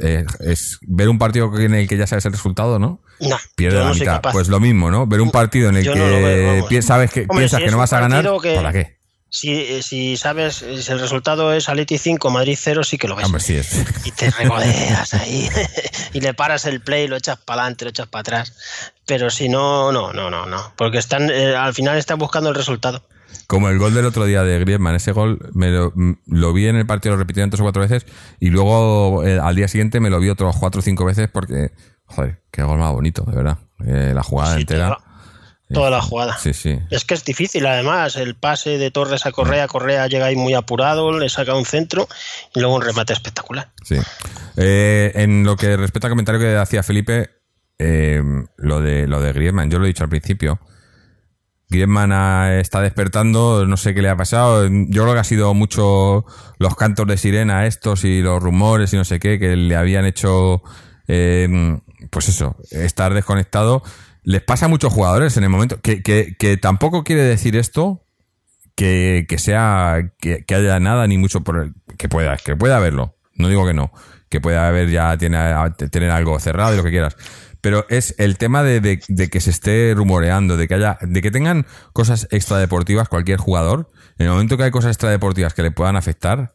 eh, 0.00 0.24
es 0.40 0.78
ver 0.82 1.08
un 1.08 1.18
partido 1.18 1.50
en 1.58 1.74
el 1.74 1.88
que 1.88 1.96
ya 1.96 2.06
sabes 2.06 2.24
el 2.26 2.32
resultado, 2.32 2.78
¿no? 2.78 3.00
No, 3.20 3.36
Pierde 3.56 3.78
la 3.82 3.92
mitad. 3.92 4.20
Pues 4.32 4.48
lo 4.48 4.60
mismo, 4.60 4.90
¿no? 4.90 5.06
Ver 5.06 5.20
un 5.20 5.30
partido 5.30 5.68
en 5.70 5.76
el 5.76 5.84
Yo 5.84 5.92
que 5.94 5.98
no 5.98 6.04
veo, 6.06 6.82
sabes 6.82 7.10
que 7.10 7.20
Hombre, 7.22 7.36
piensas 7.38 7.58
si 7.60 7.64
que 7.64 7.70
no 7.70 7.78
vas 7.78 7.92
a 7.92 8.00
ganar, 8.00 8.26
que- 8.42 8.54
¿para 8.54 8.72
qué? 8.72 8.96
Si, 9.28 9.52
eh, 9.52 9.82
si 9.82 10.16
sabes, 10.16 10.64
si 10.80 10.92
el 10.92 11.00
resultado 11.00 11.52
es 11.52 11.68
Aleti 11.68 11.98
5, 11.98 12.30
Madrid 12.30 12.56
0, 12.58 12.84
sí 12.84 12.96
que 12.96 13.08
lo 13.08 13.16
ves. 13.16 13.26
Hombre, 13.26 13.42
sí 13.42 13.56
es. 13.56 13.84
y 14.04 14.12
te 14.12 14.30
regodeas 14.30 15.12
ahí 15.14 15.48
y 16.12 16.20
le 16.20 16.32
paras 16.32 16.64
el 16.64 16.80
play, 16.80 17.08
lo 17.08 17.16
echas 17.16 17.36
para 17.38 17.62
adelante, 17.62 17.84
lo 17.84 17.90
echas 17.90 18.06
para 18.06 18.20
atrás. 18.20 18.54
Pero 19.04 19.28
si 19.30 19.48
no, 19.48 19.90
no, 19.90 20.12
no, 20.12 20.30
no, 20.30 20.46
no. 20.46 20.72
Porque 20.76 20.98
están, 20.98 21.28
eh, 21.30 21.56
al 21.56 21.74
final 21.74 21.98
están 21.98 22.18
buscando 22.18 22.50
el 22.50 22.54
resultado. 22.54 23.02
Como 23.46 23.68
el 23.68 23.78
gol 23.78 23.94
del 23.94 24.06
otro 24.06 24.24
día 24.24 24.42
de 24.42 24.58
Griezmann, 24.58 24.94
ese 24.96 25.12
gol 25.12 25.38
me 25.52 25.70
lo, 25.70 26.52
vi 26.52 26.66
en 26.66 26.76
el 26.76 26.86
partido, 26.86 27.14
lo 27.14 27.18
repitieron 27.18 27.50
tres 27.50 27.60
o 27.60 27.64
cuatro 27.64 27.82
veces 27.82 28.06
y 28.40 28.50
luego 28.50 29.24
eh, 29.24 29.38
al 29.38 29.54
día 29.54 29.68
siguiente 29.68 30.00
me 30.00 30.10
lo 30.10 30.18
vi 30.18 30.28
otros 30.30 30.56
cuatro 30.56 30.80
o 30.80 30.82
cinco 30.82 31.04
veces 31.04 31.28
porque, 31.32 31.70
joder, 32.06 32.42
qué 32.50 32.62
gol 32.62 32.78
más 32.78 32.92
bonito, 32.92 33.22
de 33.22 33.36
verdad. 33.36 33.58
Eh, 33.86 34.12
la 34.14 34.22
jugada 34.22 34.54
Sí, 34.54 34.62
entera. 34.62 34.86
toda, 34.88 35.00
toda 35.72 35.90
la 35.90 36.00
jugada. 36.02 36.36
Sí, 36.38 36.54
sí. 36.54 36.78
Es 36.90 37.04
que 37.04 37.14
es 37.14 37.24
difícil, 37.24 37.66
además, 37.66 38.16
el 38.16 38.34
pase 38.34 38.78
de 38.78 38.90
Torres 38.90 39.26
a 39.26 39.32
Correa, 39.32 39.68
Correa 39.68 40.06
llega 40.08 40.26
ahí 40.26 40.36
muy 40.36 40.54
apurado, 40.54 41.16
le 41.16 41.28
saca 41.28 41.54
un 41.54 41.66
centro 41.66 42.08
y 42.54 42.60
luego 42.60 42.74
un 42.74 42.82
remate 42.82 43.12
espectacular. 43.12 43.70
Sí. 43.84 43.96
Eh, 44.56 45.12
en 45.14 45.44
lo 45.44 45.56
que 45.56 45.76
respecta 45.76 46.08
al 46.08 46.12
comentario 46.12 46.40
que 46.40 46.56
hacía 46.56 46.82
Felipe, 46.82 47.30
lo 47.78 48.80
de 48.80 49.06
lo 49.06 49.20
de 49.20 49.32
Griezmann, 49.32 49.70
yo 49.70 49.78
lo 49.78 49.84
he 49.84 49.88
dicho 49.88 50.02
al 50.02 50.10
principio. 50.10 50.58
Griezmann 51.68 52.12
está 52.60 52.80
despertando, 52.80 53.66
no 53.66 53.76
sé 53.76 53.94
qué 53.94 54.02
le 54.02 54.08
ha 54.08 54.16
pasado. 54.16 54.68
Yo 54.68 55.02
creo 55.02 55.14
que 55.14 55.20
ha 55.20 55.24
sido 55.24 55.52
mucho 55.54 56.24
los 56.58 56.76
cantos 56.76 57.06
de 57.06 57.16
sirena 57.16 57.66
estos 57.66 58.04
y 58.04 58.22
los 58.22 58.42
rumores 58.42 58.92
y 58.92 58.96
no 58.96 59.04
sé 59.04 59.18
qué 59.18 59.38
que 59.38 59.56
le 59.56 59.76
habían 59.76 60.04
hecho, 60.04 60.62
eh, 61.08 61.78
pues 62.10 62.28
eso, 62.28 62.56
estar 62.70 63.14
desconectado. 63.14 63.82
Les 64.22 64.42
pasa 64.42 64.66
a 64.66 64.68
muchos 64.68 64.92
jugadores 64.92 65.36
en 65.36 65.44
el 65.44 65.50
momento 65.50 65.80
que, 65.80 66.02
que, 66.02 66.36
que 66.38 66.56
tampoco 66.56 67.04
quiere 67.04 67.22
decir 67.22 67.56
esto 67.56 68.06
que, 68.76 69.26
que 69.28 69.38
sea 69.38 70.12
que, 70.20 70.44
que 70.44 70.54
haya 70.54 70.78
nada 70.78 71.06
ni 71.08 71.18
mucho 71.18 71.40
por 71.40 71.58
el, 71.58 71.74
que 71.96 72.08
pueda 72.08 72.36
que 72.36 72.54
pueda 72.54 72.76
haberlo 72.76 73.16
no 73.34 73.48
digo 73.48 73.66
que 73.66 73.74
no 73.74 73.90
que 74.28 74.40
pueda 74.40 74.68
haber 74.68 74.90
ya 74.90 75.16
tiene, 75.16 75.38
tener 75.90 76.10
algo 76.10 76.38
cerrado 76.38 76.74
y 76.74 76.76
lo 76.76 76.84
que 76.84 76.90
quieras 76.90 77.16
pero 77.66 77.84
es 77.88 78.14
el 78.18 78.38
tema 78.38 78.62
de, 78.62 78.80
de- 78.80 79.00
de 79.08 79.28
que 79.28 79.40
se 79.40 79.50
esté 79.50 79.92
rumoreando 79.92 80.56
de 80.56 80.68
que 80.68 80.74
haya 80.74 80.98
de 81.00 81.20
que 81.20 81.32
tengan 81.32 81.66
cosas 81.92 82.28
extradeportivas 82.30 83.08
cualquier 83.08 83.40
jugador 83.40 83.90
en 84.18 84.26
el 84.26 84.32
momento 84.32 84.56
que 84.56 84.62
hay 84.62 84.70
cosas 84.70 84.90
extradeportivas 84.92 85.52
que 85.52 85.62
le 85.62 85.72
puedan 85.72 85.96
afectar 85.96 86.54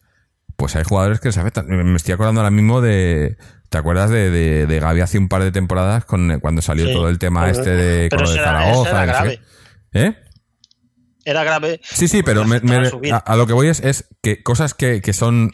pues 0.55 0.77
hay 0.77 0.85
jugadores 0.85 1.19
que 1.19 1.27
les 1.27 1.37
afectan 1.37 1.65
me 1.67 1.97
estoy 1.97 2.13
acordando 2.13 2.39
ahora 2.39 2.49
mismo 2.51 2.79
de 2.79 3.35
¿Te 3.67 3.77
acuerdas 3.77 4.09
de, 4.09 4.29
de, 4.29 4.67
de 4.67 4.79
Gaby 4.79 5.01
hace 5.01 5.17
un 5.17 5.27
par 5.27 5.43
de 5.43 5.51
temporadas 5.51 6.05
con, 6.05 6.39
cuando 6.39 6.61
salió 6.61 6.87
Sí. 6.87 6.93
todo 6.93 7.09
el 7.09 7.19
tema 7.19 7.41
Pero- 7.45 7.57
este 7.57 7.69
de, 7.71 8.09
con 8.09 8.21
lo 8.23 8.29
de 8.31 8.35
era- 8.37 8.45
Zaragoza? 8.45 8.89
era 8.89 9.05
grave. 9.05 9.39
¿Eh? 9.91 10.15
Era 11.25 11.43
grave. 11.43 11.79
Sí, 11.83 12.07
sí, 12.07 12.23
pero 12.23 12.43
porque 12.45 12.61
me- 12.65 13.11
a 13.11 13.35
lo 13.35 13.47
que 13.47 13.53
voy 13.53 13.67
es, 13.67 13.79
es 13.81 14.05
que 14.23 14.41
cosas 14.43 14.73
que, 14.73 15.01
que 15.01 15.13
son 15.13 15.51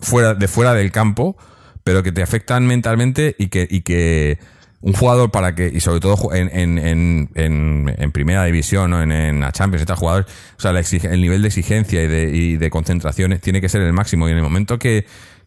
fuera, 0.00 0.34
de 0.34 0.46
fuera 0.48 0.72
del 0.74 0.92
campo, 0.92 1.36
pero 1.82 2.02
que 2.02 2.12
te 2.12 2.22
afectan 2.22 2.66
mentalmente 2.66 3.34
y 3.38 3.48
que, 3.48 3.66
y 3.70 3.82
que 3.82 4.38
un 4.84 4.92
jugador 4.92 5.30
para 5.30 5.54
que, 5.54 5.72
y 5.74 5.80
sobre 5.80 5.98
todo 5.98 6.34
en, 6.34 6.50
en, 6.54 7.30
en, 7.34 7.94
en, 7.96 8.12
primera 8.12 8.44
división, 8.44 8.90
¿no? 8.90 9.00
en, 9.00 9.40
la 9.40 9.50
Champions, 9.50 9.80
estos 9.80 9.98
jugadores, 9.98 10.26
o 10.58 10.60
sea, 10.60 10.72
el 10.72 11.20
nivel 11.22 11.40
de 11.40 11.48
exigencia 11.48 12.02
y 12.02 12.06
de, 12.06 12.30
y 12.30 12.56
de 12.58 12.68
concentración 12.68 13.38
tiene 13.38 13.62
que 13.62 13.70
ser 13.70 13.80
el 13.80 13.94
máximo. 13.94 14.28
Y 14.28 14.32
en 14.32 14.36
el 14.36 14.42
momento 14.42 14.78
que, 14.78 15.06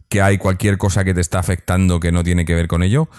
que 0.10 0.24
hay 0.24 0.40
cualquier 0.40 0.80
cosa 0.80 1.04
que 1.04 1.14
te 1.14 1.22
está 1.22 1.38
afectando 1.38 2.00
que 2.00 2.12
no 2.12 2.24
tiene 2.24 2.46
que 2.46 2.56
ver 2.56 2.68
con 2.68 2.82
ello, 2.82 3.10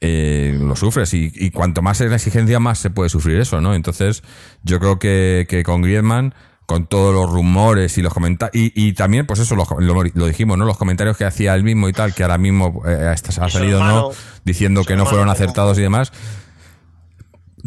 eh, 0.00 0.58
lo 0.60 0.74
sufres. 0.74 1.14
Y, 1.14 1.30
y 1.36 1.52
cuanto 1.52 1.82
más 1.82 2.00
es 2.00 2.10
la 2.10 2.16
exigencia, 2.16 2.58
más 2.58 2.80
se 2.80 2.90
puede 2.90 3.08
sufrir 3.08 3.38
eso, 3.38 3.60
¿no? 3.60 3.72
Entonces, 3.72 4.24
yo 4.64 4.80
creo 4.80 4.98
que, 4.98 5.46
que 5.48 5.62
con 5.62 5.82
Griezmann, 5.82 6.34
con 6.70 6.86
todos 6.86 7.12
los 7.12 7.28
rumores 7.28 7.98
y 7.98 8.02
los 8.02 8.14
comentarios, 8.14 8.54
y, 8.54 8.72
y 8.76 8.92
también, 8.92 9.26
pues 9.26 9.40
eso, 9.40 9.56
lo, 9.56 9.66
lo- 9.80 10.04
lo 10.04 10.26
dijimos, 10.28 10.56
¿no? 10.56 10.64
Los 10.64 10.78
comentarios 10.78 11.16
que 11.16 11.24
hacía 11.24 11.52
él 11.56 11.64
mismo 11.64 11.88
y 11.88 11.92
tal, 11.92 12.14
que 12.14 12.22
ahora 12.22 12.38
mismo 12.38 12.82
eh, 12.86 13.08
ha 13.08 13.16
salido, 13.48 13.80
¿no? 13.82 14.10
Diciendo 14.44 14.84
que 14.84 14.94
no 14.94 15.04
fueron 15.04 15.28
acertados 15.30 15.76
y 15.78 15.82
demás. 15.82 16.12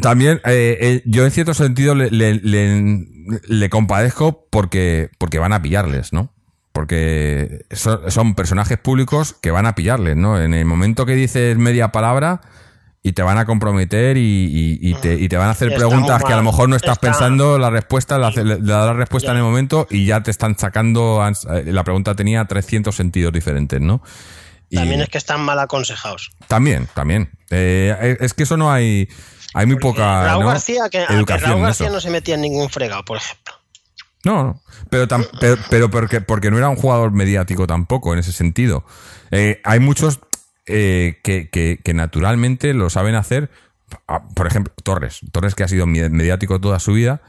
También, 0.00 0.40
eh, 0.46 0.78
eh, 0.80 1.02
yo 1.04 1.26
en 1.26 1.30
cierto 1.32 1.52
sentido 1.52 1.94
le, 1.94 2.10
le, 2.10 2.34
le- 2.34 3.06
le 3.46 3.68
compadezco 3.68 4.46
porque, 4.50 5.10
porque 5.18 5.38
van 5.38 5.52
a 5.52 5.60
pillarles, 5.60 6.14
¿no? 6.14 6.32
Porque 6.72 7.66
son, 7.72 8.10
son 8.10 8.34
personajes 8.34 8.78
públicos 8.78 9.36
que 9.40 9.50
van 9.50 9.66
a 9.66 9.74
pillarles, 9.74 10.16
¿no? 10.16 10.40
En 10.40 10.54
el 10.54 10.64
momento 10.64 11.04
que 11.04 11.14
dices 11.14 11.58
media 11.58 11.92
palabra 11.92 12.40
y 13.06 13.12
te 13.12 13.22
van 13.22 13.36
a 13.38 13.44
comprometer 13.44 14.16
y, 14.16 14.20
y- 14.80 14.90
y 14.90 14.94
te, 14.94 15.12
y 15.14 15.28
te 15.28 15.36
van 15.36 15.48
a 15.48 15.50
hacer 15.50 15.74
preguntas 15.74 16.24
que 16.24 16.32
a 16.32 16.36
lo 16.36 16.42
mejor 16.42 16.68
no 16.70 16.74
estás 16.74 16.94
Está- 16.96 17.08
pensando 17.08 17.58
la 17.58 17.68
respuesta, 17.68 18.16
la, 18.18 18.30
le 18.30 18.56
das 18.56 18.86
la 18.86 18.94
respuesta 18.94 19.26
Ya. 19.28 19.32
en 19.32 19.38
el 19.38 19.44
momento 19.44 19.86
y 19.90 20.06
ya 20.06 20.22
te 20.22 20.30
están 20.30 20.58
sacando, 20.58 21.22
eh, 21.52 21.64
la 21.66 21.84
pregunta 21.84 22.14
tenía 22.16 22.44
300 22.46 22.96
sentidos 22.96 23.32
diferentes, 23.32 23.80
¿no? 23.80 24.02
Y- 24.70 24.76
También 24.76 25.02
es 25.02 25.08
que 25.10 25.18
están 25.18 25.42
mal 25.42 25.58
aconsejados. 25.60 26.32
también, 26.48 26.88
también. 26.94 27.30
Eh, 27.50 28.16
es 28.20 28.32
que 28.34 28.42
eso 28.44 28.56
no 28.56 28.72
hay. 28.72 29.06
Hay 29.52 29.66
muy 29.66 29.76
poca 29.76 30.24
Raúl 30.24 30.44
¿no? 30.44 30.48
García, 30.48 30.88
que, 30.90 31.04
educación. 31.04 31.50
Raúl 31.50 31.62
García 31.62 31.90
no 31.90 32.00
se 32.00 32.10
metía 32.10 32.34
en 32.36 32.40
ningún 32.40 32.70
fregado, 32.70 33.04
por 33.04 33.18
ejemplo. 33.18 33.54
No, 34.24 34.42
no. 34.42 34.62
Pero, 34.88 35.06
pero, 35.38 35.58
pero 35.68 35.90
porque, 35.90 36.20
porque 36.22 36.50
no 36.50 36.56
era 36.56 36.70
un 36.70 36.76
jugador 36.76 37.12
mediático 37.12 37.66
tampoco 37.66 38.14
en 38.14 38.18
ese 38.20 38.32
sentido. 38.32 38.84
Eh, 39.30 39.60
hay 39.62 39.78
muchos 39.78 40.18
eh, 40.66 41.20
que, 41.22 41.48
que, 41.50 41.94
naturalmente 41.94 42.74
lo 42.74 42.90
saben 42.90 43.14
hacer. 43.14 43.50
Ah, 44.08 44.26
Por 44.34 44.46
ejemplo, 44.46 44.72
Torres. 44.82 45.20
Torres 45.32 45.54
que 45.54 45.62
ha 45.64 45.68
sido 45.68 45.86
me- 45.86 46.08
mediático 46.08 46.60
toda 46.60 46.78
su 46.80 46.92
vida, 46.94 47.22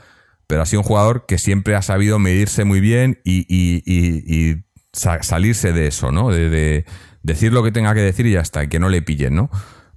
pero 0.47 0.61
ha 0.61 0.65
sido 0.65 0.81
un 0.81 0.87
jugador 0.87 1.25
que 1.27 1.37
siempre 1.37 1.75
ha 1.75 1.81
sabido 1.81 2.19
medirse 2.19 2.63
muy 2.65 2.79
bien 2.79 3.19
y, 3.23 3.45
y- 3.47 3.83
y- 3.85 4.23
y 4.51 4.63
sa- 4.93 5.21
salirse 5.23 5.73
de 5.73 5.87
eso, 5.87 6.11
¿no? 6.11 6.29
De, 6.31 6.49
de 6.49 6.85
decir 7.23 7.51
lo 7.53 7.63
que 7.63 7.71
tenga 7.71 7.93
que 7.93 8.01
decir 8.01 8.25
y 8.27 8.31
ya 8.33 8.41
está, 8.41 8.67
que 8.67 8.79
no 8.79 8.89
le 8.89 9.01
pillen, 9.01 9.35
¿no? 9.35 9.49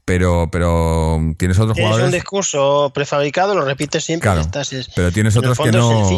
Pero, 0.09 0.48
pero 0.50 1.20
tienes 1.36 1.59
otros 1.59 1.74
Tienes 1.74 1.90
un 1.90 1.92
jugadores. 1.92 2.12
discurso 2.14 2.90
prefabricado, 2.94 3.54
lo 3.54 3.64
repites 3.64 4.02
siempre 4.02 4.24
Claro, 4.26 4.40
y 4.40 4.44
estás. 4.44 4.72
es- 4.72 4.88
pero 4.96 5.12
tienes 5.12 5.36
otros 5.36 5.59
que 5.59 5.70
no. 5.70 6.09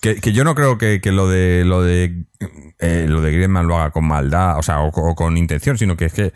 Que, 0.00 0.16
que 0.16 0.32
yo 0.32 0.42
no 0.44 0.54
creo 0.54 0.78
que, 0.78 1.00
que 1.00 1.12
lo 1.12 1.28
de 1.28 1.64
lo 1.66 1.82
de 1.82 2.24
eh, 2.80 3.06
lo 3.08 3.20
de 3.20 3.32
Griezmann 3.32 3.66
lo 3.68 3.76
haga 3.78 3.90
con 3.90 4.06
maldad, 4.06 4.58
o 4.58 4.62
sea, 4.62 4.80
o, 4.80 4.88
o 4.88 5.14
con 5.14 5.36
intención, 5.36 5.76
sino 5.78 5.96
que 5.96 6.06
es 6.06 6.12
que, 6.14 6.32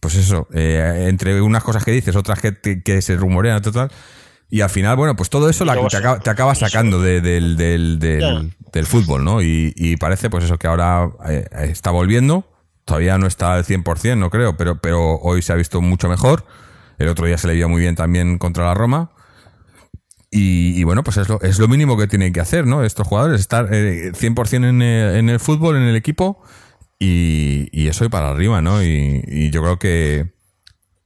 pues 0.00 0.16
eso, 0.16 0.48
eh, 0.52 1.06
entre 1.08 1.40
unas 1.40 1.62
cosas 1.62 1.84
que 1.84 1.92
dices, 1.92 2.16
otras 2.16 2.40
que, 2.40 2.52
te- 2.52 2.82
que 2.82 3.00
se 3.00 3.14
rumorean, 3.16 3.62
total. 3.62 3.90
Y 4.52 4.62
al 4.62 4.70
final, 4.70 4.96
bueno, 4.96 5.14
pues 5.14 5.30
todo 5.30 5.48
eso 5.48 5.64
la- 5.64 5.76
te, 5.88 5.96
acaba, 5.96 6.18
te 6.18 6.30
acaba 6.30 6.54
sacando 6.56 7.00
de- 7.00 7.20
del, 7.20 7.56
del, 7.56 8.00
del, 8.00 8.52
del 8.72 8.86
fútbol, 8.86 9.24
¿no? 9.24 9.40
Y, 9.40 9.72
y 9.76 9.96
parece, 9.98 10.28
pues 10.30 10.42
eso, 10.44 10.58
que 10.58 10.66
ahora 10.66 11.08
eh, 11.28 11.44
está 11.62 11.92
volviendo. 11.92 12.49
Todavía 12.90 13.18
no 13.18 13.28
está 13.28 13.54
al 13.54 13.64
100%, 13.64 14.18
no 14.18 14.30
creo, 14.30 14.56
pero, 14.56 14.80
pero 14.80 15.14
hoy 15.20 15.42
se 15.42 15.52
ha 15.52 15.54
visto 15.54 15.80
mucho 15.80 16.08
mejor. 16.08 16.44
El 16.98 17.06
otro 17.06 17.24
día 17.24 17.38
se 17.38 17.46
le 17.46 17.54
vio 17.54 17.68
muy 17.68 17.80
bien 17.80 17.94
también 17.94 18.36
contra 18.36 18.64
la 18.64 18.74
Roma. 18.74 19.12
Y, 20.28 20.82
bueno, 20.82 21.04
pues 21.04 21.16
es 21.16 21.28
lo, 21.28 21.40
es 21.40 21.60
lo 21.60 21.68
mínimo 21.68 21.96
que 21.96 22.08
tienen 22.08 22.32
que 22.32 22.40
hacer, 22.40 22.66
¿no? 22.66 22.82
Estos 22.82 23.06
jugadores, 23.06 23.40
estar 23.40 23.72
eh, 23.72 24.10
100% 24.10 24.68
en 24.68 24.82
el, 24.82 25.16
en 25.18 25.28
el 25.28 25.38
fútbol, 25.38 25.76
en 25.76 25.84
el 25.84 25.94
equipo, 25.94 26.42
y, 26.98 27.86
eso 27.86 28.04
y 28.04 28.08
para 28.08 28.30
arriba, 28.30 28.60
¿no? 28.60 28.82
Y, 28.82 29.50
yo 29.52 29.62
creo 29.62 29.78
que, 29.78 30.34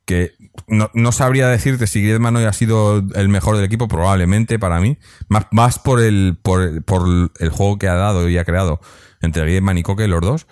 que 0.06 0.32
no, 0.66 0.90
no 0.94 1.12
sabría 1.12 1.48
decirte 1.48 1.86
si 1.86 2.00
Griezmann 2.00 2.36
hoy 2.36 2.44
ha 2.44 2.54
sido 2.54 3.04
el 3.14 3.28
mejor 3.28 3.56
del 3.56 3.66
equipo, 3.66 3.88
probablemente 3.88 4.58
para 4.58 4.80
mí, 4.80 4.96
más, 5.28 5.48
más 5.50 5.78
por, 5.78 6.00
el, 6.00 6.38
por, 6.40 6.82
por 6.84 7.30
el 7.38 7.50
juego 7.50 7.76
que 7.76 7.88
ha 7.88 7.94
dado 7.94 8.26
y 8.30 8.38
ha 8.38 8.46
creado 8.46 8.80
entre 9.20 9.42
Griezmann 9.42 9.76
y 9.76 9.82
Coque, 9.82 10.08
los 10.08 10.22
dos, 10.22 10.46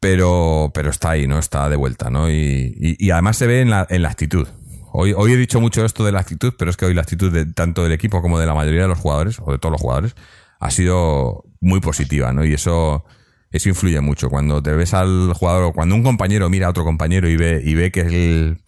pero, 0.00 0.70
pero 0.74 0.90
está 0.90 1.10
ahí, 1.10 1.26
¿no? 1.26 1.38
Está 1.38 1.68
de 1.68 1.76
vuelta, 1.76 2.10
¿no? 2.10 2.30
Y, 2.30 2.74
y, 2.78 2.96
y 2.98 3.10
además 3.10 3.36
se 3.36 3.46
ve 3.46 3.60
en 3.60 3.70
la, 3.70 3.86
en 3.88 4.02
la 4.02 4.08
actitud. 4.08 4.46
Hoy, 4.92 5.12
hoy 5.16 5.32
he 5.32 5.36
dicho 5.36 5.60
mucho 5.60 5.84
esto 5.84 6.04
de 6.04 6.12
la 6.12 6.20
actitud, 6.20 6.54
pero 6.58 6.70
es 6.70 6.76
que 6.76 6.86
hoy 6.86 6.94
la 6.94 7.02
actitud 7.02 7.30
de 7.30 7.44
tanto 7.44 7.82
del 7.82 7.92
equipo 7.92 8.22
como 8.22 8.38
de 8.38 8.46
la 8.46 8.54
mayoría 8.54 8.82
de 8.82 8.88
los 8.88 8.98
jugadores, 8.98 9.38
o 9.40 9.52
de 9.52 9.58
todos 9.58 9.72
los 9.72 9.80
jugadores, 9.80 10.14
ha 10.58 10.70
sido 10.70 11.44
muy 11.60 11.80
positiva, 11.80 12.32
¿no? 12.32 12.44
Y 12.44 12.54
eso, 12.54 13.04
eso 13.50 13.68
influye 13.68 14.00
mucho. 14.00 14.30
Cuando 14.30 14.62
te 14.62 14.72
ves 14.72 14.94
al 14.94 15.32
jugador, 15.34 15.64
o 15.64 15.72
cuando 15.72 15.94
un 15.94 16.02
compañero 16.02 16.48
mira 16.48 16.66
a 16.66 16.70
otro 16.70 16.84
compañero 16.84 17.28
y 17.28 17.36
ve, 17.36 17.60
y 17.62 17.74
ve 17.74 17.90
que, 17.90 18.00
el, 18.00 18.62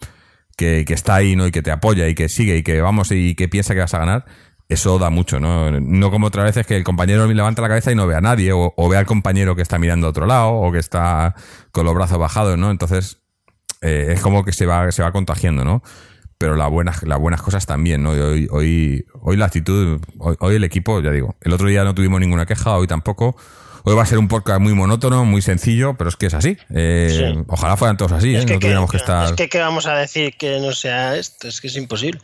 que, 0.55 0.85
que 0.85 0.93
está 0.93 1.15
ahí, 1.15 1.35
¿no? 1.35 1.47
Y 1.47 1.51
que 1.51 1.61
te 1.63 1.71
apoya 1.71 2.07
y 2.07 2.15
que 2.15 2.29
sigue 2.29 2.57
y 2.57 2.63
que 2.63 2.81
vamos 2.81 3.11
y 3.11 3.33
que 3.33 3.47
piensa 3.47 3.73
que 3.73 3.79
vas 3.79 3.93
a 3.93 3.99
ganar, 3.99 4.25
eso 4.69 4.99
da 4.99 5.09
mucho, 5.09 5.39
¿no? 5.39 5.71
No 5.71 6.11
como 6.11 6.27
otras 6.27 6.45
veces 6.45 6.65
que 6.65 6.77
el 6.77 6.83
compañero 6.83 7.25
levanta 7.27 7.61
la 7.61 7.67
cabeza 7.67 7.91
y 7.91 7.95
no 7.95 8.05
ve 8.05 8.15
a 8.15 8.21
nadie, 8.21 8.53
o, 8.53 8.73
o 8.77 8.89
ve 8.89 8.97
al 8.97 9.07
compañero 9.07 9.55
que 9.55 9.63
está 9.63 9.79
mirando 9.79 10.07
a 10.07 10.11
otro 10.11 10.27
lado, 10.27 10.51
o 10.51 10.71
que 10.71 10.77
está 10.77 11.35
con 11.71 11.85
los 11.85 11.95
brazos 11.95 12.19
bajados, 12.19 12.57
¿no? 12.57 12.69
Entonces, 12.69 13.17
eh, 13.81 14.09
es 14.11 14.21
como 14.21 14.45
que 14.45 14.53
se 14.53 14.67
va, 14.67 14.91
se 14.91 15.01
va 15.01 15.11
contagiando, 15.11 15.65
¿no? 15.65 15.81
Pero 16.37 16.55
las 16.55 16.69
buenas, 16.69 17.03
las 17.03 17.19
buenas 17.19 17.41
cosas 17.41 17.65
también, 17.65 18.03
¿no? 18.03 18.11
Hoy, 18.11 18.47
hoy, 18.51 19.05
hoy 19.21 19.37
la 19.37 19.45
actitud, 19.45 19.99
hoy, 20.19 20.35
hoy 20.39 20.55
el 20.55 20.63
equipo, 20.63 21.01
ya 21.01 21.11
digo, 21.11 21.35
el 21.41 21.51
otro 21.51 21.67
día 21.67 21.83
no 21.83 21.95
tuvimos 21.95 22.19
ninguna 22.19 22.45
queja, 22.45 22.77
hoy 22.77 22.87
tampoco. 22.87 23.35
Hoy 23.85 23.95
va 23.95 24.03
a 24.03 24.05
ser 24.05 24.19
un 24.19 24.27
podcast 24.27 24.61
muy 24.61 24.73
monótono, 24.73 25.25
muy 25.25 25.41
sencillo, 25.41 25.95
pero 25.97 26.09
es 26.09 26.15
que 26.15 26.27
es 26.27 26.33
así. 26.33 26.57
Eh, 26.73 27.33
Sí. 27.33 27.43
Ojalá 27.47 27.75
fueran 27.77 27.97
todos 27.97 28.11
así, 28.11 28.35
¿eh? 28.35 28.45
Que, 28.45 28.53
no 28.53 28.59
tuviéramos 28.59 28.91
que, 28.91 28.97
estar. 28.97 29.25
es 29.25 29.31
que, 29.31 29.49
¿qué 29.49 29.59
vamos 29.59 29.87
a 29.87 29.95
decir 29.95 30.35
que 30.37 30.59
no 30.59 30.73
sea 30.73 31.15
esto? 31.15 31.47
Es 31.47 31.59
que 31.61 31.67
es 31.67 31.75
imposible. 31.77 32.21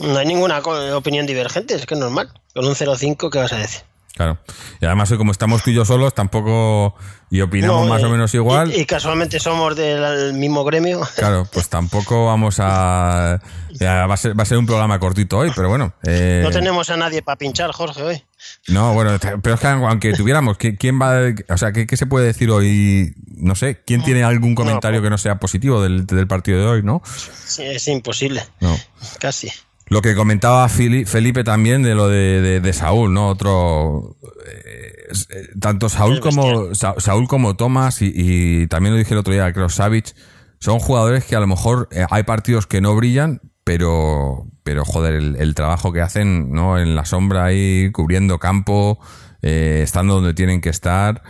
No 0.00 0.18
hay 0.18 0.26
ninguna 0.26 0.58
opinión 0.94 1.26
divergente, 1.26 1.74
es 1.74 1.86
que 1.86 1.94
es 1.94 2.00
normal. 2.00 2.32
Con 2.54 2.64
un 2.66 2.74
0,5, 2.74 3.30
¿qué 3.30 3.38
vas 3.38 3.52
a 3.52 3.56
decir? 3.58 3.82
Claro. 4.16 4.38
Y 4.80 4.86
además, 4.86 5.10
hoy 5.10 5.18
como 5.18 5.32
estamos 5.32 5.64
tú 5.64 5.70
y 5.70 5.74
yo 5.74 5.84
solos, 5.84 6.14
tampoco. 6.14 6.94
Y 7.30 7.40
opinamos 7.40 7.82
No, 7.82 7.92
más 7.92 8.00
eh, 8.00 8.06
o 8.06 8.10
menos 8.10 8.32
igual. 8.34 8.70
Y, 8.72 8.82
y 8.82 8.84
casualmente 8.84 9.40
somos 9.40 9.74
del 9.74 10.34
mismo 10.34 10.62
gremio. 10.62 11.00
Claro, 11.16 11.48
pues 11.52 11.68
tampoco 11.68 12.26
vamos 12.26 12.58
a. 12.60 13.40
ya, 13.72 14.06
va, 14.06 14.14
a 14.14 14.16
ser, 14.16 14.38
va 14.38 14.44
a 14.44 14.46
ser 14.46 14.58
un 14.58 14.66
programa 14.66 15.00
cortito 15.00 15.38
hoy, 15.38 15.50
pero 15.56 15.68
bueno. 15.68 15.94
eh, 16.04 16.42
No 16.44 16.50
tenemos 16.52 16.90
a 16.90 16.96
nadie 16.96 17.22
para 17.22 17.36
pinchar, 17.36 17.72
Jorge, 17.72 18.02
hoy. 18.04 18.24
No, 18.68 18.94
bueno, 18.94 19.18
pero 19.42 19.56
es 19.56 19.60
que 19.60 19.66
aunque 19.66 20.12
tuviéramos, 20.12 20.58
¿qui- 20.58 20.76
¿quién 20.78 21.00
va? 21.02 21.18
O 21.52 21.58
sea, 21.58 21.72
¿qué, 21.72 21.88
qué 21.88 21.96
se 21.96 22.06
puede 22.06 22.26
decir 22.26 22.50
hoy? 22.52 23.14
No 23.26 23.56
sé, 23.56 23.82
¿quién 23.84 24.04
tiene 24.04 24.22
algún 24.22 24.54
comentario 24.54 25.00
pues- 25.00 25.06
que 25.06 25.10
no 25.10 25.18
sea 25.18 25.40
positivo 25.40 25.82
del, 25.82 26.06
del 26.06 26.28
partido 26.28 26.60
de 26.60 26.66
hoy, 26.66 26.82
no? 26.84 27.02
Sí, 27.46 27.64
es 27.64 27.88
imposible. 27.88 28.44
No. 28.60 28.78
Casi. 29.18 29.50
Lo 29.86 30.00
que 30.00 30.14
comentaba 30.14 30.68
Felipe 30.68 31.44
también 31.44 31.82
de 31.82 31.94
lo 31.94 32.08
de, 32.08 32.40
de- 32.40 32.60
de 32.60 32.72
Saúl, 32.72 33.12
¿no? 33.12 33.28
Otro. 33.28 34.16
eh, 34.46 34.90
eh, 35.30 35.48
tanto 35.60 35.88
Saúl 35.88 36.20
como, 36.20 36.74
Sa- 36.74 36.94
Saúl 36.98 37.28
como 37.28 37.54
Thomas, 37.56 38.00
y, 38.02 38.12
y 38.14 38.66
también 38.68 38.94
lo 38.94 38.98
dije 38.98 39.12
el 39.14 39.18
otro 39.20 39.32
día, 39.34 39.52
creo, 39.52 39.68
Savic, 39.68 40.14
son 40.58 40.78
jugadores 40.78 41.24
que 41.24 41.36
a 41.36 41.40
lo 41.40 41.46
mejor 41.46 41.88
eh, 41.92 42.06
hay 42.10 42.22
partidos 42.22 42.66
que 42.66 42.80
no 42.80 42.94
brillan, 42.96 43.40
pero, 43.62 44.46
pero 44.62 44.84
joder, 44.84 45.14
el, 45.14 45.36
el 45.36 45.54
trabajo 45.54 45.92
que 45.92 46.00
hacen, 46.00 46.50
¿no? 46.52 46.78
En 46.78 46.94
la 46.96 47.04
sombra 47.04 47.44
ahí, 47.44 47.90
cubriendo 47.92 48.38
campo, 48.38 48.98
eh, 49.42 49.80
estando 49.82 50.14
donde 50.14 50.32
tienen 50.34 50.60
que 50.62 50.70
estar. 50.70 51.22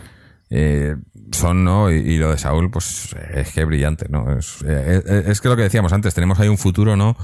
eh, 0.49 0.95
son, 1.31 1.63
¿no? 1.65 1.91
Y, 1.91 1.95
y 1.95 2.17
lo 2.17 2.31
de 2.31 2.37
Saúl, 2.37 2.71
pues 2.71 3.13
es 3.33 3.51
que 3.51 3.61
es 3.61 3.67
brillante, 3.67 4.05
¿no? 4.09 4.37
Es, 4.37 4.61
es- 4.61 5.05
es 5.05 5.41
que 5.41 5.49
lo 5.49 5.55
que 5.57 5.63
decíamos 5.63 5.91
antes, 5.91 6.13
tenemos 6.13 6.39
ahí 6.39 6.47
un 6.47 6.57
futuro, 6.57 6.95
¿no? 6.95 7.17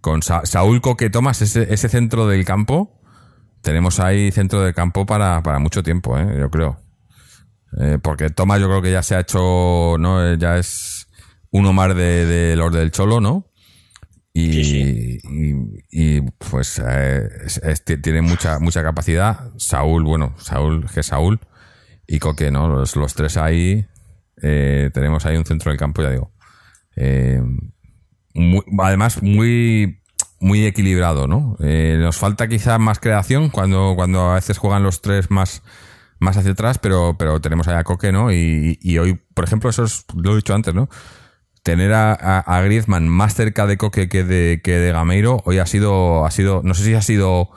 Con 0.00 0.22
Sa- 0.22 0.46
Saúl 0.46 0.80
Coque 0.80 1.10
Tomás, 1.10 1.42
ese, 1.42 1.72
ese 1.72 1.88
centro 1.88 2.26
del 2.26 2.44
campo, 2.44 3.00
tenemos 3.62 4.00
ahí 4.00 4.30
centro 4.32 4.62
del 4.62 4.74
campo 4.74 5.04
para, 5.06 5.42
para 5.42 5.58
mucho 5.58 5.82
tiempo, 5.82 6.18
¿eh? 6.18 6.36
yo 6.38 6.50
creo. 6.50 6.80
Eh, 7.80 7.98
porque 8.02 8.30
Tomás 8.30 8.60
yo 8.60 8.66
creo 8.68 8.82
que 8.82 8.92
ya 8.92 9.02
se 9.02 9.14
ha 9.14 9.20
hecho, 9.20 9.96
¿no? 9.98 10.26
Eh, 10.26 10.36
Ya 10.38 10.56
es 10.56 11.06
uno 11.50 11.72
más 11.72 11.94
de, 11.94 12.24
de 12.26 12.56
los 12.56 12.72
del 12.72 12.90
Cholo, 12.90 13.20
¿no? 13.20 13.46
Y, 14.32 14.64
Sí, 14.64 15.18
y, 15.24 15.54
y, 15.90 16.20
pues 16.38 16.80
eh, 16.84 17.28
es- 17.44 17.58
es- 17.58 17.84
tiene 17.84 18.22
mucha, 18.22 18.58
mucha 18.60 18.82
capacidad. 18.82 19.50
Saúl, 19.58 20.04
bueno, 20.04 20.34
Saúl, 20.38 20.86
que 20.92 21.02
Saúl 21.02 21.40
y 22.06 22.18
Coque, 22.20 22.50
¿no? 22.50 22.68
Los, 22.68 22.96
los 22.96 23.14
tres 23.14 23.36
ahí, 23.36 23.86
tenemos 24.40 25.26
ahí 25.26 25.36
un 25.36 25.44
centro 25.44 25.70
del 25.70 25.78
campo, 25.78 26.02
ya 26.02 26.10
digo. 26.10 26.32
Muy- 28.34 28.62
además, 28.78 29.22
muy, 29.22 30.00
muy 30.40 30.64
equilibrado, 30.66 31.26
¿no? 31.26 31.56
Eh, 31.60 31.96
nos 32.00 32.16
falta 32.18 32.48
quizá 32.48 32.78
más 32.78 32.98
creación 33.00 33.50
cuando, 33.50 33.94
cuando 33.96 34.30
a 34.30 34.34
veces 34.34 34.58
juegan 34.58 34.82
los 34.82 35.02
tres 35.02 35.30
más, 35.30 35.62
más 36.18 36.36
hacia 36.36 36.52
atrás, 36.52 36.78
pero, 36.78 37.16
pero 37.18 37.40
tenemos 37.40 37.66
a 37.68 37.82
Coque, 37.84 38.12
¿no? 38.12 38.32
Y, 38.32 38.78
y 38.80 38.98
hoy, 38.98 39.20
por 39.34 39.44
ejemplo, 39.44 39.70
eso 39.70 39.84
es, 39.84 40.04
lo 40.14 40.32
he 40.32 40.36
dicho 40.36 40.54
antes, 40.54 40.74
¿no? 40.74 40.88
Tener 41.62 41.92
a, 41.92 42.12
a, 42.12 42.38
a 42.38 42.60
Griezmann 42.62 43.08
más 43.08 43.34
cerca 43.34 43.66
de 43.66 43.76
Coque 43.76 44.08
que 44.08 44.24
de, 44.24 44.60
que 44.64 44.78
de 44.78 44.92
Gameiro, 44.92 45.42
hoy 45.44 45.58
ha 45.58 45.66
sido, 45.66 46.24
ha 46.24 46.30
sido, 46.30 46.62
no 46.64 46.72
sé 46.74 46.84
si 46.84 46.94
ha 46.94 47.02
sido 47.02 47.50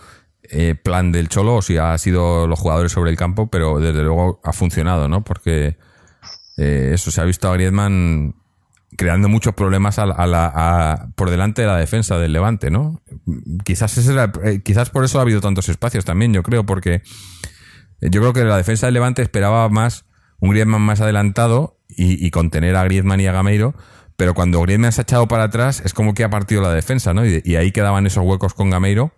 eh, 0.44 0.76
plan 0.76 1.12
del 1.14 1.30
Cholo 1.30 1.56
o 1.56 1.62
si 1.62 1.78
ha 1.78 1.98
sido 1.98 2.48
los 2.48 2.60
jugadores 2.60 2.92
sobre 2.92 3.12
el 3.12 3.18
campo, 3.18 3.48
pero 3.48 3.80
desde 3.80 4.04
luego 4.04 4.42
ha 4.44 4.52
funcionado, 4.52 5.08
¿no? 5.08 5.24
Porque, 5.24 5.78
eh, 6.58 6.92
eso 6.94 7.12
se 7.12 7.22
ha 7.22 7.24
visto 7.24 7.50
a 7.50 7.54
Griezmann 7.54 8.36
creando 8.98 9.30
muchos 9.30 9.54
problemas 9.54 10.00
a, 10.00 10.06
la- 10.06 10.52
a 10.54 11.08
por 11.16 11.30
delante 11.30 11.62
de 11.62 11.68
la 11.68 11.78
defensa 11.78 12.18
del 12.18 12.34
Levante, 12.34 12.70
¿no? 12.72 13.02
Quizás, 13.64 13.98
ese 13.98 14.14
era- 14.14 14.32
eh, 14.44 14.62
quizás 14.64 14.90
por 14.90 15.04
eso 15.06 15.20
ha 15.20 15.22
habido 15.24 15.42
tantos 15.42 15.70
espacios 15.70 16.06
también, 16.06 16.34
yo 16.34 16.44
creo, 16.44 16.66
porque 16.66 17.02
yo 18.02 18.22
creo 18.22 18.34
que 18.34 18.44
la 18.44 18.58
defensa 18.58 18.88
del 18.88 18.96
Levante 18.96 19.22
esperaba 19.22 19.68
más 19.70 20.06
un 20.40 20.50
Griezmann 20.52 20.82
más 20.82 21.00
adelantado 21.02 21.80
y, 21.88 22.26
y 22.26 22.32
contener 22.32 22.76
a 22.76 22.84
Griezmann 22.84 23.20
y 23.22 23.28
a 23.28 23.32
Gameiro, 23.32 23.76
pero 24.18 24.34
cuando 24.34 24.62
Griezmann 24.62 24.92
se 24.92 25.02
ha 25.02 25.04
echado 25.04 25.28
para 25.28 25.44
atrás 25.46 25.82
es 25.86 25.94
como 25.94 26.14
que 26.14 26.24
ha 26.24 26.30
partido 26.30 26.62
la 26.62 26.74
defensa, 26.74 27.14
¿no? 27.14 27.26
Y, 27.26 27.42
y 27.46 27.56
ahí 27.56 27.72
quedaban 27.72 28.06
esos 28.06 28.24
huecos 28.26 28.54
con 28.54 28.70
Gameiro 28.70 29.14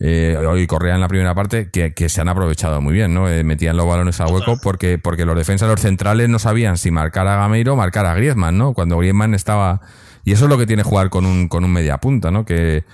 eh, 0.00 0.36
hoy 0.48 0.66
Correa 0.66 0.94
en 0.94 1.00
la 1.00 1.08
primera 1.08 1.34
parte, 1.34 1.70
que, 1.70 1.92
que 1.94 2.08
se 2.08 2.20
han 2.20 2.28
aprovechado 2.28 2.80
muy 2.80 2.94
bien, 2.94 3.12
¿no? 3.14 3.28
Eh, 3.28 3.42
metían 3.44 3.76
los 3.76 3.86
balones 3.86 4.20
al 4.20 4.32
hueco 4.32 4.58
porque, 4.62 4.98
porque 4.98 5.24
los 5.24 5.36
defensas, 5.36 5.68
los 5.68 5.80
centrales 5.80 6.28
no 6.28 6.38
sabían 6.38 6.78
si 6.78 6.90
marcar 6.90 7.26
a 7.26 7.36
Gameiro 7.36 7.72
o 7.72 7.76
marcar 7.76 8.06
a 8.06 8.14
Griezmann, 8.14 8.56
¿no? 8.58 8.74
Cuando 8.74 8.98
Griezmann 8.98 9.34
estaba... 9.34 9.80
Y 10.24 10.32
eso 10.32 10.44
es 10.44 10.50
lo 10.50 10.58
que 10.58 10.66
tiene 10.66 10.82
jugar 10.82 11.10
con 11.10 11.24
un, 11.26 11.48
con 11.48 11.64
un 11.64 11.72
media 11.72 11.98
punta, 11.98 12.30
¿no? 12.30 12.44
Que, 12.44 12.84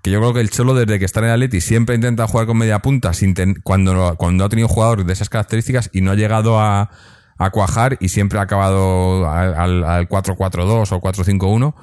que 0.00 0.10
yo 0.10 0.20
creo 0.20 0.32
que 0.32 0.40
el 0.40 0.50
Cholo 0.50 0.74
desde 0.74 0.98
que 0.98 1.04
está 1.04 1.20
en 1.20 1.26
el 1.26 1.32
Atleti 1.32 1.60
siempre 1.60 1.96
intenta 1.96 2.26
jugar 2.28 2.46
con 2.46 2.56
media 2.56 2.78
punta 2.80 3.12
sin 3.14 3.34
ten- 3.34 3.60
cuando, 3.62 4.14
cuando 4.16 4.44
ha 4.44 4.48
tenido 4.48 4.68
jugadores 4.68 5.04
de 5.06 5.12
esas 5.12 5.28
características 5.28 5.90
y 5.92 6.02
no 6.02 6.12
ha 6.12 6.14
llegado 6.14 6.60
a, 6.60 6.90
a 7.36 7.50
cuajar 7.50 7.96
y 8.00 8.10
siempre 8.10 8.38
ha 8.38 8.42
acabado 8.42 9.28
al, 9.28 9.54
al- 9.54 9.84
al 9.84 10.08
4-4-2 10.08 10.92
o 10.92 11.00
4-5-1 11.00 11.74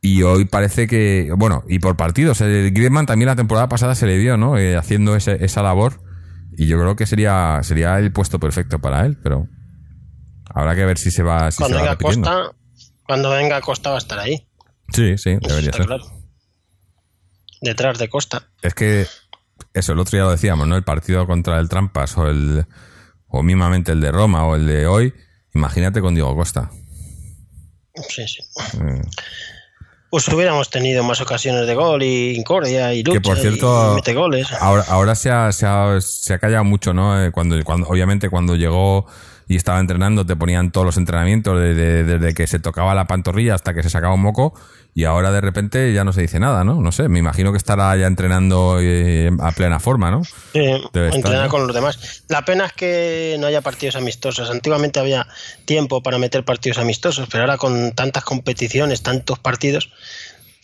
y 0.00 0.22
hoy 0.22 0.44
parece 0.44 0.86
que, 0.86 1.32
bueno, 1.36 1.64
y 1.68 1.78
por 1.80 1.96
partidos, 1.96 2.40
el 2.40 2.70
Griezmann 2.72 3.06
también 3.06 3.26
la 3.26 3.36
temporada 3.36 3.68
pasada 3.68 3.94
se 3.94 4.06
le 4.06 4.16
vio, 4.18 4.36
¿no? 4.36 4.56
Eh, 4.58 4.76
haciendo 4.76 5.16
ese- 5.16 5.44
esa 5.44 5.62
labor. 5.62 6.00
Y 6.56 6.66
yo 6.66 6.78
creo 6.78 6.96
que 6.96 7.06
sería, 7.06 7.60
sería 7.62 7.98
el 7.98 8.12
puesto 8.12 8.38
perfecto 8.40 8.80
para 8.80 9.06
él, 9.06 9.16
pero 9.22 9.46
habrá 10.52 10.74
que 10.74 10.84
ver 10.84 10.98
si 10.98 11.10
se 11.10 11.22
va, 11.22 11.50
si 11.50 11.56
se 11.56 11.62
cuando 11.62 11.76
va 11.78 11.82
venga. 11.82 11.96
Costa, 11.98 12.52
cuando 13.06 13.30
venga 13.30 13.60
Costa 13.60 13.90
va 13.90 13.96
a 13.96 13.98
estar 13.98 14.18
ahí. 14.18 14.48
Sí, 14.92 15.16
sí, 15.18 15.30
debería 15.40 15.70
está 15.70 15.76
ser. 15.78 15.86
claro. 15.86 16.04
Detrás 17.60 17.98
de 17.98 18.08
Costa. 18.08 18.48
Es 18.62 18.74
que, 18.74 19.06
eso, 19.74 19.92
el 19.92 19.98
otro 19.98 20.16
día 20.16 20.24
lo 20.24 20.30
decíamos, 20.30 20.66
¿no? 20.68 20.76
El 20.76 20.84
partido 20.84 21.26
contra 21.26 21.58
el 21.58 21.68
Trampas 21.68 22.16
o 22.16 22.28
el, 22.28 22.66
o 23.28 23.42
mismamente 23.42 23.92
el 23.92 24.00
de 24.00 24.12
Roma 24.12 24.44
o 24.46 24.54
el 24.56 24.66
de 24.66 24.86
hoy, 24.86 25.12
imagínate 25.54 26.00
con 26.00 26.14
Diego 26.14 26.34
Costa. 26.36 26.70
Sí, 28.08 28.26
sí. 28.28 28.38
Eh, 28.80 29.02
Pues 30.10 30.26
hubiéramos 30.28 30.70
tenido 30.70 31.04
más 31.04 31.20
ocasiones 31.20 31.66
de 31.66 31.74
gol 31.74 32.02
y 32.02 32.34
Incordia 32.34 32.94
y 32.94 33.02
lucha 33.02 33.20
Que, 33.20 33.28
por 33.28 33.36
y 33.36 33.40
cierto, 33.42 33.92
mete 33.94 34.14
goles. 34.14 34.50
Ahora, 34.58 34.84
ahora 34.88 35.14
se, 35.14 35.30
ha, 35.30 35.52
se, 35.52 35.66
ha, 35.66 36.00
se 36.00 36.32
ha 36.32 36.38
callado 36.38 36.64
mucho, 36.64 36.94
¿no? 36.94 37.22
Eh, 37.22 37.30
Cuando, 37.30 37.62
cuando, 37.62 37.86
obviamente 37.88 38.30
cuando 38.30 38.56
llegó 38.56 39.06
y 39.48 39.56
estaba 39.56 39.80
entrenando 39.80 40.26
te 40.26 40.36
ponían 40.36 40.70
todos 40.70 40.84
los 40.84 40.96
entrenamientos 40.98 41.58
de- 41.58 41.74
de- 41.74 42.04
desde 42.04 42.34
que 42.34 42.46
se 42.46 42.58
tocaba 42.60 42.94
la 42.94 43.06
pantorrilla 43.06 43.54
hasta 43.54 43.72
que 43.74 43.82
se 43.82 43.88
sacaba 43.90 44.14
un 44.14 44.20
moco 44.20 44.52
y 44.94 45.04
ahora 45.04 45.30
de 45.32 45.40
repente 45.40 45.92
ya 45.94 46.04
no 46.04 46.12
se 46.12 46.20
dice 46.22 46.38
nada, 46.38 46.64
¿no? 46.64 46.80
No 46.82 46.92
sé, 46.92 47.08
me 47.08 47.18
imagino 47.18 47.50
que 47.52 47.56
estará 47.58 47.96
ya 47.96 48.06
entrenando 48.06 48.78
eh, 48.80 49.30
a 49.40 49.52
plena 49.52 49.80
forma, 49.80 50.10
¿no? 50.10 50.22
Sí, 50.24 50.32
Debe 50.52 50.78
estar, 51.08 51.14
entrenar 51.14 51.44
¿no? 51.44 51.48
con 51.48 51.66
los 51.66 51.74
demás. 51.74 52.24
La 52.28 52.44
pena 52.44 52.66
es 52.66 52.72
que 52.74 53.36
no 53.40 53.46
haya 53.46 53.60
partidos 53.62 53.96
amistosos. 53.96 54.50
Antiguamente 54.50 55.00
había 55.00 55.26
tiempo 55.64 56.02
para 56.02 56.18
meter 56.18 56.44
partidos 56.44 56.78
amistosos, 56.78 57.28
pero 57.30 57.44
ahora 57.44 57.56
con 57.56 57.92
tantas 57.92 58.24
competiciones, 58.24 59.02
tantos 59.02 59.38
partidos, 59.38 59.90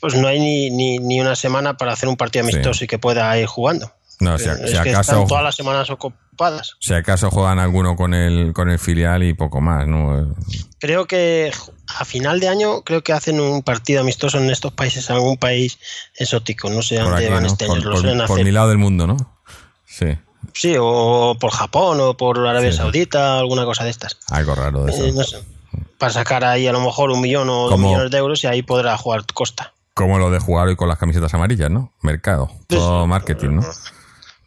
pues 0.00 0.14
no 0.16 0.26
hay 0.28 0.40
ni, 0.40 0.70
ni, 0.70 0.98
ni 0.98 1.20
una 1.20 1.36
semana 1.36 1.76
para 1.78 1.92
hacer 1.92 2.08
un 2.08 2.16
partido 2.16 2.42
amistoso 2.44 2.84
y 2.84 2.86
que 2.86 2.98
pueda 2.98 3.38
ir 3.38 3.46
jugando. 3.46 3.92
No, 4.20 4.38
si, 4.38 4.48
a- 4.48 4.52
es 4.54 4.70
si 4.70 4.72
que 4.82 4.90
acaso, 4.90 5.12
están 5.12 5.26
todas 5.26 5.42
las 5.44 5.54
semanas 5.56 5.88
ocupadas. 6.34 6.76
si 6.80 6.94
acaso 6.94 7.30
juegan 7.30 7.58
alguno 7.58 7.96
con 7.96 8.12
el, 8.14 8.52
con 8.52 8.70
el 8.70 8.78
filial 8.78 9.22
y 9.22 9.34
poco 9.34 9.60
más, 9.60 9.86
¿no? 9.86 10.34
Creo 10.80 11.06
que 11.06 11.50
a 11.98 12.04
final 12.04 12.40
de 12.40 12.48
año 12.48 12.82
creo 12.82 13.02
que 13.02 13.12
hacen 13.12 13.40
un 13.40 13.62
partido 13.62 14.00
amistoso 14.00 14.38
en 14.38 14.50
estos 14.50 14.72
países, 14.72 15.10
algún 15.10 15.36
país 15.36 15.78
exótico. 16.16 16.68
No 16.70 16.82
sé 16.82 16.96
Por 16.98 17.06
dónde 17.10 17.24
aquí, 17.24 17.32
van 17.34 17.42
¿no? 17.44 17.48
este 17.48 17.64
año. 17.64 17.74
Por, 17.74 17.84
lo 17.84 17.92
por- 18.02 18.26
por 18.26 18.32
hacer. 18.32 18.44
mi 18.44 18.50
lado 18.52 18.68
del 18.68 18.78
mundo, 18.78 19.06
¿no? 19.06 19.16
Sí, 19.86 20.06
Sí, 20.52 20.76
o 20.78 21.36
por 21.40 21.50
Japón 21.52 21.98
o 22.00 22.16
por 22.16 22.38
Arabia 22.46 22.70
Sí. 22.70 22.76
Saudita, 22.78 23.38
alguna 23.38 23.64
cosa 23.64 23.82
de 23.84 23.90
estas. 23.90 24.18
algo 24.30 24.54
raro 24.54 24.84
de 24.84 24.92
eso. 24.92 25.04
Eh, 25.06 25.12
no 25.12 25.22
sé, 25.24 25.38
para 25.98 26.12
sacar 26.12 26.44
ahí 26.44 26.66
a 26.66 26.72
lo 26.72 26.80
mejor 26.80 27.10
un 27.10 27.20
millón 27.22 27.48
o 27.48 27.70
dos 27.70 27.78
millones 27.78 28.10
de 28.10 28.18
euros 28.18 28.44
y 28.44 28.46
ahí 28.46 28.62
podrá 28.62 28.96
jugar 28.98 29.24
Costa. 29.32 29.72
Como 29.94 30.18
lo 30.18 30.30
de 30.30 30.38
jugar 30.40 30.66
hoy 30.68 30.76
con 30.76 30.88
las 30.88 30.98
camisetas 30.98 31.32
amarillas, 31.34 31.70
¿no? 31.70 31.92
Mercado, 32.02 32.50
todo 32.68 33.06
marketing, 33.06 33.50
¿no? 33.56 33.62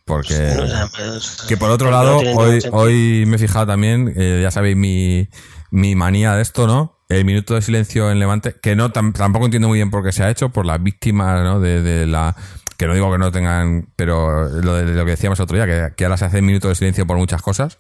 Porque... 0.08 0.54
No 0.56 0.90
pues, 0.96 1.44
Que 1.48 1.58
por 1.58 1.70
otro 1.70 1.92
lado, 1.92 2.18
hoy, 2.18 2.60
hoy 2.72 3.26
me 3.28 3.36
he 3.36 3.40
fijado 3.40 3.68
también, 3.68 4.14
eh, 4.16 4.40
ya 4.42 4.50
sabéis 4.50 4.78
mi, 4.78 5.28
mi 5.70 5.96
manía 5.96 6.34
de 6.34 6.42
esto, 6.42 6.66
¿no? 6.66 6.98
El 7.10 7.26
minuto 7.26 7.54
de 7.56 7.62
silencio 7.62 8.10
en 8.10 8.18
Levante, 8.18 8.56
que 8.62 8.76
no 8.76 8.92
tam- 8.92 9.14
tampoco 9.14 9.46
entiendo 9.46 9.68
muy 9.68 9.78
bien 9.78 9.92
por 9.92 10.04
qué 10.04 10.12
se 10.14 10.24
ha 10.24 10.30
hecho, 10.30 10.50
por 10.50 10.66
las 10.66 10.82
víctimas, 10.82 11.44
¿no? 11.44 11.60
De, 11.60 11.82
de 11.82 12.08
la 12.08 12.36
que 12.78 12.88
no 12.88 12.94
digo 12.94 13.12
que 13.12 13.18
no 13.18 13.32
tengan, 13.32 13.90
pero 13.96 14.48
lo 14.50 14.76
de, 14.76 14.86
lo 14.94 15.04
que 15.04 15.12
decíamos 15.12 15.40
otro 15.42 15.58
día, 15.58 15.66
que, 15.66 15.96
que 15.96 16.06
ahora 16.06 16.16
se 16.18 16.26
hace 16.26 16.42
minuto 16.42 16.70
de 16.70 16.76
silencio 16.76 17.06
por 17.06 17.18
muchas 17.18 17.42
cosas, 17.42 17.78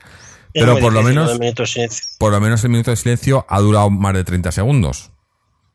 Es 0.54 0.64
pero 0.64 0.78
por 0.80 0.92
lo 0.92 1.04
menos, 1.04 1.40
por 2.18 2.32
lo 2.32 2.42
menos 2.42 2.64
el 2.64 2.72
minuto 2.72 2.92
de 2.92 2.98
silencio 2.98 3.46
ha 3.48 3.60
durado 3.62 3.90
más 3.90 4.14
de 4.14 4.24
30 4.24 4.52
segundos. 4.52 5.12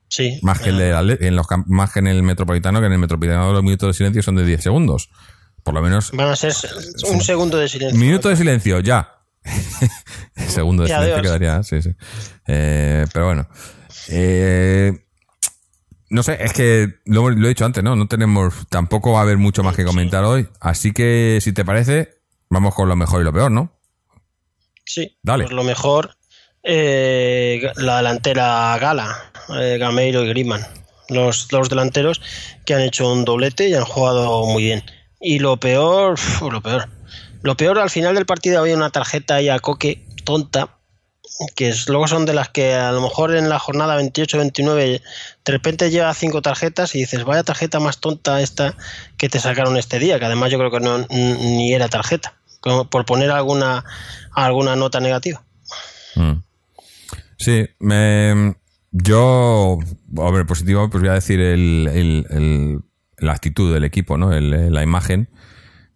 Sí. 0.09 0.39
Más 0.43 0.61
que, 0.61 0.69
el 0.71 0.77
de 0.79 1.19
en 1.23 1.37
los, 1.37 1.47
más 1.67 1.93
que 1.93 2.01
en 2.01 2.09
el 2.09 2.23
metropolitano, 2.23 2.81
que 2.81 2.87
en 2.87 2.93
el 2.93 2.99
metropolitano 2.99 3.53
los 3.53 3.63
minutos 3.63 3.89
de 3.89 3.95
silencio 3.95 4.23
son 4.23 4.37
de 4.37 4.45
10 4.45 4.63
segundos. 4.63 5.09
Por 5.63 5.75
lo 5.75 5.83
menos 5.83 6.11
Van 6.13 6.29
a 6.29 6.37
ser 6.37 6.53
un 7.09 7.21
segundo 7.21 7.59
de 7.59 7.69
silencio. 7.69 7.99
Minuto 7.99 8.29
de 8.29 8.37
silencio, 8.37 8.81
ya. 8.81 9.19
Segundo 10.49 10.85
de 10.85 10.89
silencio 10.89 11.23
quedaría, 11.23 11.63
sí, 11.63 11.83
sí. 11.83 11.91
Eh, 12.47 13.07
pero 13.13 13.27
bueno. 13.27 13.49
Eh, 14.09 14.93
no 16.11 16.23
sé, 16.23 16.37
es 16.41 16.53
que 16.53 17.01
lo, 17.07 17.31
lo 17.31 17.47
he 17.47 17.49
dicho 17.49 17.65
antes, 17.65 17.83
¿no? 17.83 17.97
No 17.97 18.07
tenemos, 18.07 18.55
tampoco 18.69 19.13
va 19.13 19.21
a 19.21 19.23
haber 19.23 19.39
mucho 19.39 19.63
más 19.63 19.75
que 19.75 19.85
comentar 19.85 20.25
hoy. 20.25 20.49
Así 20.61 20.93
que, 20.93 21.39
si 21.41 21.53
te 21.53 21.65
parece, 21.65 22.19
vamos 22.51 22.75
con 22.75 22.89
lo 22.89 22.97
mejor 22.97 23.23
y 23.23 23.25
lo 23.25 23.33
peor, 23.33 23.51
¿no? 23.51 23.73
Sí. 24.85 25.19
Dale. 25.23 25.45
Pues 25.45 25.55
lo 25.55 25.65
mejor, 25.65 26.17
eh, 26.63 27.73
la 27.77 27.97
delantera 27.97 28.77
Gala, 28.79 29.33
eh, 29.59 29.79
Gameiro 29.79 30.23
y 30.23 30.29
Griezmann. 30.29 30.67
Los 31.09 31.49
dos 31.49 31.69
delanteros 31.69 32.21
que 32.65 32.75
han 32.75 32.83
hecho 32.83 33.11
un 33.11 33.25
doblete 33.25 33.69
y 33.69 33.75
han 33.75 33.85
jugado 33.85 34.47
muy 34.47 34.65
bien. 34.65 34.83
Y 35.23 35.39
lo 35.39 35.57
peor, 35.59 36.19
lo 36.51 36.61
peor. 36.61 36.89
Lo 37.43 37.57
peor, 37.57 37.79
al 37.79 37.91
final 37.91 38.15
del 38.15 38.27
partido 38.27 38.61
había 38.61 38.77
una 38.77 38.91
tarjeta 38.91 39.37
ahí 39.37 39.49
a 39.49 39.59
Coque 39.59 40.05
tonta, 40.25 40.77
que 41.57 41.69
es, 41.71 41.89
luego 41.89 42.07
son 42.07 42.25
de 42.27 42.35
las 42.35 42.49
que 42.51 42.75
a 42.75 42.93
lo 42.93 43.01
mejor 43.01 43.35
en 43.35 43.49
la 43.49 43.59
jornada 43.59 44.01
28-29 44.01 44.77
de 45.45 45.53
repente 45.53 45.91
lleva 45.91 46.13
cinco 46.15 46.41
tarjetas 46.43 46.95
y 46.95 46.99
dices, 47.01 47.25
vaya 47.25 47.43
tarjeta 47.43 47.81
más 47.81 47.99
tonta 47.99 48.41
esta 48.41 48.77
que 49.17 49.29
te 49.29 49.41
sacaron 49.41 49.77
este 49.77 49.99
día, 49.99 50.19
que 50.19 50.27
además 50.27 50.53
yo 50.53 50.59
creo 50.59 50.71
que 50.71 50.81
no, 50.81 50.99
ni 51.09 51.73
era 51.73 51.89
tarjeta, 51.89 52.35
por 52.91 53.05
poner 53.07 53.31
alguna, 53.31 53.85
alguna 54.33 54.77
nota 54.77 55.01
negativa. 55.01 55.43
Mm. 56.15 56.43
Sí, 57.39 57.67
me, 57.81 58.55
yo, 58.93 59.79
a 60.19 60.31
ver, 60.31 60.47
positivo, 60.47 60.89
pues 60.91 61.01
voy 61.03 61.11
a 61.11 61.15
decir 61.15 61.41
el- 61.41 62.83
la 63.23 63.33
actitud 63.33 63.73
del 63.73 63.85
equipo, 63.85 64.19
¿no? 64.19 64.33
El- 64.33 64.73
la 64.73 64.83
imagen, 64.83 65.29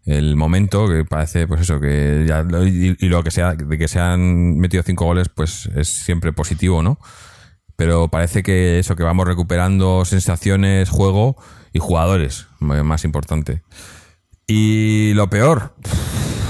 el 0.05 0.37
momento, 0.37 0.89
que 0.89 1.05
parece, 1.05 1.47
pues 1.47 1.63
eso, 1.63 1.81
que 1.81 2.25
ya, 2.29 2.45
y, 2.65 2.95
lo 3.09 3.23
que 3.25 3.31
sea, 3.31 3.55
de 3.55 3.77
que 3.79 3.89
se 3.89 3.99
han 4.01 4.57
metido 4.59 4.83
cinco 4.85 5.05
goles, 5.05 5.29
pues 5.29 5.69
es 5.75 5.89
siempre 5.89 6.33
positivo, 6.33 6.83
¿no? 6.83 6.99
Pero 7.77 8.09
parece 8.09 8.43
que 8.43 8.79
eso, 8.79 8.97
que 8.97 9.03
vamos 9.03 9.27
recuperando 9.27 10.05
sensaciones, 10.05 10.89
juego 10.89 11.37
y 11.73 11.79
jugadores, 11.81 12.47
más 12.61 13.05
importante. 13.05 13.63
Y 14.47 15.13
lo 15.15 15.29
peor, 15.29 15.75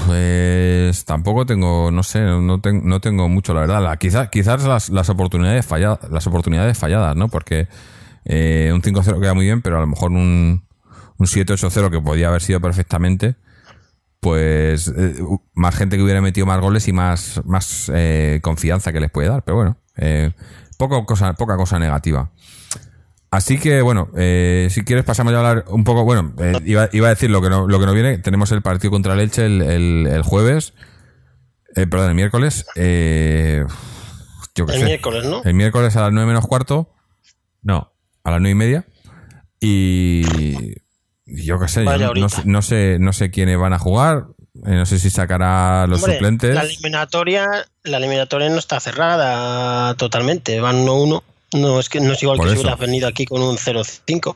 pues 0.05 1.03
tampoco 1.05 1.45
tengo, 1.45 1.91
no 1.91 2.03
sé, 2.03 2.21
no, 2.21 2.61
ten- 2.61 2.87
no 2.87 3.01
tengo 3.01 3.27
mucho, 3.27 3.53
la 3.53 3.61
verdad. 3.61 3.97
Quizás 3.99 4.29
quizás 4.29 4.63
las, 4.63 4.89
las 4.89 5.09
oportunidades 5.09 5.65
falladas, 5.65 6.09
las 6.11 6.27
oportunidades 6.27 6.77
falladas, 6.77 7.15
¿no? 7.15 7.27
Porque 7.27 7.67
eh, 8.23 8.71
un 8.73 8.81
5-0 8.81 9.19
queda 9.19 9.33
muy 9.33 9.45
bien, 9.45 9.61
pero 9.61 9.77
a 9.77 9.81
lo 9.81 9.87
mejor 9.87 10.11
un, 10.11 10.66
un 11.17 11.25
7-8-0 11.27 11.89
que 11.91 12.01
podía 12.01 12.27
haber 12.29 12.41
sido 12.41 12.59
perfectamente, 12.61 13.35
pues 14.19 14.87
eh, 14.95 15.15
más 15.53 15.75
gente 15.75 15.97
que 15.97 16.03
hubiera 16.03 16.21
metido 16.21 16.45
más 16.45 16.59
goles 16.59 16.87
y 16.87 16.93
más, 16.93 17.41
más 17.45 17.91
eh, 17.93 18.39
confianza 18.41 18.91
que 18.93 18.99
les 18.99 19.11
puede 19.11 19.29
dar. 19.29 19.43
Pero 19.43 19.55
bueno, 19.57 19.77
eh, 19.95 20.31
poco 20.77 21.05
cosa, 21.05 21.33
poca 21.33 21.55
cosa 21.57 21.79
negativa. 21.79 22.31
Así 23.29 23.59
que 23.59 23.81
bueno, 23.81 24.09
si 24.15 24.83
quieres 24.85 25.03
pasamos 25.03 25.33
ya 25.33 25.39
a 25.39 25.49
hablar 25.49 25.65
un 25.67 25.83
poco, 25.83 26.05
bueno, 26.05 26.33
iba, 26.63 26.87
iba 26.93 27.07
a 27.07 27.09
decir 27.09 27.29
lo 27.29 27.41
que 27.41 27.49
no, 27.49 27.67
lo 27.67 27.77
que 27.77 27.85
no 27.85 27.93
viene, 27.93 28.17
tenemos 28.19 28.53
el 28.53 28.61
partido 28.61 28.89
contra 28.91 29.15
el 29.15 29.19
Elche 29.19 29.45
el, 29.45 29.61
el, 29.61 30.07
el 30.07 30.21
jueves, 30.21 30.73
eh, 31.75 31.87
perdón, 31.87 32.09
el 32.09 32.15
miércoles, 32.15 32.65
yo 32.73 34.65
qué 34.65 34.73
El 34.73 34.79
sé. 34.79 34.85
miércoles, 34.85 35.25
¿no? 35.25 35.43
El 35.43 35.53
miércoles 35.55 35.95
a 35.97 36.01
las 36.03 36.13
nueve 36.13 36.27
menos 36.27 36.47
cuarto, 36.47 36.93
no, 37.61 37.91
a 38.23 38.31
las 38.31 38.39
nueve 38.39 38.51
y 38.51 38.55
media, 38.55 38.85
y 39.59 40.23
yo 41.27 41.59
qué 41.59 41.67
sé, 41.67 41.83
yo 41.85 42.13
no, 42.15 42.29
sé, 42.29 42.41
no 42.45 42.61
sé, 42.61 42.97
no 42.99 43.13
sé 43.13 43.29
quiénes 43.31 43.57
van 43.59 43.73
a 43.73 43.79
jugar, 43.79 44.25
Eh, 44.65 44.71
no 44.71 44.85
sé 44.87 44.97
si 44.97 45.11
sacará 45.11 45.85
los 45.85 45.99
Hombre, 46.01 46.15
suplentes. 46.15 46.55
La 46.55 46.61
eliminatoria, 46.63 47.45
la 47.83 47.97
eliminatoria 47.97 48.49
no 48.49 48.57
está 48.57 48.79
cerrada 48.79 49.93
totalmente, 49.95 50.59
van 50.59 50.83
1-1. 50.85 51.21
No 51.53 51.79
es 51.79 51.89
que 51.89 52.01
no 52.01 52.11
es 52.13 52.21
igual 52.23 52.37
Por 52.37 52.47
que 52.47 52.53
eso. 52.53 52.61
si 52.61 52.65
hubieras 52.65 52.79
venido 52.79 53.07
aquí 53.07 53.25
con 53.25 53.41
un 53.41 53.57
0-5. 53.57 54.35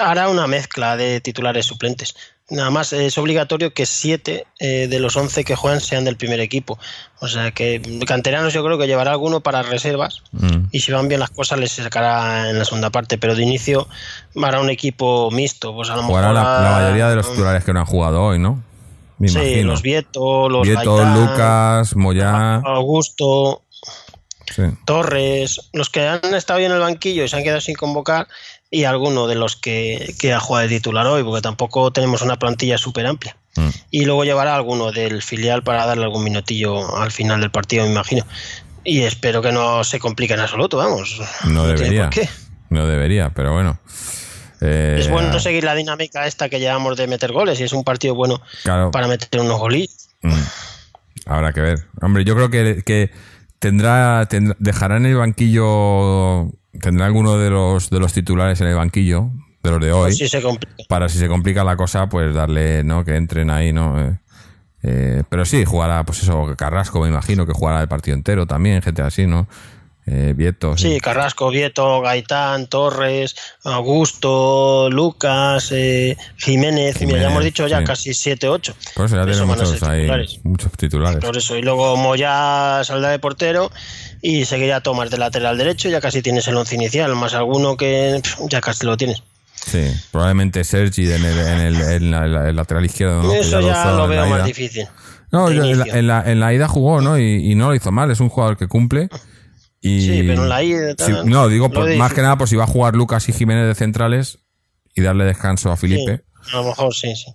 Hará 0.00 0.28
una 0.28 0.46
mezcla 0.46 0.96
de 0.96 1.20
titulares 1.20 1.66
suplentes. 1.66 2.14
Nada 2.48 2.70
más 2.70 2.92
es 2.92 3.18
obligatorio 3.18 3.74
que 3.74 3.86
7 3.86 4.46
de 4.60 4.98
los 5.00 5.16
11 5.16 5.42
que 5.44 5.56
juegan 5.56 5.80
sean 5.80 6.04
del 6.04 6.16
primer 6.16 6.38
equipo. 6.38 6.78
O 7.18 7.26
sea 7.26 7.50
que 7.50 7.82
canteranos 8.06 8.52
yo 8.52 8.64
creo 8.64 8.78
que 8.78 8.86
llevará 8.86 9.10
alguno 9.10 9.40
para 9.40 9.62
reservas 9.62 10.22
Mm. 10.30 10.66
y 10.70 10.78
si 10.80 10.92
van 10.92 11.08
bien 11.08 11.18
las 11.18 11.30
cosas 11.30 11.58
les 11.58 11.72
sacará 11.72 12.48
en 12.50 12.58
la 12.58 12.64
segunda 12.64 12.90
parte. 12.90 13.18
Pero 13.18 13.34
de 13.34 13.42
inicio 13.42 13.88
hará 14.40 14.60
un 14.60 14.70
equipo 14.70 15.28
mixto. 15.32 15.74
Pues 15.74 15.90
a 15.90 15.96
lo 15.96 16.02
mejor 16.04 16.22
la, 16.32 16.70
mayoría 16.80 17.08
de 17.08 17.16
los 17.16 17.28
titulares 17.28 17.64
que 17.64 17.72
no 17.72 17.80
han 17.80 17.86
jugado 17.86 18.22
hoy, 18.22 18.38
¿no? 18.38 18.62
Me 19.18 19.28
Sí, 19.28 19.38
imagino. 19.38 19.70
los 19.72 19.82
Vieto, 19.82 20.48
los 20.48 20.62
Vieto, 20.68 21.04
Lucas, 21.04 21.96
Moyá. 21.96 22.56
Augusto, 22.56 23.62
Sí. 24.54 24.62
Torres, 24.84 25.70
los 25.72 25.90
que 25.90 26.06
han 26.06 26.32
estado 26.34 26.60
ahí 26.60 26.66
en 26.66 26.72
el 26.72 26.78
banquillo 26.78 27.24
y 27.24 27.28
se 27.28 27.36
han 27.36 27.42
quedado 27.42 27.60
sin 27.60 27.74
convocar, 27.74 28.28
y 28.80 28.84
alguno 28.84 29.26
de 29.26 29.34
los 29.36 29.56
que, 29.56 30.14
que 30.18 30.32
ha 30.32 30.40
jugado 30.40 30.68
de 30.68 30.74
titular 30.76 31.06
hoy, 31.06 31.22
porque 31.24 31.40
tampoco 31.42 31.90
tenemos 31.92 32.22
una 32.22 32.38
plantilla 32.38 32.76
súper 32.78 33.06
amplia. 33.06 33.36
Mm. 33.56 33.68
Y 33.90 34.04
luego 34.04 34.24
llevará 34.24 34.54
alguno 34.54 34.92
del 34.92 35.22
filial 35.22 35.62
para 35.62 35.86
darle 35.86 36.04
algún 36.04 36.24
minutillo 36.24 36.96
al 36.96 37.10
final 37.10 37.40
del 37.40 37.50
partido, 37.50 37.84
me 37.84 37.92
imagino. 37.92 38.26
Y 38.84 39.02
espero 39.02 39.40
que 39.42 39.50
no 39.52 39.82
se 39.84 39.98
complique 39.98 40.34
en 40.34 40.40
absoluto, 40.40 40.76
vamos. 40.76 41.20
No 41.44 41.66
debería. 41.66 42.04
por 42.04 42.10
qué. 42.10 42.28
No 42.70 42.86
debería, 42.86 43.30
pero 43.30 43.52
bueno. 43.52 43.78
Eh, 44.60 44.96
Es 45.00 45.08
bueno 45.10 45.38
seguir 45.38 45.64
la 45.64 45.74
dinámica 45.74 46.26
esta 46.26 46.48
que 46.48 46.58
llevamos 46.60 46.96
de 46.96 47.06
meter 47.06 47.32
goles 47.32 47.60
y 47.60 47.64
es 47.64 47.72
un 47.72 47.84
partido 47.84 48.14
bueno 48.14 48.40
Claro. 48.62 48.90
para 48.90 49.06
meter 49.06 49.40
unos 49.40 49.58
golillos. 49.58 50.08
Mm. 50.22 50.32
Habrá 51.26 51.52
que 51.52 51.60
ver. 51.60 51.86
Hombre, 52.02 52.24
yo 52.24 52.34
creo 52.34 52.50
que, 52.50 52.82
que 52.84 53.10
tendrá, 53.58 54.26
tendrá- 54.28 54.56
dejará 54.58 54.96
en 54.98 55.06
el 55.06 55.16
banquillo, 55.16 56.50
tendrá 56.80 57.06
alguno 57.06 57.38
de 57.38 57.50
los 57.50 57.90
de 57.90 57.98
los 58.00 58.12
titulares 58.12 58.60
en 58.60 58.68
el 58.68 58.74
banquillo, 58.76 59.30
de 59.62 59.70
los 59.70 59.80
de 59.80 59.92
hoy, 59.92 60.12
Si 60.14 60.28
se 60.28 60.40
complica. 60.42 60.74
para 60.88 61.08
si 61.08 61.18
se 61.18 61.28
complica 61.28 61.64
la 61.64 61.76
cosa, 61.76 62.08
pues 62.08 62.34
darle, 62.34 62.84
¿no? 62.84 63.04
Que 63.04 63.16
entren 63.16 63.50
ahí, 63.50 63.72
¿no? 63.72 64.00
Eh, 64.00 64.18
eh, 64.82 65.22
pero 65.28 65.44
sí, 65.44 65.64
jugará, 65.64 66.04
pues 66.04 66.22
eso, 66.22 66.54
Carrasco, 66.56 67.00
me 67.00 67.08
imagino 67.08 67.44
que 67.46 67.52
jugará 67.52 67.80
el 67.80 67.88
partido 67.88 68.16
entero 68.16 68.46
también, 68.46 68.82
gente 68.82 69.02
así, 69.02 69.26
¿no? 69.26 69.48
Eh, 70.08 70.34
Vieto, 70.36 70.76
Sí, 70.76 71.00
Carrasco, 71.00 71.50
Vieto, 71.50 72.00
Gaitán, 72.00 72.68
Torres, 72.68 73.34
Augusto, 73.64 74.88
Lucas, 74.88 75.72
eh, 75.72 76.16
Jiménez, 76.36 77.00
ya 77.00 77.28
hemos 77.28 77.42
dicho 77.42 77.66
ya 77.66 77.78
sí. 77.80 77.84
casi 77.84 78.10
7-8. 78.10 78.74
Por 78.94 79.06
eso 79.06 79.16
ya 79.16 79.22
a 79.42 79.46
muchos 79.46 79.70
ser 79.70 79.88
ahí, 79.90 80.00
titulares. 80.02 80.40
muchos 80.44 80.72
titulares. 80.72 81.24
Por 81.24 81.36
eso, 81.36 81.56
y 81.56 81.62
luego 81.62 81.96
Moya 81.96 82.82
saldrá 82.84 83.10
de 83.10 83.18
portero 83.18 83.72
y 84.22 84.44
seguirá 84.44 84.80
Tomás 84.80 85.10
de 85.10 85.18
lateral 85.18 85.56
derecho, 85.58 85.88
ya 85.88 86.00
casi 86.00 86.22
tienes 86.22 86.46
el 86.48 86.56
once 86.56 86.74
inicial, 86.74 87.14
más 87.16 87.34
alguno 87.34 87.76
que 87.76 88.20
ya 88.48 88.60
casi 88.60 88.86
lo 88.86 88.96
tienes. 88.96 89.22
Sí, 89.54 89.80
probablemente 90.12 90.62
Sergi 90.64 91.10
en 91.10 91.24
el, 91.24 91.38
en 91.38 91.60
el, 91.60 91.80
en 91.80 92.10
la- 92.10 92.26
la- 92.26 92.48
el 92.48 92.56
lateral 92.56 92.84
izquierdo, 92.84 93.32
Eso 93.32 93.60
ya 93.60 93.90
lo 93.92 94.06
veo 94.06 94.26
más 94.26 94.44
difícil. 94.44 94.86
No, 95.32 95.48
en, 95.50 95.58
la, 95.58 95.66
inicio. 95.66 95.94
en, 95.94 96.06
la, 96.06 96.22
en 96.30 96.38
la 96.40 96.54
ida 96.54 96.68
jugó, 96.68 97.00
¿no? 97.00 97.18
Y, 97.18 97.50
y 97.50 97.54
no 97.56 97.68
lo 97.70 97.74
hizo 97.74 97.90
mal, 97.90 98.10
es 98.10 98.20
un 98.20 98.28
jugador 98.28 98.56
que 98.56 98.68
cumple. 98.68 99.08
Y, 99.80 100.00
Sí, 100.00 100.22
pero 100.26 100.44
en 100.44 100.48
la 100.48 100.62
ida, 100.62 100.94
no, 101.24 101.48
digo, 101.48 101.70
por- 101.70 101.92
más 101.96 102.12
que 102.12 102.22
nada, 102.22 102.38
pues 102.38 102.50
si 102.50 102.56
va 102.56 102.64
a 102.64 102.68
jugar 102.68 102.94
Lucas 102.94 103.28
y 103.28 103.32
Jiménez 103.32 103.66
de 103.66 103.74
centrales 103.74 104.38
y 104.94 105.02
darle 105.02 105.24
descanso 105.24 105.70
a 105.72 105.76
Felipe. 105.76 106.22
Sí, 106.44 106.50
a 106.52 106.56
lo 106.56 106.64
mejor 106.64 106.94
sí, 106.94 107.14
sí. 107.16 107.32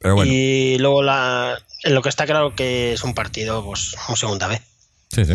Pero 0.00 0.14
bueno, 0.16 0.30
Y 0.32 0.76
luego 0.78 1.02
la, 1.02 1.56
en 1.84 1.94
lo 1.94 2.02
que 2.02 2.08
está 2.08 2.26
claro 2.26 2.54
que 2.54 2.92
es 2.92 3.02
un 3.04 3.14
partido, 3.14 3.64
pues, 3.64 3.94
un 4.08 4.16
segunda 4.16 4.46
vez. 4.48 4.60
sí, 5.12 5.24
sí. 5.24 5.34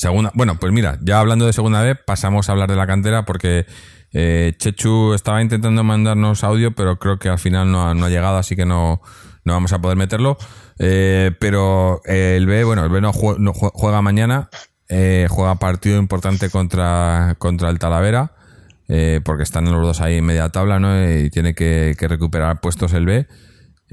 Segunda, 0.00 0.32
bueno, 0.34 0.56
pues 0.58 0.72
mira, 0.72 0.98
ya 1.02 1.20
hablando 1.20 1.44
de 1.44 1.52
segunda 1.52 1.82
vez, 1.82 1.98
pasamos 2.06 2.48
a 2.48 2.52
hablar 2.52 2.70
de 2.70 2.76
la 2.76 2.86
cantera 2.86 3.26
porque 3.26 3.66
eh, 4.14 4.54
Chechu 4.56 5.12
estaba 5.12 5.42
intentando 5.42 5.84
mandarnos 5.84 6.42
audio, 6.42 6.74
pero 6.74 6.98
creo 6.98 7.18
que 7.18 7.28
al 7.28 7.38
final 7.38 7.70
no 7.70 7.86
ha, 7.86 7.94
no 7.94 8.06
ha 8.06 8.08
llegado, 8.08 8.38
así 8.38 8.56
que 8.56 8.64
no, 8.64 9.02
no 9.44 9.52
vamos 9.52 9.74
a 9.74 9.78
poder 9.82 9.98
meterlo. 9.98 10.38
Eh, 10.78 11.32
pero 11.38 12.00
el 12.06 12.46
B, 12.46 12.64
bueno, 12.64 12.82
el 12.82 12.88
B 12.88 13.02
no, 13.02 13.12
jue- 13.12 13.36
no 13.36 13.52
jue- 13.52 13.72
juega 13.74 14.00
mañana, 14.00 14.48
eh, 14.88 15.26
juega 15.28 15.56
partido 15.56 15.98
importante 15.98 16.48
contra, 16.48 17.34
contra 17.38 17.68
el 17.68 17.78
Talavera, 17.78 18.32
eh, 18.88 19.20
porque 19.22 19.42
están 19.42 19.70
los 19.70 19.82
dos 19.82 20.00
ahí 20.00 20.16
en 20.16 20.24
media 20.24 20.48
tabla, 20.48 20.80
¿no? 20.80 20.96
Y 21.10 21.28
tiene 21.28 21.54
que, 21.54 21.94
recuperar 22.08 22.62
puestos 22.62 22.94
el 22.94 23.04
B. 23.04 23.26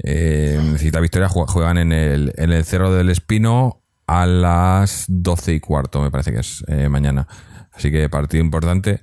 Eh, 0.02 0.58
necesita 0.62 1.00
victoria, 1.00 1.28
jue- 1.28 1.46
juegan 1.46 1.76
en 1.76 1.92
el, 1.92 2.32
en 2.38 2.50
el 2.50 2.64
Cerro 2.64 2.94
del 2.94 3.10
Espino 3.10 3.82
a 4.08 4.26
las 4.26 5.04
12 5.06 5.52
y 5.52 5.60
cuarto, 5.60 6.00
me 6.00 6.10
parece 6.10 6.32
que 6.32 6.40
es 6.40 6.64
eh, 6.66 6.88
mañana. 6.88 7.28
Así 7.72 7.92
que 7.92 8.08
partido 8.08 8.42
importante 8.42 9.02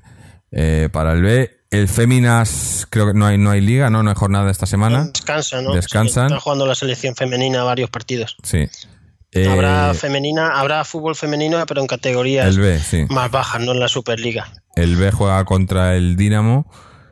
eh, 0.52 0.90
para 0.92 1.14
el 1.14 1.22
B. 1.22 1.52
El 1.70 1.88
Féminas, 1.88 2.88
creo 2.90 3.08
que 3.08 3.14
no 3.14 3.26
hay, 3.26 3.38
no 3.38 3.52
hay 3.52 3.62
liga, 3.62 3.90
¿no? 3.90 4.02
No 4.02 4.10
hay 4.10 4.16
jornada 4.16 4.50
esta 4.50 4.66
semana. 4.66 5.06
Descansa, 5.06 5.62
¿no? 5.62 5.74
Descansan. 5.74 6.30
Sí, 6.30 6.34
está 6.34 6.42
jugando 6.42 6.66
la 6.66 6.76
selección 6.76 7.16
femenina 7.16 7.64
varios 7.64 7.90
partidos. 7.90 8.36
Sí. 8.44 8.68
Eh, 9.32 9.48
habrá 9.48 9.94
femenina, 9.94 10.60
habrá 10.60 10.84
fútbol 10.86 11.16
femenino, 11.16 11.64
pero 11.68 11.82
en 11.82 11.88
categorías 11.88 12.48
el 12.48 12.60
B, 12.60 12.80
sí. 12.80 13.06
más 13.10 13.30
bajas, 13.30 13.62
no 13.62 13.74
en 13.74 13.82
la 13.82 13.90
Superliga. 13.90 14.54
El 14.76 14.96
B 14.96 15.12
juega 15.12 15.44
contra 15.46 15.96
el 15.96 16.16
Dinamo. 16.16 16.72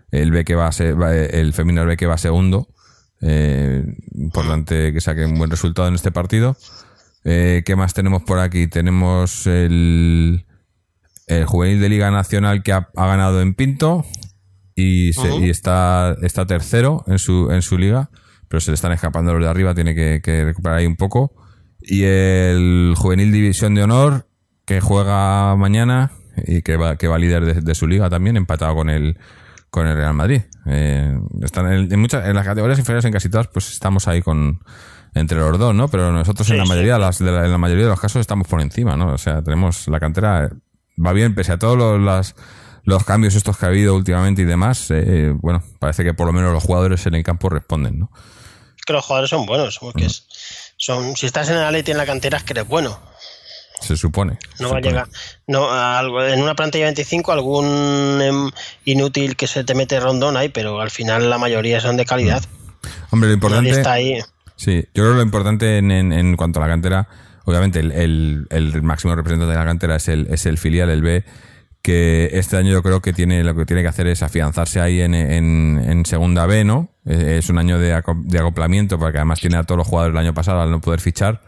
El 0.10 0.32
B 0.32 0.46
que 0.46 0.56
va 0.56 0.68
a 0.68 0.72
ser, 0.72 0.96
el 1.32 1.54
Féminas 1.54 1.86
B 1.86 1.98
que 1.98 2.08
va 2.08 2.18
segundo. 2.18 2.70
Eh, 3.22 3.84
importante 4.16 4.94
que 4.94 5.02
saque 5.02 5.26
un 5.26 5.38
buen 5.38 5.50
resultado 5.50 5.88
en 5.88 5.96
este 5.96 6.12
partido. 6.12 6.58
Eh, 7.26 7.64
¿Qué 7.66 7.76
más 7.76 7.94
tenemos 7.94 8.24
por 8.24 8.40
aquí? 8.40 8.68
Tenemos 8.68 9.48
el, 9.48 10.46
el 11.28 11.46
juvenil 11.46 11.80
de 11.80 11.90
Liga 11.90 12.12
Nacional 12.12 12.64
que 12.64 12.74
ha, 12.74 12.90
ha 12.96 13.08
ganado 13.08 13.42
en 13.42 13.54
Pinto 13.54 14.06
y, 14.76 15.14
se- 15.14 15.36
y 15.38 15.50
está, 15.50 16.16
está 16.22 16.46
tercero 16.46 17.04
en 17.08 17.20
su, 17.20 17.50
en 17.52 17.62
su 17.62 17.78
liga, 17.78 18.10
pero 18.50 18.60
se 18.60 18.72
le 18.72 18.76
están 18.76 18.92
escapando 18.92 19.34
los 19.34 19.42
de 19.44 19.50
arriba, 19.50 19.74
tiene 19.74 19.96
que, 19.96 20.22
que 20.24 20.44
recuperar 20.44 20.80
ahí 20.80 20.86
un 20.86 20.96
poco. 20.98 21.34
Y 21.82 22.04
el 22.04 22.94
juvenil 22.98 23.32
División 23.32 23.76
de 23.76 23.84
Honor 23.84 24.28
que 24.66 24.80
juega 24.82 25.56
mañana 25.56 26.12
y 26.48 26.62
que 26.62 26.78
va, 26.78 26.96
que 26.98 27.08
va 27.08 27.18
líder 27.20 27.46
de, 27.46 27.62
de 27.62 27.76
su 27.76 27.88
liga 27.88 28.10
también, 28.10 28.38
empatado 28.38 28.76
con 28.76 28.90
el, 28.90 29.18
con 29.70 29.88
el 29.88 29.96
Real 29.96 30.14
Madrid. 30.14 30.42
Eh, 30.66 31.18
están 31.42 31.72
en, 31.72 31.92
en 31.94 32.00
muchas, 32.00 32.28
en 32.28 32.36
las 32.36 32.46
categorías 32.46 32.80
inferiores, 32.80 33.06
en 33.06 33.12
casi 33.14 33.30
todas, 33.30 33.48
pues 33.50 33.72
estamos 33.72 34.08
ahí 34.08 34.22
con 34.22 34.62
entre 35.16 35.38
los 35.38 35.58
dos, 35.60 35.74
¿no? 35.76 35.88
Pero 35.90 36.12
nosotros 36.12 36.50
en 36.50 36.58
la 36.58 36.64
sí. 36.64 36.70
mayoría, 36.70 36.98
las, 36.98 37.20
de 37.20 37.32
la- 37.32 37.46
en 37.46 37.52
la 37.52 37.58
mayoría 37.58 37.84
de 37.86 37.90
los 37.92 38.00
casos 38.00 38.20
estamos 38.22 38.48
por 38.48 38.62
encima, 38.62 38.96
¿no? 38.98 39.14
O 39.14 39.18
sea, 39.18 39.42
tenemos 39.44 39.88
la 39.88 40.00
cantera 40.00 40.50
va 41.04 41.12
bien 41.14 41.34
pese 41.36 41.52
a 41.54 41.60
todos 41.60 41.78
los, 41.78 42.00
las- 42.00 42.36
los 42.84 43.04
cambios 43.04 43.36
estos 43.36 43.58
que 43.58 43.66
ha 43.66 43.70
habido 43.70 43.96
últimamente 43.96 44.42
y 44.42 44.46
demás. 44.46 44.88
eh, 44.92 45.34
bueno, 45.38 45.64
parece 45.80 46.04
que 46.04 46.14
por 46.14 46.28
lo 46.28 46.34
menos 46.34 46.52
los 46.54 46.64
jugadores 46.64 47.06
en 47.06 47.16
el 47.16 47.24
campo 47.24 47.50
responden, 47.50 48.00
¿no? 48.00 48.12
Que 48.86 48.94
los 48.94 49.06
jugadores 49.06 49.30
son 49.30 49.46
buenos, 49.46 49.78
Mm. 49.82 49.86
porque 49.86 50.06
es- 50.06 50.28
son, 50.78 51.16
si 51.16 51.26
estás 51.26 51.50
en 51.50 51.56
el 51.58 51.64
Atleti 51.64 51.92
en 51.92 51.98
la 51.98 52.06
cantera 52.06 52.38
es 52.38 52.44
que 52.44 52.54
eres 52.54 52.68
bueno. 52.68 53.00
Se 53.80 53.96
supone. 53.98 54.38
No 54.60 54.68
se 54.68 54.74
va 54.74 54.78
a 54.80 54.82
llegar. 54.82 55.08
No, 55.48 55.70
algo- 55.72 56.24
en 56.24 56.42
una 56.42 56.56
plantilla 56.56 56.86
de 56.86 56.92
25 56.92 57.32
algún 57.34 58.20
em, 58.22 58.52
inútil 58.86 59.36
que 59.36 59.48
se 59.48 59.64
te 59.64 59.76
mete 59.76 60.00
rondón 60.00 60.38
hay, 60.38 60.50
pero 60.50 60.80
al 60.82 60.90
final 60.92 61.30
la 61.30 61.38
mayoría 61.38 61.80
son 61.82 61.98
de 61.98 62.06
calidad. 62.06 62.44
Hombre, 63.12 63.28
lo 63.30 63.34
importante. 63.36 63.70
está 63.72 63.94
ahí. 63.94 64.20
Sí, 64.64 64.86
yo 64.94 65.04
creo 65.04 65.10
que 65.12 65.18
lo 65.18 65.24
importante 65.24 65.78
en, 65.78 65.92
en, 65.92 66.14
en 66.14 66.38
cuanto 66.38 66.60
a 66.62 66.68
la 66.68 66.70
cantera, 66.74 67.08
obviamente 67.46 67.80
el, 67.82 67.92
el, 67.92 68.48
el 68.50 68.82
máximo 68.82 69.14
representante 69.16 69.52
de 69.52 69.58
la 69.60 69.66
cantera 69.66 69.96
es 69.98 70.08
el, 70.08 70.28
es 70.30 70.46
el 70.46 70.58
filial, 70.58 70.90
el 70.90 71.02
B, 71.02 71.26
que 71.82 72.30
este 72.32 72.56
año 72.56 72.72
yo 72.72 72.82
creo 72.82 73.02
que 73.02 73.12
tiene 73.12 73.44
lo 73.44 73.56
que 73.56 73.66
tiene 73.66 73.82
que 73.82 73.90
hacer 73.90 74.08
es 74.08 74.24
afianzarse 74.24 74.80
ahí 74.80 75.02
en, 75.02 75.14
en, 75.16 75.82
en 75.86 76.06
segunda 76.06 76.46
B, 76.46 76.64
¿no? 76.64 76.92
Es 77.06 77.50
un 77.50 77.58
año 77.58 77.78
de, 77.78 78.02
de 78.24 78.40
acoplamiento, 78.40 78.98
porque 78.98 79.18
además 79.18 79.42
tiene 79.42 79.58
a 79.58 79.64
todos 79.64 79.80
los 79.80 79.88
jugadores 79.88 80.14
del 80.14 80.24
año 80.26 80.34
pasado 80.34 80.62
al 80.62 80.72
no 80.72 80.80
poder 80.80 81.02
fichar, 81.02 81.42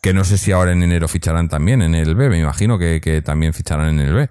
que 0.00 0.14
no 0.14 0.22
sé 0.22 0.38
si 0.38 0.52
ahora 0.52 0.70
en 0.70 0.84
enero 0.84 1.08
ficharán 1.08 1.48
también 1.48 1.82
en 1.82 1.96
el 1.96 2.14
B, 2.14 2.28
me 2.28 2.38
imagino 2.38 2.78
que, 2.78 3.00
que 3.00 3.22
también 3.22 3.52
ficharán 3.54 3.88
en 3.88 3.98
el 4.06 4.14
B. 4.14 4.30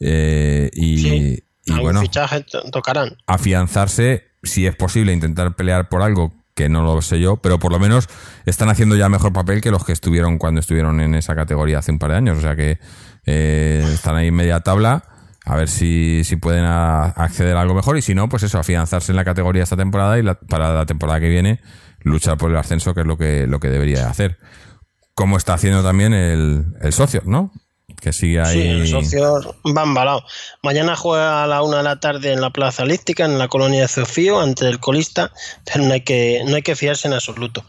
Eh, 0.00 0.70
y, 0.74 0.98
Sí, 0.98 1.44
y 1.66 1.78
bueno, 1.78 2.00
fichaje 2.00 2.42
to- 2.42 2.68
tocarán. 2.72 3.16
afianzarse, 3.28 4.24
si 4.42 4.66
es 4.66 4.74
posible, 4.74 5.12
intentar 5.12 5.54
pelear 5.54 5.88
por 5.88 6.02
algo 6.02 6.32
que 6.54 6.68
no 6.68 6.82
lo 6.82 7.02
sé 7.02 7.18
yo, 7.20 7.36
pero 7.38 7.58
por 7.58 7.72
lo 7.72 7.78
menos 7.78 8.08
están 8.46 8.68
haciendo 8.68 8.96
ya 8.96 9.08
mejor 9.08 9.32
papel 9.32 9.60
que 9.60 9.70
los 9.70 9.84
que 9.84 9.92
estuvieron 9.92 10.38
cuando 10.38 10.60
estuvieron 10.60 11.00
en 11.00 11.14
esa 11.14 11.34
categoría 11.34 11.78
hace 11.78 11.90
un 11.92 11.98
par 11.98 12.10
de 12.12 12.16
años. 12.16 12.38
O 12.38 12.40
sea 12.40 12.54
que 12.56 12.78
eh, 13.26 13.84
están 13.92 14.14
ahí 14.16 14.28
en 14.28 14.34
media 14.34 14.60
tabla. 14.60 15.04
A 15.46 15.56
ver 15.56 15.68
si, 15.68 16.22
si 16.24 16.36
pueden 16.36 16.64
acceder 16.64 17.54
a 17.56 17.60
algo 17.60 17.74
mejor 17.74 17.98
y 17.98 18.02
si 18.02 18.14
no, 18.14 18.30
pues 18.30 18.44
eso, 18.44 18.58
afianzarse 18.58 19.12
en 19.12 19.16
la 19.16 19.24
categoría 19.24 19.62
esta 19.62 19.76
temporada 19.76 20.18
y 20.18 20.22
la- 20.22 20.38
para 20.40 20.72
la 20.72 20.86
temporada 20.86 21.20
que 21.20 21.28
viene 21.28 21.60
luchar 22.00 22.38
por 22.38 22.50
el 22.50 22.56
ascenso, 22.56 22.94
que 22.94 23.00
es 23.02 23.06
lo 23.06 23.18
que, 23.18 23.46
lo 23.46 23.60
que 23.60 23.68
debería 23.68 24.08
hacer. 24.08 24.38
Como 25.14 25.36
está 25.36 25.52
haciendo 25.54 25.82
también 25.82 26.14
el, 26.14 26.64
el 26.80 26.92
socio, 26.94 27.22
¿no? 27.26 27.52
Que 28.00 28.12
sigue 28.12 28.40
ahí. 28.40 28.86
Sí, 28.86 28.92
los 28.92 29.04
socios 29.04 29.48
van 29.62 29.94
balados. 29.94 30.24
Mañana 30.62 30.96
juega 30.96 31.44
a 31.44 31.46
la 31.46 31.62
una 31.62 31.78
de 31.78 31.82
la 31.82 32.00
tarde 32.00 32.32
en 32.32 32.40
la 32.40 32.50
Plaza 32.50 32.84
Lística, 32.84 33.24
en 33.24 33.38
la 33.38 33.48
colonia 33.48 33.82
de 33.82 33.88
Zofío, 33.88 34.40
ante 34.40 34.68
el 34.68 34.80
colista, 34.80 35.32
pero 35.64 35.84
no 35.84 35.92
hay 35.92 36.00
que, 36.00 36.42
no 36.46 36.56
hay 36.56 36.62
que 36.62 36.76
fiarse 36.76 37.08
en 37.08 37.14
absoluto. 37.14 37.64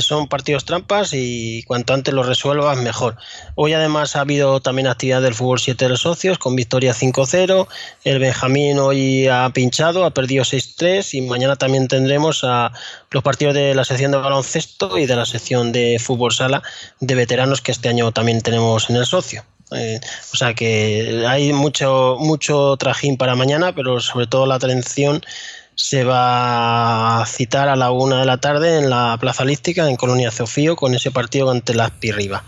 Son 0.00 0.28
partidos 0.28 0.64
trampas 0.64 1.10
y 1.12 1.62
cuanto 1.64 1.94
antes 1.94 2.14
los 2.14 2.26
resuelvas, 2.26 2.78
mejor. 2.78 3.16
Hoy 3.54 3.72
además 3.72 4.16
ha 4.16 4.20
habido 4.20 4.60
también 4.60 4.86
actividad 4.86 5.22
del 5.22 5.34
fútbol 5.34 5.60
7 5.60 5.84
de 5.84 5.88
los 5.88 6.00
socios, 6.00 6.38
con 6.38 6.56
victoria 6.56 6.94
5-0. 6.94 7.66
El 8.04 8.18
Benjamín 8.18 8.78
hoy 8.78 9.28
ha 9.28 9.50
pinchado, 9.50 10.04
ha 10.04 10.14
perdido 10.14 10.44
6-3 10.44 11.14
y 11.14 11.20
mañana 11.22 11.56
también 11.56 11.88
tendremos 11.88 12.44
a 12.44 12.72
los 13.10 13.22
partidos 13.22 13.54
de 13.54 13.74
la 13.74 13.84
sección 13.84 14.12
de 14.12 14.18
baloncesto 14.18 14.98
y 14.98 15.06
de 15.06 15.16
la 15.16 15.26
sección 15.26 15.72
de 15.72 15.98
fútbol 15.98 16.32
sala 16.32 16.62
de 17.00 17.14
veteranos 17.14 17.60
que 17.60 17.72
este 17.72 17.88
año 17.88 18.12
también 18.12 18.40
tenemos 18.40 18.90
en 18.90 18.96
el 18.96 19.06
socio. 19.06 19.44
Eh, 19.70 20.00
o 20.32 20.36
sea 20.36 20.54
que 20.54 21.24
hay 21.28 21.52
mucho, 21.52 22.16
mucho 22.18 22.76
trajín 22.78 23.16
para 23.16 23.34
mañana, 23.34 23.74
pero 23.74 24.00
sobre 24.00 24.26
todo 24.26 24.46
la 24.46 24.54
atención 24.54 25.22
se 25.78 26.02
va 26.02 27.22
a 27.22 27.26
citar 27.26 27.68
a 27.68 27.76
la 27.76 27.92
una 27.92 28.18
de 28.18 28.26
la 28.26 28.38
tarde 28.38 28.78
en 28.78 28.90
la 28.90 29.16
Plaza 29.20 29.44
Lística, 29.44 29.88
en 29.88 29.94
Colonia 29.94 30.32
Zofío, 30.32 30.74
con 30.74 30.92
ese 30.92 31.12
partido 31.12 31.52
ante 31.52 31.72
las 31.72 31.92
Pirriba. 31.92 32.42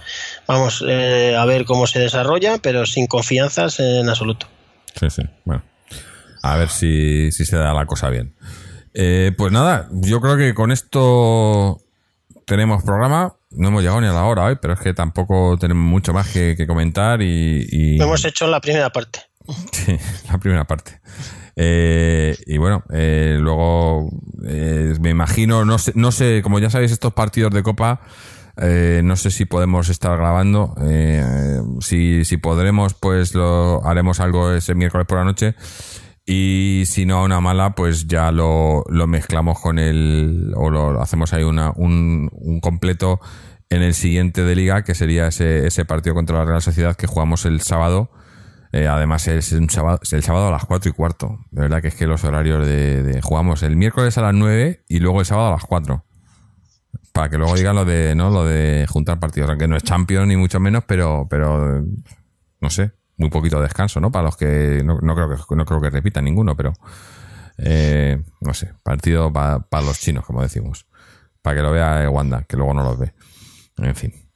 Vamos 0.49 0.85
eh, 0.87 1.37
a 1.39 1.45
ver 1.45 1.65
cómo 1.65 1.87
se 1.87 2.01
desarrolla, 2.01 2.59
pero 2.59 2.87
sin 2.87 3.07
confianzas 3.07 3.79
en 3.79 4.09
absoluto. 4.09 4.49
Sí, 4.99 5.09
sí, 5.11 5.23
bueno. 5.45 5.63
A 6.43 6.57
ver 6.57 6.71
si, 6.71 7.31
si 7.31 7.45
se 7.45 7.57
da 7.57 7.73
la 7.73 7.87
cosa 7.87 8.11
bien. 8.11 8.35
Eh, 8.95 9.31
pues 9.39 9.53
nada, 9.53 9.89
yo 9.93 10.21
creo 10.21 10.37
que 10.37 10.53
con 10.53 10.73
esto 10.73 11.81
tenemos 12.47 12.83
programa. 12.83 13.37
No 13.53 13.69
hemos 13.69 13.83
llegado 13.83 14.01
ni 14.01 14.09
a 14.09 14.13
la 14.13 14.25
hora 14.25 14.47
hoy, 14.47 14.59
pero 14.61 14.75
es 14.75 14.81
que 14.81 14.93
tampoco 14.93 15.57
tenemos 15.57 15.89
mucho 15.89 16.13
más 16.13 16.29
que, 16.33 16.67
comentar 16.67 17.23
y, 17.23 17.97
Hemos 18.01 18.25
hecho 18.25 18.49
la 18.49 18.61
primera 18.61 18.91
parte. 18.91 19.21
Sí, 19.73 19.97
la 20.29 20.39
primera 20.39 20.65
parte. 20.65 21.01
Eh, 21.57 22.37
y 22.47 22.59
bueno, 22.59 22.85
eh, 22.93 23.37
luego 23.41 24.11
eh, 24.47 24.95
me 25.01 25.11
imagino, 25.11 25.65
no 25.65 25.79
sé, 25.79 25.93
no 25.95 26.13
sé, 26.13 26.41
como 26.43 26.59
ya 26.59 26.71
sabéis, 26.71 26.93
estos 26.93 27.13
partidos 27.13 27.53
de 27.53 27.63
Copa, 27.63 28.01
no 28.57 29.17
sé 29.17 29.31
si 29.31 29.47
podemos 29.47 29.89
estar 29.89 30.17
grabando. 30.19 30.75
si, 31.81 32.25
si 32.25 32.37
podremos, 32.37 32.95
pues 32.95 33.35
lo 33.35 33.85
haremos 33.87 34.21
algo 34.21 34.53
ese 34.53 34.75
miércoles 34.75 35.07
por 35.07 35.19
la 35.19 35.25
noche. 35.25 35.55
Y 36.27 36.85
si 36.87 37.07
no 37.07 37.19
a 37.19 37.25
una 37.25 37.41
mala, 37.41 37.75
pues 37.75 38.07
ya 38.07 38.31
lo, 38.31 38.85
lo 38.89 39.07
mezclamos 39.07 39.59
con 39.59 39.79
el. 39.79 40.53
o 40.55 40.71
lo, 40.71 41.01
hacemos 41.03 41.33
ahí 41.33 41.43
una, 41.43 41.73
un, 41.75 42.31
un, 42.33 42.61
completo 42.61 43.19
en 43.69 43.83
el 43.83 43.95
siguiente 43.95 44.45
de 44.45 44.55
liga, 44.55 44.85
que 44.85 44.95
sería 44.95 45.27
ese, 45.27 45.67
ese 45.67 45.85
partido 45.85 46.15
contra 46.15 46.39
la 46.39 46.45
Real 46.45 46.63
Sociedad 46.63 46.97
que 46.97 47.07
jugamos 47.07 47.47
el 47.47 47.63
sábado. 47.63 48.11
Eh, 48.73 48.87
además 48.87 49.27
es 49.27 49.53
un 49.53 49.69
sábado, 49.69 49.99
el 50.11 50.23
sábado 50.23 50.49
a 50.49 50.51
las 50.51 50.65
4 50.65 50.91
y 50.91 50.93
cuarto. 50.93 51.41
De 51.51 51.63
verdad 51.63 51.83
que 51.83 51.89
es 51.89 51.95
que 51.95 52.07
los 52.07 52.23
horarios 52.25 52.67
de, 52.67 53.21
jugamos 53.23 53.63
el 53.63 53.77
miércoles 53.77 54.17
a 54.19 54.23
las 54.23 54.35
9 54.35 54.85
y 54.89 55.01
luego 55.01 55.21
el 55.21 55.27
sábado 55.27 55.49
a 55.49 55.53
las 55.53 55.65
4. 55.65 56.05
Para 57.13 57.29
que 57.29 57.39
luego 57.39 57.55
digan 57.55 57.75
lo 57.75 57.85
de, 57.85 58.15
¿no? 58.15 58.31
Lo 58.31 58.45
de 58.45 58.87
juntar 58.89 59.19
partidos. 59.19 59.51
Aunque 59.51 59.67
no 59.67 59.77
es 59.77 59.83
Champions 59.83 60.29
ni 60.29 60.37
mucho 60.37 60.61
menos, 60.61 60.85
pero, 60.87 61.27
pero 61.29 61.85
no 62.61 62.71
sé, 62.71 62.93
muy 63.17 63.31
poquito 63.31 63.61
descanso, 63.61 64.01
¿no? 64.01 64.13
Para 64.13 64.25
los 64.25 64.37
que 64.37 64.83
no, 64.85 64.99
creo 64.99 65.29
que 65.29 65.57
no 65.57 65.65
creo 65.65 65.81
que 65.81 65.91
repitan 65.91 66.25
ninguno, 66.25 66.57
pero 66.57 66.73
eh, 67.59 68.23
no 68.41 68.55
sé, 68.55 68.73
partido 68.85 69.33
para 69.33 69.85
los 69.85 69.99
chinos, 69.99 70.25
como 70.25 70.43
decimos, 70.43 70.87
para 71.43 71.57
que 71.57 71.63
lo 71.63 71.73
vea 71.73 72.09
Wanda, 72.09 72.45
que 72.45 72.57
luego 72.57 72.73
no 72.75 72.85
los 72.85 72.99
ve. 72.99 73.13
En 73.79 73.97
fin. 73.97 74.30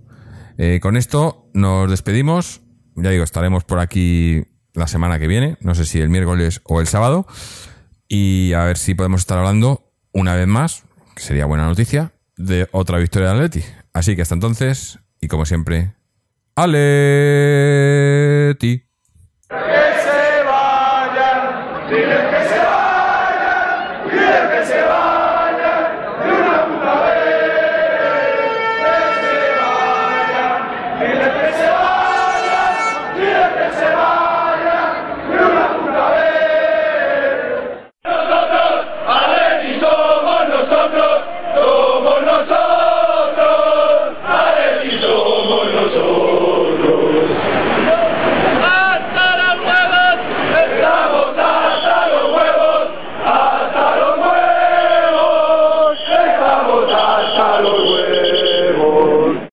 Eh, 0.58 0.80
con 0.82 0.98
esto 0.98 1.48
nos 1.54 1.90
despedimos. 1.90 2.65
Ya 2.96 3.10
digo, 3.10 3.24
estaremos 3.24 3.64
por 3.64 3.80
aquí 3.80 4.44
la 4.74 4.88
semana 4.88 5.20
que 5.20 5.28
viene, 5.28 5.58
no 5.62 5.76
sé 5.76 5.86
si 5.86 6.00
el 6.00 6.10
miércoles 6.10 6.62
o 6.64 6.82
el 6.82 6.88
sábado, 6.88 7.28
y 8.08 8.54
a 8.54 8.64
ver 8.64 8.78
si 8.78 8.94
podemos 8.94 9.22
estar 9.22 9.38
hablando 9.38 9.92
una 10.12 10.36
vez 10.36 10.48
más, 10.48 10.84
que 11.16 11.22
sería 11.24 11.46
buena 11.46 11.66
noticia, 11.66 12.14
de 12.38 12.68
otra 12.72 12.98
victoria 12.98 13.30
de 13.30 13.36
Atleti. 13.36 13.64
Así 13.94 14.16
que 14.16 14.22
hasta 14.22 14.36
entonces, 14.36 15.00
y 15.22 15.28
como 15.28 15.46
siempre, 15.46 15.94
Aleti. 16.56 16.86